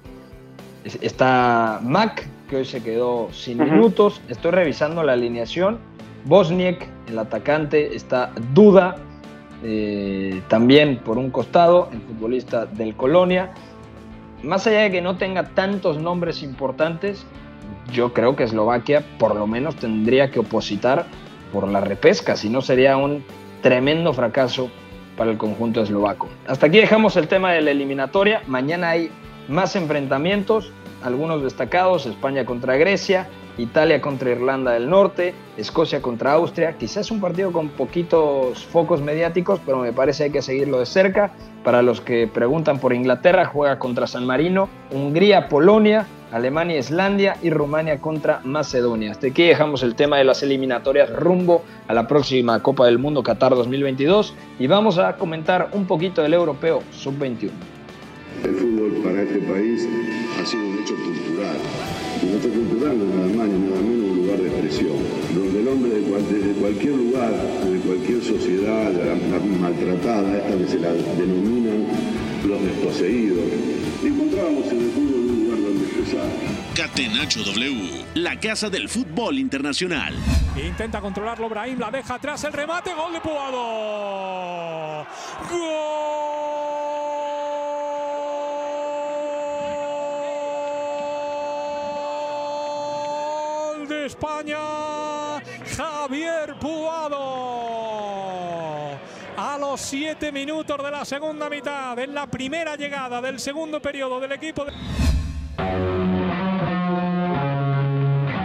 está 0.84 1.80
Mac, 1.82 2.28
que 2.49 2.59
hoy 2.59 2.64
se 2.64 2.80
quedó 2.80 3.28
sin 3.32 3.59
minutos. 3.59 4.20
Estoy 4.28 4.53
revisando 4.53 5.03
la 5.03 5.14
alineación 5.14 5.80
Bosniak, 6.26 6.86
el 7.09 7.18
atacante, 7.18 7.97
está 7.97 8.30
Duda, 8.55 8.95
eh, 9.64 10.43
también 10.47 10.99
por 10.99 11.18
un 11.18 11.30
costado, 11.30 11.88
el 11.93 12.03
futbolista 12.03 12.66
del 12.66 12.95
Colonia. 12.95 13.51
Más 14.43 14.66
allá 14.66 14.80
de 14.80 14.90
que 14.90 15.03
no 15.03 15.16
tenga 15.16 15.51
tantos 15.51 15.99
nombres 15.99 16.43
importantes, 16.43 17.24
yo 17.93 18.12
creo 18.12 18.34
que 18.34 18.45
Eslovaquia 18.45 19.05
por 19.18 19.36
lo 19.36 19.47
menos 19.47 19.76
tendría 19.76 20.30
que 20.30 20.40
opositar 20.40 21.07
por 21.53 21.68
la 21.68 21.80
repesca, 21.80 22.36
si 22.36 22.49
no 22.49 22.61
sería 22.61 22.97
un 22.97 23.24
tremendo 23.62 24.12
fracaso 24.12 24.70
para 25.16 25.30
el 25.30 25.38
conjunto 25.38 25.82
eslovaco. 25.82 26.28
Hasta 26.47 26.66
aquí 26.66 26.78
dejamos 26.78 27.16
el 27.16 27.28
tema 27.28 27.53
de 27.53 27.61
la 27.61 27.70
eliminatoria. 27.70 28.43
Mañana 28.47 28.90
hay 28.90 29.11
más 29.49 29.76
enfrentamientos, 29.76 30.72
algunos 31.03 31.43
destacados, 31.43 32.07
España 32.07 32.45
contra 32.45 32.76
Grecia, 32.76 33.28
Italia 33.59 34.00
contra 34.00 34.30
Irlanda 34.30 34.72
del 34.72 34.88
Norte, 34.88 35.34
Escocia 35.57 36.00
contra 36.00 36.32
Austria. 36.32 36.76
Quizás 36.78 37.11
un 37.11 37.20
partido 37.20 37.53
con 37.53 37.68
poquitos 37.68 38.64
focos 38.66 39.00
mediáticos, 39.00 39.61
pero 39.64 39.78
me 39.78 39.92
parece 39.92 40.24
hay 40.24 40.30
que 40.30 40.42
seguirlo 40.42 40.78
de 40.78 40.86
cerca. 40.86 41.32
Para 41.64 41.82
los 41.82 42.00
que 42.00 42.26
preguntan 42.26 42.78
por 42.78 42.92
Inglaterra, 42.92 43.44
juega 43.44 43.78
contra 43.78 44.07
San 44.07 44.26
Marino, 44.26 44.68
Hungría, 44.90 45.48
Polonia, 45.48 46.07
Alemania, 46.32 46.78
Islandia 46.78 47.36
y 47.42 47.50
Rumania 47.50 48.00
contra 48.00 48.40
Macedonia. 48.42 49.11
Hasta 49.12 49.28
aquí 49.28 49.44
dejamos 49.44 49.82
el 49.82 49.94
tema 49.94 50.16
de 50.16 50.24
las 50.24 50.42
eliminatorias 50.42 51.12
rumbo 51.14 51.62
a 51.86 51.94
la 51.94 52.09
próxima 52.09 52.61
Copa 52.62 52.86
del 52.86 52.98
Mundo 52.98 53.22
Qatar 53.22 53.55
2022 53.55 54.34
y 54.59 54.66
vamos 54.66 54.98
a 54.98 55.16
comentar 55.16 55.68
un 55.72 55.86
poquito 55.86 56.22
del 56.22 56.32
europeo 56.34 56.82
sub-21. 56.90 57.50
El 58.44 58.55
fútbol 58.55 58.92
para 59.05 59.22
este 59.22 59.38
país 59.40 59.86
ha 60.40 60.46
sido 60.46 60.64
un 60.64 60.78
hecho. 60.80 61.11
Y 62.22 62.36
hecho 62.36 62.48
cultural 62.50 62.98
no 62.98 63.04
es 63.04 63.10
nada 63.10 63.26
más 63.26 63.48
ni 63.48 63.68
nada 63.68 63.82
menos 63.82 64.10
un 64.10 64.16
lugar 64.22 64.38
de 64.38 64.48
expresión, 64.48 64.96
donde 65.34 65.60
el 65.60 65.68
hombre 65.68 65.90
de, 65.90 66.52
cualquier 66.54 66.94
lugar, 66.94 67.32
de 67.32 67.80
cualquier 67.80 68.22
sociedad 68.22 68.92
maltratada, 69.60 70.36
esta 70.38 70.54
vez 70.54 70.70
se 70.70 70.78
la 70.78 70.92
denominan 70.92 71.86
los 72.46 72.62
desposeídos, 72.62 73.44
encontrábamos 74.04 74.66
en 74.68 74.82
el 74.82 74.90
fútbol 74.90 75.20
un 75.20 75.44
lugar 75.44 75.62
donde 75.62 75.84
expresar. 75.84 76.26
Catenacho 76.76 77.40
W, 77.42 78.04
la 78.14 78.38
casa 78.38 78.70
del 78.70 78.88
fútbol 78.88 79.40
internacional. 79.40 80.14
Intenta 80.56 81.00
controlarlo 81.00 81.48
Brahim, 81.48 81.80
la 81.80 81.90
deja 81.90 82.14
atrás 82.14 82.44
el 82.44 82.52
remate, 82.52 82.94
gol 82.94 83.12
de 83.12 83.20
Puado. 83.20 85.06
¡Gol! 85.50 86.51
España, 93.93 94.59
Javier 95.76 96.55
Puado. 96.61 97.18
A 99.36 99.57
los 99.59 99.80
siete 99.80 100.32
minutos 100.32 100.82
de 100.82 100.90
la 100.90 101.05
segunda 101.05 101.49
mitad, 101.49 101.99
en 101.99 102.14
la 102.14 102.26
primera 102.26 102.76
llegada 102.76 103.20
del 103.20 103.38
segundo 103.38 103.80
periodo 103.80 104.20
del 104.20 104.32
equipo 104.32 104.64
de... 104.64 104.72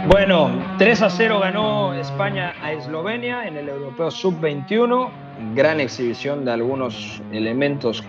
Bueno, 0.08 0.50
3 0.78 1.02
a 1.02 1.10
0 1.10 1.40
ganó 1.40 1.92
España 1.92 2.54
a 2.62 2.72
Eslovenia 2.72 3.46
en 3.46 3.58
el 3.58 3.68
Europeo 3.68 4.10
Sub-21. 4.10 5.10
Gran 5.54 5.80
exhibición 5.80 6.46
de 6.46 6.52
algunos 6.52 7.20
elementos 7.30 8.02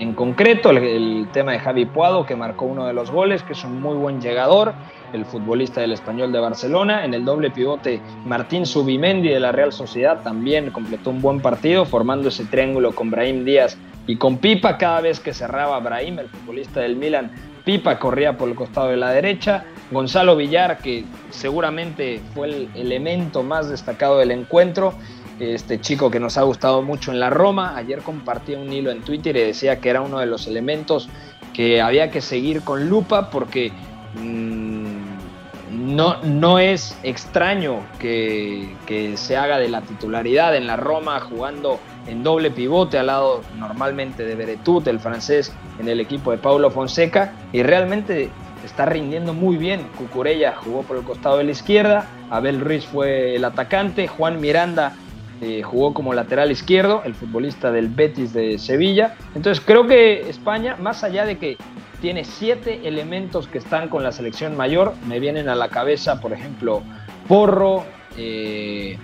en 0.00 0.14
concreto. 0.14 0.70
El, 0.70 1.28
tema 1.32 1.52
de 1.52 1.60
Javi 1.60 1.84
Puado, 1.84 2.26
que 2.26 2.34
marcó 2.34 2.64
uno 2.64 2.86
de 2.86 2.92
los 2.92 3.10
goles, 3.10 3.42
que 3.44 3.52
es 3.52 3.62
un 3.64 3.80
muy 3.80 3.96
buen 3.96 4.20
llegador. 4.20 4.72
El 5.12 5.24
futbolista 5.24 5.80
del 5.80 5.92
Español 5.92 6.32
de 6.32 6.40
Barcelona. 6.40 7.04
En 7.04 7.14
el 7.14 7.24
doble 7.24 7.50
pivote, 7.50 8.00
Martín 8.24 8.66
Subimendi 8.66 9.28
de 9.28 9.40
la 9.40 9.52
Real 9.52 9.72
Sociedad 9.72 10.22
también 10.22 10.70
completó 10.70 11.10
un 11.10 11.20
buen 11.20 11.40
partido, 11.40 11.84
formando 11.84 12.28
ese 12.28 12.44
triángulo 12.46 12.92
con 12.94 13.10
Brahim 13.10 13.44
Díaz 13.44 13.78
y 14.06 14.16
con 14.16 14.38
Pipa. 14.38 14.78
Cada 14.78 15.00
vez 15.00 15.20
que 15.20 15.34
cerraba 15.34 15.78
Brahim, 15.78 16.18
el 16.18 16.28
futbolista 16.28 16.80
del 16.80 16.96
Milan, 16.96 17.30
Pipa 17.64 17.98
corría 17.98 18.36
por 18.36 18.48
el 18.48 18.54
costado 18.54 18.88
de 18.88 18.96
la 18.96 19.10
derecha. 19.10 19.64
Gonzalo 19.90 20.36
Villar, 20.36 20.78
que 20.78 21.04
seguramente 21.30 22.20
fue 22.34 22.48
el 22.48 22.68
elemento 22.74 23.42
más 23.42 23.68
destacado 23.68 24.18
del 24.18 24.30
encuentro, 24.30 24.94
este 25.40 25.80
chico 25.80 26.10
que 26.10 26.20
nos 26.20 26.36
ha 26.36 26.42
gustado 26.42 26.82
mucho 26.82 27.12
en 27.12 27.18
la 27.18 27.30
Roma, 27.30 27.76
ayer 27.76 28.00
compartía 28.00 28.58
un 28.58 28.72
hilo 28.72 28.90
en 28.90 29.00
Twitter 29.00 29.36
y 29.36 29.40
decía 29.40 29.80
que 29.80 29.88
era 29.88 30.02
uno 30.02 30.18
de 30.18 30.26
los 30.26 30.46
elementos 30.46 31.08
que 31.54 31.80
había 31.80 32.10
que 32.10 32.20
seguir 32.20 32.62
con 32.62 32.88
lupa 32.88 33.30
porque 33.30 33.72
mmm, 34.22 35.00
no, 35.70 36.22
no 36.22 36.58
es 36.58 36.96
extraño 37.02 37.80
que, 37.98 38.76
que 38.86 39.16
se 39.16 39.36
haga 39.36 39.58
de 39.58 39.68
la 39.68 39.80
titularidad 39.80 40.54
en 40.54 40.66
la 40.66 40.76
Roma 40.76 41.20
jugando 41.20 41.78
en 42.06 42.22
doble 42.22 42.50
pivote 42.50 42.98
al 42.98 43.06
lado 43.06 43.42
normalmente 43.56 44.24
de 44.24 44.34
Beretut, 44.34 44.86
el 44.88 45.00
francés, 45.00 45.52
en 45.78 45.88
el 45.88 46.00
equipo 46.00 46.32
de 46.32 46.38
Paulo 46.38 46.70
Fonseca 46.70 47.32
y 47.52 47.62
realmente 47.62 48.30
está 48.64 48.84
rindiendo 48.84 49.32
muy 49.32 49.56
bien. 49.56 49.86
Cucurella 49.96 50.54
jugó 50.56 50.82
por 50.82 50.96
el 50.96 51.04
costado 51.04 51.38
de 51.38 51.44
la 51.44 51.52
izquierda, 51.52 52.06
Abel 52.30 52.60
Ruiz 52.60 52.84
fue 52.84 53.36
el 53.36 53.44
atacante, 53.44 54.06
Juan 54.06 54.40
Miranda 54.40 54.94
eh, 55.40 55.62
jugó 55.62 55.94
como 55.94 56.12
lateral 56.12 56.50
izquierdo, 56.50 57.02
el 57.04 57.14
futbolista 57.14 57.72
del 57.72 57.88
Betis 57.88 58.32
de 58.32 58.58
Sevilla. 58.58 59.16
Entonces 59.34 59.64
creo 59.64 59.86
que 59.86 60.28
España, 60.28 60.76
más 60.76 61.02
allá 61.02 61.24
de 61.24 61.38
que 61.38 61.56
tiene 62.00 62.24
siete 62.24 62.86
elementos 62.86 63.48
que 63.48 63.58
están 63.58 63.88
con 63.88 64.02
la 64.02 64.12
selección 64.12 64.56
mayor, 64.56 64.94
me 65.06 65.18
vienen 65.18 65.48
a 65.48 65.54
la 65.54 65.68
cabeza, 65.68 66.20
por 66.20 66.32
ejemplo, 66.32 66.82
Porro, 67.26 67.84
eh, 68.16 68.98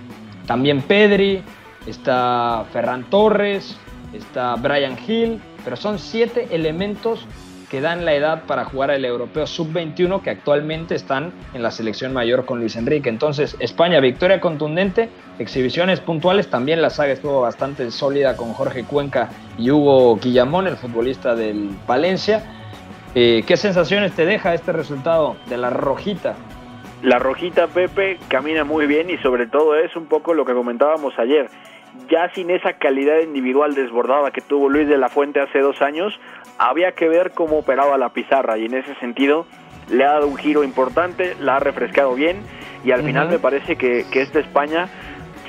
también 0.46 0.82
Pedri, 0.82 1.42
está 1.86 2.64
Ferran 2.72 3.04
Torres, 3.04 3.76
está 4.12 4.56
Brian 4.56 4.96
Hill, 5.06 5.40
pero 5.64 5.76
son 5.76 5.98
siete 5.98 6.48
elementos 6.50 7.26
que 7.70 7.80
dan 7.80 8.04
la 8.04 8.14
edad 8.14 8.44
para 8.46 8.64
jugar 8.64 8.90
el 8.90 9.04
europeo 9.04 9.46
sub-21 9.46 10.22
que 10.22 10.30
actualmente 10.30 10.94
están 10.94 11.32
en 11.54 11.62
la 11.62 11.70
selección 11.70 12.12
mayor 12.12 12.44
con 12.44 12.60
Luis 12.60 12.76
Enrique. 12.76 13.08
Entonces, 13.08 13.56
España, 13.58 14.00
victoria 14.00 14.40
contundente, 14.40 15.08
exhibiciones 15.38 16.00
puntuales, 16.00 16.48
también 16.48 16.80
la 16.80 16.90
saga 16.90 17.12
estuvo 17.12 17.40
bastante 17.40 17.90
sólida 17.90 18.36
con 18.36 18.52
Jorge 18.52 18.84
Cuenca 18.84 19.30
y 19.58 19.70
Hugo 19.70 20.16
Guillamón, 20.16 20.66
el 20.66 20.76
futbolista 20.76 21.34
del 21.34 21.70
Valencia. 21.86 22.44
Eh, 23.14 23.42
¿Qué 23.46 23.56
sensaciones 23.56 24.12
te 24.12 24.26
deja 24.26 24.54
este 24.54 24.72
resultado 24.72 25.36
de 25.46 25.56
la 25.56 25.70
rojita? 25.70 26.36
La 27.02 27.18
rojita, 27.18 27.66
Pepe, 27.66 28.18
camina 28.28 28.64
muy 28.64 28.86
bien 28.86 29.10
y 29.10 29.18
sobre 29.18 29.46
todo 29.46 29.76
es 29.76 29.94
un 29.96 30.06
poco 30.06 30.34
lo 30.34 30.44
que 30.44 30.54
comentábamos 30.54 31.14
ayer. 31.18 31.48
Ya 32.08 32.30
sin 32.34 32.50
esa 32.50 32.74
calidad 32.74 33.20
individual 33.20 33.74
desbordada 33.74 34.30
que 34.30 34.40
tuvo 34.40 34.68
Luis 34.68 34.88
de 34.88 34.98
la 34.98 35.08
Fuente 35.08 35.40
hace 35.40 35.60
dos 35.60 35.82
años, 35.82 36.18
había 36.58 36.92
que 36.92 37.08
ver 37.08 37.32
cómo 37.32 37.58
operaba 37.58 37.98
la 37.98 38.10
pizarra 38.10 38.58
y 38.58 38.66
en 38.66 38.74
ese 38.74 38.94
sentido 38.96 39.46
le 39.90 40.04
ha 40.04 40.12
dado 40.12 40.28
un 40.28 40.36
giro 40.36 40.64
importante, 40.64 41.36
la 41.40 41.56
ha 41.56 41.60
refrescado 41.60 42.14
bien 42.14 42.38
y 42.84 42.92
al 42.92 43.00
uh 43.00 43.02
-huh. 43.02 43.06
final 43.06 43.28
me 43.28 43.38
parece 43.38 43.76
que, 43.76 44.04
que 44.10 44.22
esta 44.22 44.40
España, 44.40 44.88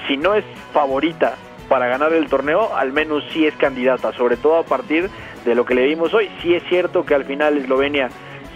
si 0.08 0.18
no 0.18 0.34
es 0.34 0.44
favorita 0.74 1.36
para 1.70 1.88
ganar 1.88 2.14
el 2.14 2.28
torneo, 2.28 2.76
al 2.76 2.92
menos 2.92 3.24
sí 3.32 3.46
es 3.46 3.56
candidata, 3.56 4.14
sobre 4.14 4.38
todo 4.38 4.58
a 4.58 4.64
partir 4.64 5.10
de 5.46 5.56
lo 5.56 5.66
que 5.66 5.76
le 5.76 5.86
vimos 5.86 6.14
hoy. 6.14 6.30
Sí 6.42 6.54
es 6.54 6.64
cierto 6.70 7.06
que 7.06 7.14
al 7.14 7.26
final 7.26 7.58
Eslovenia, 7.58 8.10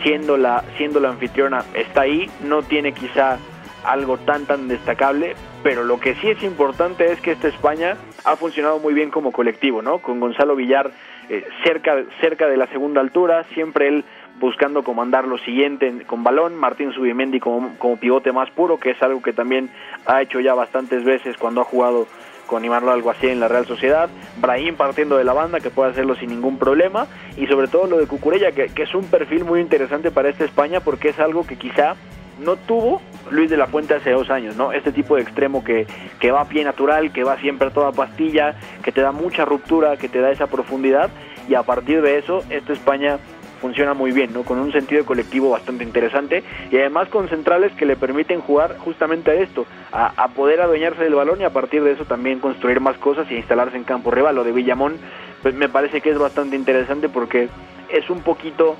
siendo 0.03 0.37
la, 0.37 0.63
siendo 0.77 0.99
la 0.99 1.09
anfitriona, 1.09 1.63
está 1.73 2.01
ahí, 2.01 2.29
no 2.43 2.63
tiene 2.63 2.93
quizá 2.93 3.37
algo 3.83 4.17
tan 4.17 4.45
tan 4.45 4.67
destacable, 4.67 5.35
pero 5.63 5.83
lo 5.83 5.99
que 5.99 6.15
sí 6.15 6.29
es 6.29 6.43
importante 6.43 7.11
es 7.11 7.21
que 7.21 7.31
esta 7.31 7.47
España 7.47 7.97
ha 8.25 8.35
funcionado 8.35 8.79
muy 8.79 8.93
bien 8.93 9.09
como 9.09 9.31
colectivo, 9.31 9.81
¿no? 9.81 9.99
Con 9.99 10.19
Gonzalo 10.19 10.55
Villar 10.55 10.91
eh, 11.29 11.47
cerca, 11.63 12.03
cerca 12.19 12.47
de 12.47 12.57
la 12.57 12.67
segunda 12.67 13.01
altura, 13.01 13.45
siempre 13.53 13.87
él 13.87 14.05
buscando 14.39 14.83
comandar 14.83 15.27
lo 15.27 15.37
siguiente 15.37 16.03
con 16.07 16.23
balón, 16.23 16.55
Martín 16.55 16.91
Subimendi 16.93 17.39
como, 17.39 17.77
como 17.77 17.97
pivote 17.97 18.31
más 18.31 18.49
puro, 18.51 18.79
que 18.79 18.91
es 18.91 19.01
algo 19.01 19.21
que 19.21 19.33
también 19.33 19.69
ha 20.05 20.21
hecho 20.21 20.39
ya 20.39 20.53
bastantes 20.53 21.03
veces 21.03 21.37
cuando 21.37 21.61
ha 21.61 21.63
jugado 21.63 22.07
con 22.47 22.65
Imanol 22.65 22.89
Alguacil 22.89 23.29
en 23.29 23.39
la 23.39 23.47
Real 23.47 23.65
Sociedad, 23.65 24.09
Brahim 24.41 24.75
partiendo 24.75 25.15
de 25.15 25.23
la 25.23 25.31
banda 25.31 25.61
que 25.61 25.69
puede 25.69 25.91
hacerlo 25.91 26.15
sin 26.15 26.31
ningún 26.31 26.57
problema 26.57 27.07
y 27.37 27.47
sobre 27.47 27.67
todo 27.67 27.87
lo 27.87 27.97
de 27.97 28.07
Cucurella 28.07 28.51
que, 28.51 28.67
que 28.67 28.83
es 28.83 28.93
un 28.93 29.05
perfil 29.05 29.45
muy 29.45 29.61
interesante 29.61 30.11
para 30.11 30.27
esta 30.27 30.43
España 30.43 30.81
porque 30.81 31.09
es 31.09 31.19
algo 31.19 31.47
que 31.47 31.55
quizá 31.55 31.95
no 32.41 32.57
tuvo 32.57 33.01
Luis 33.29 33.49
de 33.49 33.57
la 33.57 33.67
Fuente 33.67 33.93
hace 33.93 34.11
dos 34.11 34.29
años, 34.29 34.55
¿no? 34.55 34.71
Este 34.71 34.91
tipo 34.91 35.15
de 35.15 35.21
extremo 35.21 35.63
que, 35.63 35.87
que 36.19 36.31
va 36.31 36.41
a 36.41 36.45
pie 36.45 36.63
natural, 36.63 37.11
que 37.11 37.23
va 37.23 37.37
siempre 37.37 37.67
a 37.67 37.71
toda 37.71 37.91
pastilla, 37.91 38.55
que 38.83 38.91
te 38.91 39.01
da 39.01 39.11
mucha 39.11 39.45
ruptura, 39.45 39.97
que 39.97 40.09
te 40.09 40.19
da 40.19 40.31
esa 40.31 40.47
profundidad 40.47 41.09
y 41.47 41.55
a 41.55 41.63
partir 41.63 42.01
de 42.01 42.17
eso 42.17 42.43
esta 42.49 42.73
España 42.73 43.19
funciona 43.61 43.93
muy 43.93 44.11
bien, 44.11 44.33
¿no? 44.33 44.43
Con 44.43 44.59
un 44.59 44.71
sentido 44.71 45.05
colectivo 45.05 45.51
bastante 45.51 45.83
interesante 45.83 46.43
y 46.71 46.77
además 46.77 47.09
con 47.09 47.29
centrales 47.29 47.71
que 47.73 47.85
le 47.85 47.95
permiten 47.95 48.41
jugar 48.41 48.77
justamente 48.79 49.29
a 49.31 49.35
esto, 49.35 49.65
a, 49.91 50.11
a, 50.21 50.29
poder 50.29 50.61
adueñarse 50.61 51.03
del 51.03 51.13
balón 51.13 51.41
y 51.41 51.43
a 51.43 51.51
partir 51.51 51.83
de 51.83 51.91
eso 51.91 52.05
también 52.05 52.39
construir 52.39 52.79
más 52.79 52.97
cosas 52.97 53.29
y 53.29 53.35
instalarse 53.35 53.77
en 53.77 53.83
campo 53.83 54.09
rival. 54.09 54.35
Lo 54.35 54.43
de 54.43 54.51
Villamón, 54.51 54.97
pues 55.43 55.53
me 55.53 55.69
parece 55.69 56.01
que 56.01 56.09
es 56.09 56.17
bastante 56.17 56.55
interesante 56.55 57.07
porque 57.07 57.49
es 57.89 58.09
un 58.09 58.21
poquito 58.21 58.75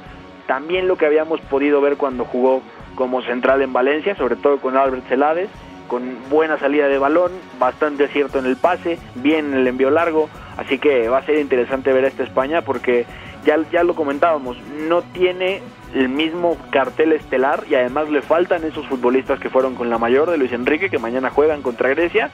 también 0.48 0.88
lo 0.88 0.98
que 0.98 1.06
habíamos 1.06 1.40
podido 1.42 1.80
ver 1.80 1.98
cuando 1.98 2.26
jugó 2.26 2.62
como 2.96 3.22
central 3.22 3.62
en 3.62 3.74
Valencia, 3.74 4.16
sobre 4.16 4.36
todo 4.36 4.60
con 4.60 4.78
Albert 4.78 5.08
Celades, 5.08 5.50
con 5.88 6.18
buena 6.30 6.58
salida 6.58 6.88
de 6.88 6.98
balón, 6.98 7.32
bastante 7.60 8.06
acierto 8.06 8.40
en 8.40 8.46
el 8.46 8.56
pase, 8.56 8.98
bien 9.16 9.48
en 9.48 9.54
el 9.56 9.68
envío 9.68 9.90
largo, 9.90 10.30
así 10.56 10.80
que 10.80 11.10
va 11.10 11.18
a 11.18 11.26
ser 11.26 11.40
interesante 11.40 11.92
ver 11.92 12.06
a 12.06 12.08
esta 12.08 12.24
España 12.24 12.62
porque 12.62 13.06
ya, 13.46 13.58
ya 13.72 13.84
lo 13.84 13.94
comentábamos, 13.94 14.58
no 14.88 15.02
tiene 15.02 15.62
el 15.94 16.08
mismo 16.08 16.56
cartel 16.70 17.12
estelar 17.12 17.66
y 17.70 17.76
además 17.76 18.10
le 18.10 18.22
faltan 18.22 18.64
esos 18.64 18.88
futbolistas 18.88 19.40
que 19.40 19.50
fueron 19.50 19.76
con 19.76 19.90
la 19.90 19.98
mayor 19.98 20.30
de 20.32 20.38
Luis 20.38 20.54
Enrique, 20.54 20.90
que 20.90 20.98
mañana 20.98 21.30
juegan 21.30 21.62
contra 21.62 21.90
Grecia, 21.90 22.30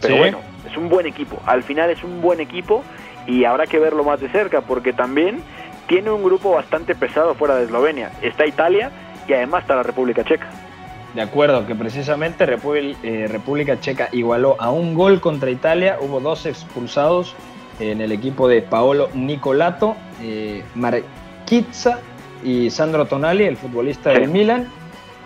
pero 0.00 0.14
sí. 0.14 0.18
bueno, 0.18 0.38
es 0.66 0.76
un 0.78 0.88
buen 0.88 1.06
equipo, 1.06 1.38
al 1.44 1.62
final 1.62 1.90
es 1.90 2.02
un 2.02 2.22
buen 2.22 2.40
equipo 2.40 2.82
y 3.26 3.44
habrá 3.44 3.66
que 3.66 3.78
verlo 3.78 4.04
más 4.04 4.20
de 4.20 4.30
cerca 4.30 4.62
porque 4.62 4.94
también 4.94 5.42
tiene 5.86 6.10
un 6.10 6.22
grupo 6.22 6.52
bastante 6.52 6.94
pesado 6.94 7.34
fuera 7.34 7.56
de 7.56 7.64
Eslovenia, 7.64 8.10
está 8.22 8.46
Italia 8.46 8.90
y 9.26 9.32
además 9.32 9.62
está 9.62 9.76
la 9.76 9.82
República 9.82 10.24
Checa. 10.24 10.48
De 11.14 11.20
acuerdo, 11.20 11.66
que 11.66 11.74
precisamente 11.74 12.44
eh, 12.44 13.26
República 13.28 13.78
Checa 13.78 14.08
igualó 14.12 14.56
a 14.58 14.70
un 14.70 14.94
gol 14.94 15.20
contra 15.20 15.50
Italia, 15.50 15.98
hubo 16.00 16.20
dos 16.20 16.46
expulsados 16.46 17.34
en 17.80 18.00
el 18.00 18.12
equipo 18.12 18.48
de 18.48 18.62
Paolo 18.62 19.10
Nicolato, 19.12 19.94
eh, 20.22 20.64
Marquizza 20.74 21.98
y 22.42 22.70
Sandro 22.70 23.04
Tonali, 23.06 23.44
el 23.44 23.58
futbolista 23.58 24.10
del 24.10 24.28
Milan, 24.28 24.68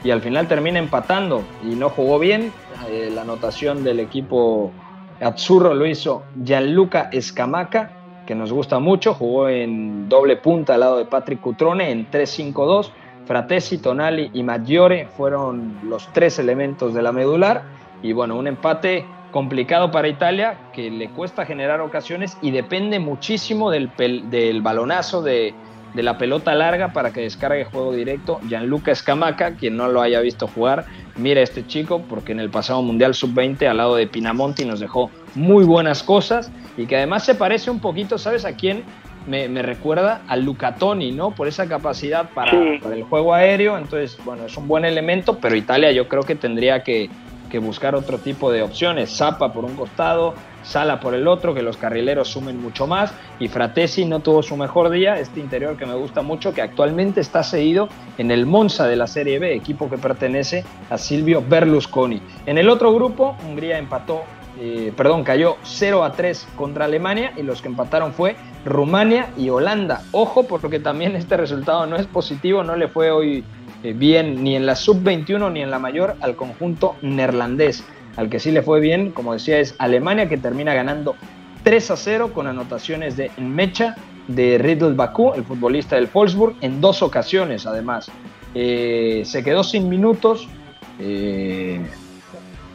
y 0.03 0.11
al 0.11 0.21
final 0.23 0.49
termina 0.49 0.79
empatando 0.81 1.45
y 1.63 1.77
no 1.77 1.89
jugó 1.89 2.19
bien. 2.19 2.53
Eh, 2.89 3.11
la 3.15 3.23
anotación 3.23 3.85
del 3.85 4.01
equipo 4.01 4.73
Azzurro 5.21 5.75
lo 5.75 5.87
hizo 5.87 6.25
Gianluca 6.43 7.09
Escamaca, 7.13 7.91
que 8.27 8.35
nos 8.35 8.53
gusta 8.53 8.81
mucho, 8.81 9.15
jugó 9.15 9.49
en 9.49 10.09
doble 10.09 10.37
punta 10.37 10.75
al 10.75 10.81
lado 10.81 10.99
de 10.99 11.05
Patrick 11.05 11.41
Cutrone 11.41 11.91
en 11.91 12.11
3-5-2. 12.11 12.91
Fratesi, 13.27 13.79
Tonali 13.79 14.31
y 14.33 14.43
Maggiore 14.43 15.09
fueron 15.17 15.79
los 15.85 16.13
tres 16.13 16.39
elementos 16.39 16.95
de 16.95 17.03
la 17.03 17.13
medular. 17.13 17.63
Y 18.03 18.13
bueno, 18.13 18.37
un 18.37 18.47
empate 18.47 19.05
complicado 19.31 19.91
para 19.91 20.09
Italia 20.09 20.71
que 20.73 20.91
le 20.91 21.11
cuesta 21.11 21.45
generar 21.45 21.81
ocasiones 21.81 22.39
y 22.41 22.51
depende 22.53 22.99
muchísimo 22.99 23.71
del, 23.71 23.91
del 23.97 24.63
balonazo 24.63 25.23
de, 25.23 25.55
de 25.97 26.03
la 26.03 26.19
pelota 26.19 26.55
larga 26.55 26.93
para 26.93 27.13
que 27.13 27.23
descargue 27.23 27.65
juego 27.65 27.93
directo. 27.93 28.39
Gianluca 28.49 28.93
Escamaca, 28.93 29.57
quien 29.57 29.77
no 29.77 29.89
lo 29.89 30.03
haya 30.03 30.21
visto 30.21 30.47
jugar, 30.47 30.85
mira 31.17 31.41
a 31.41 31.45
este 31.45 31.67
chico 31.67 32.03
porque 32.09 32.33
en 32.33 32.41
el 32.41 32.51
pasado 32.51 32.83
Mundial 32.83 33.15
Sub-20 33.15 33.67
al 33.67 33.79
lado 33.79 33.97
de 33.97 34.07
Pinamonti 34.07 34.65
nos 34.65 34.79
dejó 34.79 35.11
muy 35.35 35.65
buenas 35.65 36.03
cosas 36.03 36.53
y 36.77 36.87
que 36.87 36.97
además 36.97 37.25
se 37.25 37.35
parece 37.35 37.71
un 37.71 37.81
poquito, 37.81 38.19
¿sabes 38.19 38.45
a 38.45 38.53
quién? 38.53 38.85
Me, 39.27 39.49
recuerda 39.63 40.23
a 40.29 40.37
Luca 40.37 40.77
Toni, 40.77 41.13
¿no? 41.13 41.33
Por 41.33 41.49
esa 41.49 41.67
capacidad 41.67 42.31
para, 42.31 42.53
para, 42.81 42.95
el 42.95 43.03
juego 43.03 43.35
aéreo. 43.35 43.77
Entonces, 43.77 44.19
bueno, 44.25 44.47
es 44.47 44.57
un 44.57 44.69
buen 44.69 44.85
elemento, 44.85 45.39
pero 45.41 45.57
Italia 45.57 45.91
yo 45.93 46.07
creo 46.09 46.23
que 46.23 46.37
tendría 46.37 46.85
que, 46.85 47.11
que 47.51 47.59
buscar 47.59 47.95
otro 47.95 48.19
tipo 48.19 48.53
de 48.53 48.63
opciones. 48.63 49.17
Zapa 49.17 49.53
por 49.53 49.65
un 49.65 49.75
costado, 49.75 50.35
Sala 50.67 50.99
por 50.99 51.15
el 51.15 51.29
otro, 51.29 51.55
que 51.55 51.63
los 51.63 51.77
carrileros 51.77 52.29
sumen 52.29 52.61
mucho 52.61 52.87
más. 52.87 53.15
Y 53.39 53.49
Fratesi 53.49 54.05
no 54.05 54.21
tuvo 54.21 54.43
su 54.43 54.57
mejor 54.57 54.91
día, 54.91 55.19
este 55.19 55.41
interior 55.41 55.77
que 55.77 55.87
me 55.87 55.95
gusta 55.95 56.23
mucho, 56.23 56.53
que 56.53 56.61
actualmente 56.61 57.21
está 57.21 57.43
seguido 57.45 57.89
en 58.19 58.31
el 58.33 58.47
Monza 58.47 58.87
de 58.89 58.97
la 58.97 59.07
Serie 59.07 59.39
B, 59.39 59.55
equipo 59.55 59.89
que 59.89 59.97
pertenece 59.97 60.65
a 60.91 60.99
Silvio 60.99 61.43
Berlusconi. 61.47 62.21
En 62.47 62.59
el 62.59 62.69
otro 62.69 62.93
grupo, 62.93 63.37
Hungría 63.47 63.79
empató, 63.79 64.25
eh, 64.59 64.93
perdón, 64.97 65.23
cayó 65.23 65.57
0 65.65 66.03
a 66.05 66.13
3 66.13 66.49
contra 66.57 66.87
Alemania 66.87 67.33
y 67.37 67.43
los 67.43 67.61
que 67.61 67.69
empataron 67.69 68.13
fue 68.13 68.37
Rumania 68.65 69.29
y 69.37 69.51
Holanda. 69.51 70.03
Ojo, 70.13 70.45
porque 70.45 70.81
también 70.81 71.15
este 71.15 71.37
resultado 71.37 71.87
no 71.87 71.97
es 71.97 72.07
positivo, 72.07 72.65
no 72.65 72.75
le 72.75 72.89
fue 72.89 73.11
hoy 73.11 73.45
eh, 73.83 73.93
bien 73.93 74.43
ni 74.43 74.57
en 74.57 74.65
la 74.65 74.75
sub-21 74.75 75.53
ni 75.53 75.61
en 75.61 75.71
la 75.71 75.79
mayor 75.79 76.17
al 76.21 76.37
conjunto 76.37 76.97
neerlandés. 77.03 77.85
Al 78.17 78.31
que 78.31 78.41
sí 78.41 78.51
le 78.51 78.63
fue 78.63 78.81
bien, 78.81 79.11
como 79.11 79.35
decía, 79.35 79.59
es 79.59 79.75
Alemania, 79.79 80.27
que 80.27 80.39
termina 80.39 80.73
ganando 80.73 81.17
3 81.63 81.91
a 81.91 81.97
0 81.97 82.31
con 82.33 82.47
anotaciones 82.47 83.17
de 83.19 83.31
Mecha, 83.37 83.97
de 84.27 84.57
Riddle 84.57 84.95
Bakú, 84.95 85.35
el 85.35 85.45
futbolista 85.45 85.97
del 85.97 86.09
Wolfsburg, 86.13 86.57
en 86.63 86.81
dos 86.81 87.03
ocasiones 87.03 87.67
además. 87.67 88.11
Eh, 88.55 89.23
se 89.27 89.45
quedó 89.45 89.63
sin 89.63 89.91
minutos. 89.91 90.49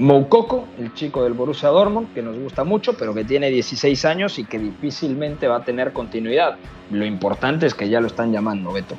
Moukoko, 0.02 0.68
el 0.80 0.96
chico 0.96 1.24
del 1.24 1.34
Borussia 1.34 1.70
Dortmund, 1.70 2.12
que 2.16 2.24
nos 2.24 2.36
gusta 2.36 2.64
mucho, 2.64 2.98
pero 2.98 3.14
que 3.14 3.24
tiene 3.24 3.52
16 3.52 4.04
años 4.06 4.40
y 4.40 4.46
que 4.46 4.58
difícilmente 4.58 5.48
va 5.48 5.58
a 5.58 5.64
tener 5.64 5.94
continuidad. 5.94 6.58
Lo 6.90 7.06
importante 7.06 7.68
es 7.68 7.76
que 7.76 7.88
ya 7.88 8.02
lo 8.02 8.08
están 8.08 8.32
llamando, 8.32 8.74
Beto. 8.74 8.96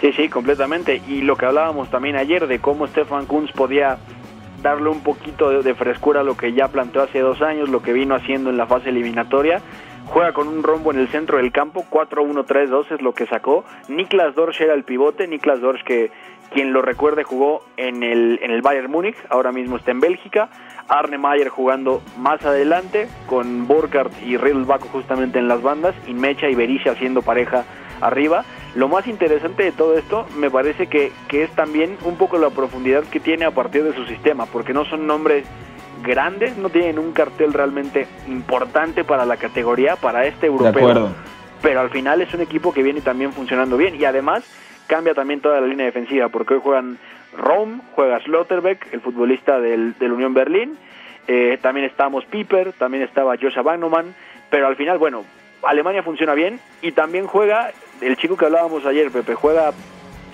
Sí, 0.00 0.14
sí, 0.14 0.30
completamente. 0.30 1.02
Y 1.06 1.20
lo 1.20 1.36
que 1.36 1.44
hablábamos 1.44 1.90
también 1.90 2.16
ayer 2.16 2.46
de 2.46 2.58
cómo 2.58 2.86
Stefan 2.86 3.26
Kunz 3.26 3.52
podía 3.52 3.98
darle 4.62 4.88
un 4.88 5.02
poquito 5.02 5.62
de, 5.62 5.74
frescura 5.74 6.20
a 6.20 6.24
lo 6.24 6.38
que 6.38 6.54
ya 6.54 6.68
planteó 6.68 7.02
hace 7.02 7.20
dos 7.20 7.42
años, 7.42 7.68
lo 7.68 7.82
que 7.82 7.92
vino 7.92 8.14
haciendo 8.14 8.48
en 8.48 8.56
la 8.56 8.66
fase 8.66 8.88
eliminatoria. 8.88 9.60
Juega 10.06 10.32
con 10.32 10.48
un 10.48 10.62
rombo 10.62 10.90
en 10.90 11.00
el 11.00 11.08
centro 11.08 11.36
del 11.36 11.52
campo, 11.52 11.84
4-1-3-2 11.90 12.92
es 12.92 13.02
lo 13.02 13.12
que 13.12 13.26
sacó. 13.26 13.64
Niklas 13.88 14.34
Dorsch 14.34 14.62
era 14.62 14.72
el 14.72 14.84
pivote, 14.84 15.28
Niklas 15.28 15.60
Dorsch 15.60 15.84
que 15.84 16.10
quien 16.52 16.72
lo 16.72 16.82
recuerde 16.82 17.24
jugó 17.24 17.64
en 17.76 18.02
el, 18.02 18.40
en 18.42 18.50
el 18.50 18.62
Bayern 18.62 18.90
Múnich, 18.90 19.16
ahora 19.28 19.52
mismo 19.52 19.76
está 19.76 19.90
en 19.90 20.00
Bélgica. 20.00 20.48
Arne 20.88 21.18
Mayer 21.18 21.48
jugando 21.48 22.02
más 22.18 22.44
adelante, 22.44 23.08
con 23.26 23.68
Burkhardt 23.68 24.12
y 24.22 24.36
Baco 24.36 24.88
justamente 24.88 25.38
en 25.38 25.46
las 25.46 25.62
bandas, 25.62 25.94
y 26.08 26.14
Mecha 26.14 26.48
y 26.48 26.56
Berisha 26.56 26.92
haciendo 26.92 27.22
pareja 27.22 27.64
arriba. 28.00 28.44
Lo 28.74 28.88
más 28.88 29.06
interesante 29.06 29.62
de 29.62 29.72
todo 29.72 29.96
esto 29.96 30.26
me 30.36 30.50
parece 30.50 30.88
que, 30.88 31.12
que 31.28 31.44
es 31.44 31.50
también 31.52 31.96
un 32.04 32.16
poco 32.16 32.38
la 32.38 32.50
profundidad 32.50 33.04
que 33.04 33.20
tiene 33.20 33.44
a 33.44 33.52
partir 33.52 33.84
de 33.84 33.94
su 33.94 34.04
sistema, 34.06 34.46
porque 34.46 34.72
no 34.72 34.84
son 34.84 35.06
nombres 35.06 35.44
grandes, 36.02 36.56
no 36.56 36.70
tienen 36.70 36.98
un 36.98 37.12
cartel 37.12 37.52
realmente 37.52 38.06
importante 38.28 39.04
para 39.04 39.26
la 39.26 39.36
categoría, 39.36 39.96
para 39.96 40.26
este 40.26 40.46
europeo. 40.46 41.10
Pero 41.62 41.80
al 41.80 41.90
final 41.90 42.22
es 42.22 42.32
un 42.32 42.40
equipo 42.40 42.72
que 42.72 42.82
viene 42.82 43.02
también 43.02 43.32
funcionando 43.32 43.76
bien 43.76 44.00
y 44.00 44.04
además 44.06 44.44
cambia 44.90 45.14
también 45.14 45.40
toda 45.40 45.60
la 45.60 45.68
línea 45.68 45.86
defensiva, 45.86 46.28
porque 46.30 46.54
hoy 46.54 46.60
juegan 46.60 46.98
Rom, 47.38 47.80
juega 47.94 48.18
Slotterbeck, 48.24 48.92
el 48.92 49.00
futbolista 49.00 49.60
del, 49.60 49.96
del 50.00 50.10
Unión 50.10 50.34
Berlín, 50.34 50.76
eh, 51.28 51.58
también 51.62 51.86
estábamos 51.86 52.24
Piper, 52.24 52.72
también 52.72 53.04
estaba 53.04 53.36
Joshua 53.40 53.62
Wagnumann, 53.62 54.16
pero 54.50 54.66
al 54.66 54.74
final, 54.74 54.98
bueno, 54.98 55.24
Alemania 55.62 56.02
funciona 56.02 56.34
bien 56.34 56.58
y 56.82 56.90
también 56.90 57.28
juega, 57.28 57.70
el 58.00 58.16
chico 58.16 58.36
que 58.36 58.46
hablábamos 58.46 58.84
ayer, 58.84 59.12
Pepe, 59.12 59.36
juega 59.36 59.72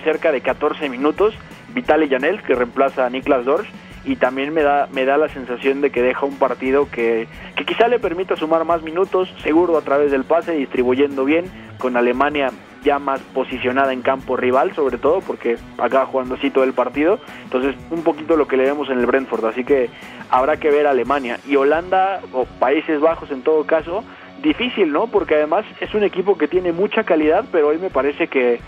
cerca 0.03 0.31
de 0.31 0.41
14 0.41 0.89
minutos, 0.89 1.35
Vitaly 1.75 2.09
Janel, 2.09 2.41
que 2.41 2.55
reemplaza 2.55 3.05
a 3.05 3.11
Niklas 3.11 3.45
Dorsch, 3.45 3.69
y 4.05 4.15
también 4.15 4.55
me 4.55 4.63
da, 4.63 4.87
me 4.91 5.05
da 5.05 5.17
la 5.17 5.29
sensación 5.29 5.81
de 5.81 5.91
que 5.91 6.01
deja 6.01 6.25
un 6.25 6.39
partido 6.39 6.89
que, 6.89 7.27
que 7.55 7.63
quizá 7.63 7.87
le 7.87 7.99
permita 7.99 8.35
sumar 8.35 8.65
más 8.65 8.81
minutos, 8.81 9.31
seguro 9.43 9.77
a 9.77 9.81
través 9.81 10.09
del 10.09 10.23
pase, 10.23 10.53
distribuyendo 10.53 11.25
bien, 11.25 11.45
con 11.77 11.95
Alemania 11.95 12.49
ya 12.87 12.99
más 12.99 13.19
posicionada 13.33 13.91
en 13.91 14.01
campo 14.01 14.37
rival, 14.37 14.73
sobre 14.73 14.97
todo 14.97 15.19
porque 15.19 15.57
acaba 15.77 16.05
jugando 16.05 16.35
así 16.35 16.49
todo 16.49 16.63
el 16.63 16.73
partido. 16.73 17.19
Entonces, 17.43 17.75
un 17.91 18.03
poquito 18.03 18.37
lo 18.37 18.47
que 18.47 18.55
le 18.55 18.63
vemos 18.63 18.89
en 18.89 18.99
el 18.99 19.05
Brentford. 19.05 19.45
Así 19.45 19.65
que 19.65 19.89
habrá 20.29 20.57
que 20.57 20.71
ver 20.71 20.87
Alemania 20.87 21.39
y 21.45 21.57
Holanda 21.57 22.21
o 22.31 22.45
Países 22.45 23.01
Bajos 23.01 23.29
en 23.31 23.41
todo 23.41 23.65
caso 23.65 24.03
difícil, 24.41 24.91
¿no? 24.91 25.07
Porque 25.07 25.35
además 25.35 25.65
es 25.81 25.93
un 25.93 26.03
equipo 26.03 26.37
que 26.37 26.47
tiene 26.47 26.71
mucha 26.71 27.03
calidad, 27.03 27.45
pero 27.51 27.69
hoy 27.69 27.77
me 27.77 27.89
parece 27.89 28.27
que, 28.27 28.59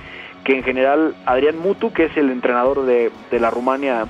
que 0.44 0.58
en 0.58 0.64
general 0.64 1.16
Adrián 1.26 1.60
Mutu, 1.60 1.94
que 1.94 2.06
es 2.06 2.18
el 2.18 2.30
entrenador 2.32 2.86
de, 2.86 3.12
de 3.32 3.40
la 3.40 3.50
Rumania 3.50 4.08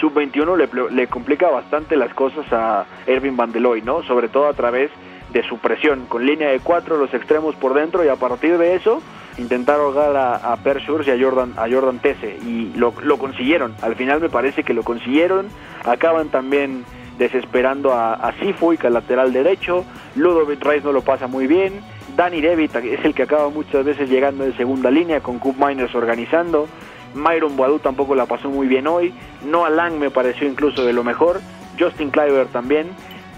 sub-21, 0.00 0.56
le, 0.56 0.94
le, 0.94 1.06
complica 1.08 1.50
bastante 1.50 1.96
las 1.96 2.14
cosas 2.14 2.46
a 2.52 2.86
Ervin 3.06 3.36
Van 3.36 3.52
¿no? 3.84 4.02
Sobre 4.04 4.28
todo 4.28 4.46
a 4.46 4.54
través 4.54 4.90
de 4.90 5.09
su 5.48 5.58
presión, 5.58 6.06
con 6.06 6.26
línea 6.26 6.48
de 6.48 6.60
cuatro, 6.60 6.96
los 6.96 7.12
extremos 7.14 7.54
por 7.56 7.74
dentro, 7.74 8.04
y 8.04 8.08
a 8.08 8.16
partir 8.16 8.58
de 8.58 8.74
eso 8.74 9.02
intentar 9.38 9.80
ahogar 9.80 10.16
a, 10.16 10.52
a 10.52 10.56
Per 10.56 10.80
Schurz 10.80 11.06
y 11.06 11.10
a 11.10 11.18
Jordan, 11.18 11.54
a 11.56 11.68
Jordan 11.70 11.98
Tese, 12.00 12.38
y 12.44 12.72
lo, 12.76 12.92
lo 13.02 13.18
consiguieron, 13.18 13.74
al 13.82 13.96
final 13.96 14.20
me 14.20 14.28
parece 14.28 14.62
que 14.64 14.74
lo 14.74 14.82
consiguieron, 14.82 15.48
acaban 15.84 16.28
también 16.28 16.84
desesperando 17.18 17.92
a, 17.92 18.14
a 18.14 18.32
Sifuik, 18.38 18.84
al 18.84 18.94
lateral 18.94 19.32
derecho, 19.32 19.84
Ludovic 20.16 20.62
Reis 20.64 20.84
no 20.84 20.92
lo 20.92 21.02
pasa 21.02 21.26
muy 21.26 21.46
bien, 21.46 21.80
Danny 22.16 22.40
Devitt 22.40 22.74
es 22.76 23.04
el 23.04 23.14
que 23.14 23.22
acaba 23.22 23.48
muchas 23.50 23.84
veces 23.84 24.10
llegando 24.10 24.44
de 24.44 24.54
segunda 24.56 24.90
línea, 24.90 25.20
con 25.20 25.38
Cup 25.38 25.56
Miners 25.58 25.94
organizando, 25.94 26.66
Myron 27.14 27.56
Boadu 27.56 27.78
tampoco 27.78 28.14
la 28.14 28.26
pasó 28.26 28.50
muy 28.50 28.66
bien 28.68 28.86
hoy, 28.86 29.14
Noah 29.44 29.70
Lang 29.70 29.94
me 29.98 30.10
pareció 30.10 30.48
incluso 30.48 30.84
de 30.84 30.92
lo 30.92 31.04
mejor, 31.04 31.40
Justin 31.78 32.10
Kleiber 32.10 32.46
también, 32.48 32.88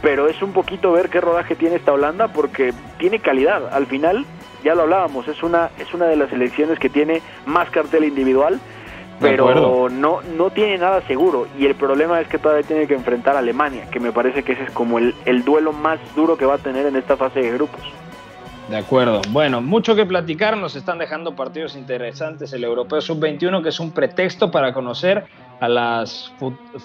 pero 0.02 0.28
es 0.28 0.42
un 0.42 0.52
poquito 0.52 0.92
ver 0.92 1.08
qué 1.08 1.20
rodaje 1.20 1.54
tiene 1.54 1.76
esta 1.76 1.92
Holanda 1.92 2.28
porque 2.28 2.74
tiene 2.98 3.20
calidad, 3.20 3.72
al 3.72 3.86
final 3.86 4.26
ya 4.64 4.74
lo 4.74 4.82
hablábamos, 4.82 5.28
es 5.28 5.42
una, 5.42 5.70
es 5.78 5.94
una 5.94 6.06
de 6.06 6.16
las 6.16 6.30
selecciones 6.30 6.78
que 6.78 6.88
tiene 6.88 7.22
más 7.46 7.70
cartel 7.70 8.04
individual, 8.04 8.60
pero 9.20 9.88
no, 9.88 10.20
no 10.36 10.50
tiene 10.50 10.78
nada 10.78 11.00
seguro. 11.06 11.46
Y 11.56 11.66
el 11.66 11.76
problema 11.76 12.20
es 12.20 12.28
que 12.28 12.38
todavía 12.38 12.66
tiene 12.66 12.86
que 12.88 12.94
enfrentar 12.94 13.36
a 13.36 13.38
Alemania, 13.38 13.88
que 13.90 14.00
me 14.00 14.12
parece 14.12 14.42
que 14.42 14.52
ese 14.52 14.64
es 14.64 14.70
como 14.72 14.98
el, 14.98 15.14
el 15.24 15.44
duelo 15.44 15.72
más 15.72 16.00
duro 16.16 16.36
que 16.36 16.44
va 16.44 16.54
a 16.54 16.58
tener 16.58 16.86
en 16.86 16.96
esta 16.96 17.16
fase 17.16 17.40
de 17.40 17.52
grupos. 17.52 17.80
De 18.68 18.76
acuerdo. 18.76 19.20
Bueno, 19.30 19.60
mucho 19.60 19.94
que 19.94 20.06
platicar. 20.06 20.56
Nos 20.56 20.76
están 20.76 20.98
dejando 20.98 21.34
partidos 21.34 21.76
interesantes. 21.76 22.52
El 22.52 22.64
Europeo 22.64 23.00
Sub-21, 23.00 23.62
que 23.62 23.68
es 23.68 23.80
un 23.80 23.90
pretexto 23.90 24.50
para 24.50 24.72
conocer 24.72 25.24
a 25.62 25.68
las 25.68 26.32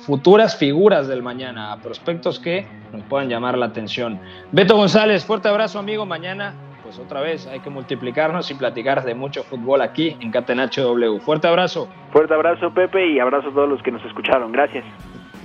futuras 0.06 0.56
figuras 0.56 1.08
del 1.08 1.24
mañana, 1.24 1.74
a 1.74 1.78
prospectos 1.78 2.40
que 2.40 2.68
nos 2.94 3.02
puedan 3.06 3.28
llamar 3.28 3.58
la 3.58 3.66
atención. 3.66 4.20
Beto 4.52 4.78
González, 4.78 5.26
fuerte 5.26 5.48
abrazo, 5.48 5.80
amigo. 5.80 6.06
Mañana 6.06 6.54
pues 6.84 7.00
otra 7.00 7.22
vez 7.22 7.48
hay 7.48 7.60
que 7.60 7.72
multiplicarnos 7.72 8.52
y 8.52 8.54
platicar 8.54 9.04
de 9.04 9.16
mucho 9.16 9.44
fútbol 9.44 9.82
aquí 9.82 10.16
en 10.20 10.30
Catenacho 10.30 10.84
W. 10.84 11.20
Fuerte 11.22 11.48
abrazo. 11.48 11.90
Fuerte 12.12 12.36
abrazo, 12.36 12.72
Pepe, 12.72 13.14
y 13.14 13.20
abrazo 13.20 13.50
a 13.50 13.52
todos 13.52 13.68
los 13.68 13.82
que 13.82 13.92
nos 13.92 14.06
escucharon. 14.06 14.52
Gracias. 14.52 14.86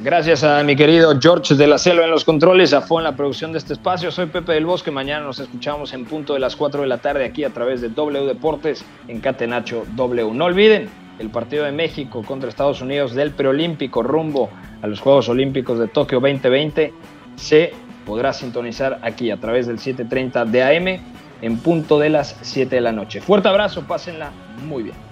Gracias 0.02 0.44
a 0.44 0.62
mi 0.62 0.76
querido 0.76 1.18
George 1.18 1.54
de 1.54 1.66
la 1.66 1.78
Selva 1.78 2.04
en 2.04 2.10
los 2.10 2.26
controles, 2.26 2.74
a 2.74 2.82
Fo 2.82 2.98
en 2.98 3.04
la 3.04 3.16
producción 3.16 3.52
de 3.52 3.58
este 3.58 3.72
espacio. 3.72 4.10
Soy 4.10 4.26
Pepe 4.26 4.52
del 4.52 4.66
Bosque. 4.66 4.90
Mañana 4.90 5.24
nos 5.24 5.40
escuchamos 5.40 5.94
en 5.94 6.04
punto 6.04 6.34
de 6.34 6.40
las 6.40 6.54
4 6.54 6.82
de 6.82 6.86
la 6.86 6.98
tarde 6.98 7.24
aquí 7.24 7.44
a 7.44 7.50
través 7.50 7.80
de 7.80 7.88
W 7.88 8.26
Deportes 8.26 8.84
en 9.08 9.20
Catenacho 9.20 9.84
W. 9.96 10.34
No 10.34 10.44
olviden, 10.44 10.90
el 11.18 11.30
partido 11.30 11.64
de 11.64 11.72
México 11.72 12.22
contra 12.22 12.48
Estados 12.48 12.80
Unidos 12.80 13.14
del 13.14 13.32
preolímpico 13.32 14.02
rumbo 14.02 14.50
a 14.82 14.86
los 14.86 15.00
Juegos 15.00 15.28
Olímpicos 15.28 15.78
de 15.78 15.88
Tokio 15.88 16.20
2020 16.20 16.92
se 17.36 17.72
podrá 18.04 18.32
sintonizar 18.32 18.98
aquí 19.02 19.30
a 19.30 19.38
través 19.38 19.66
del 19.66 19.78
7:30 19.78 20.44
de 20.44 20.62
AM 20.62 21.00
en 21.42 21.58
punto 21.58 21.98
de 21.98 22.10
las 22.10 22.36
7 22.42 22.76
de 22.76 22.80
la 22.80 22.92
noche. 22.92 23.20
Fuerte 23.20 23.48
abrazo, 23.48 23.82
pásenla 23.86 24.30
muy 24.66 24.84
bien. 24.84 25.11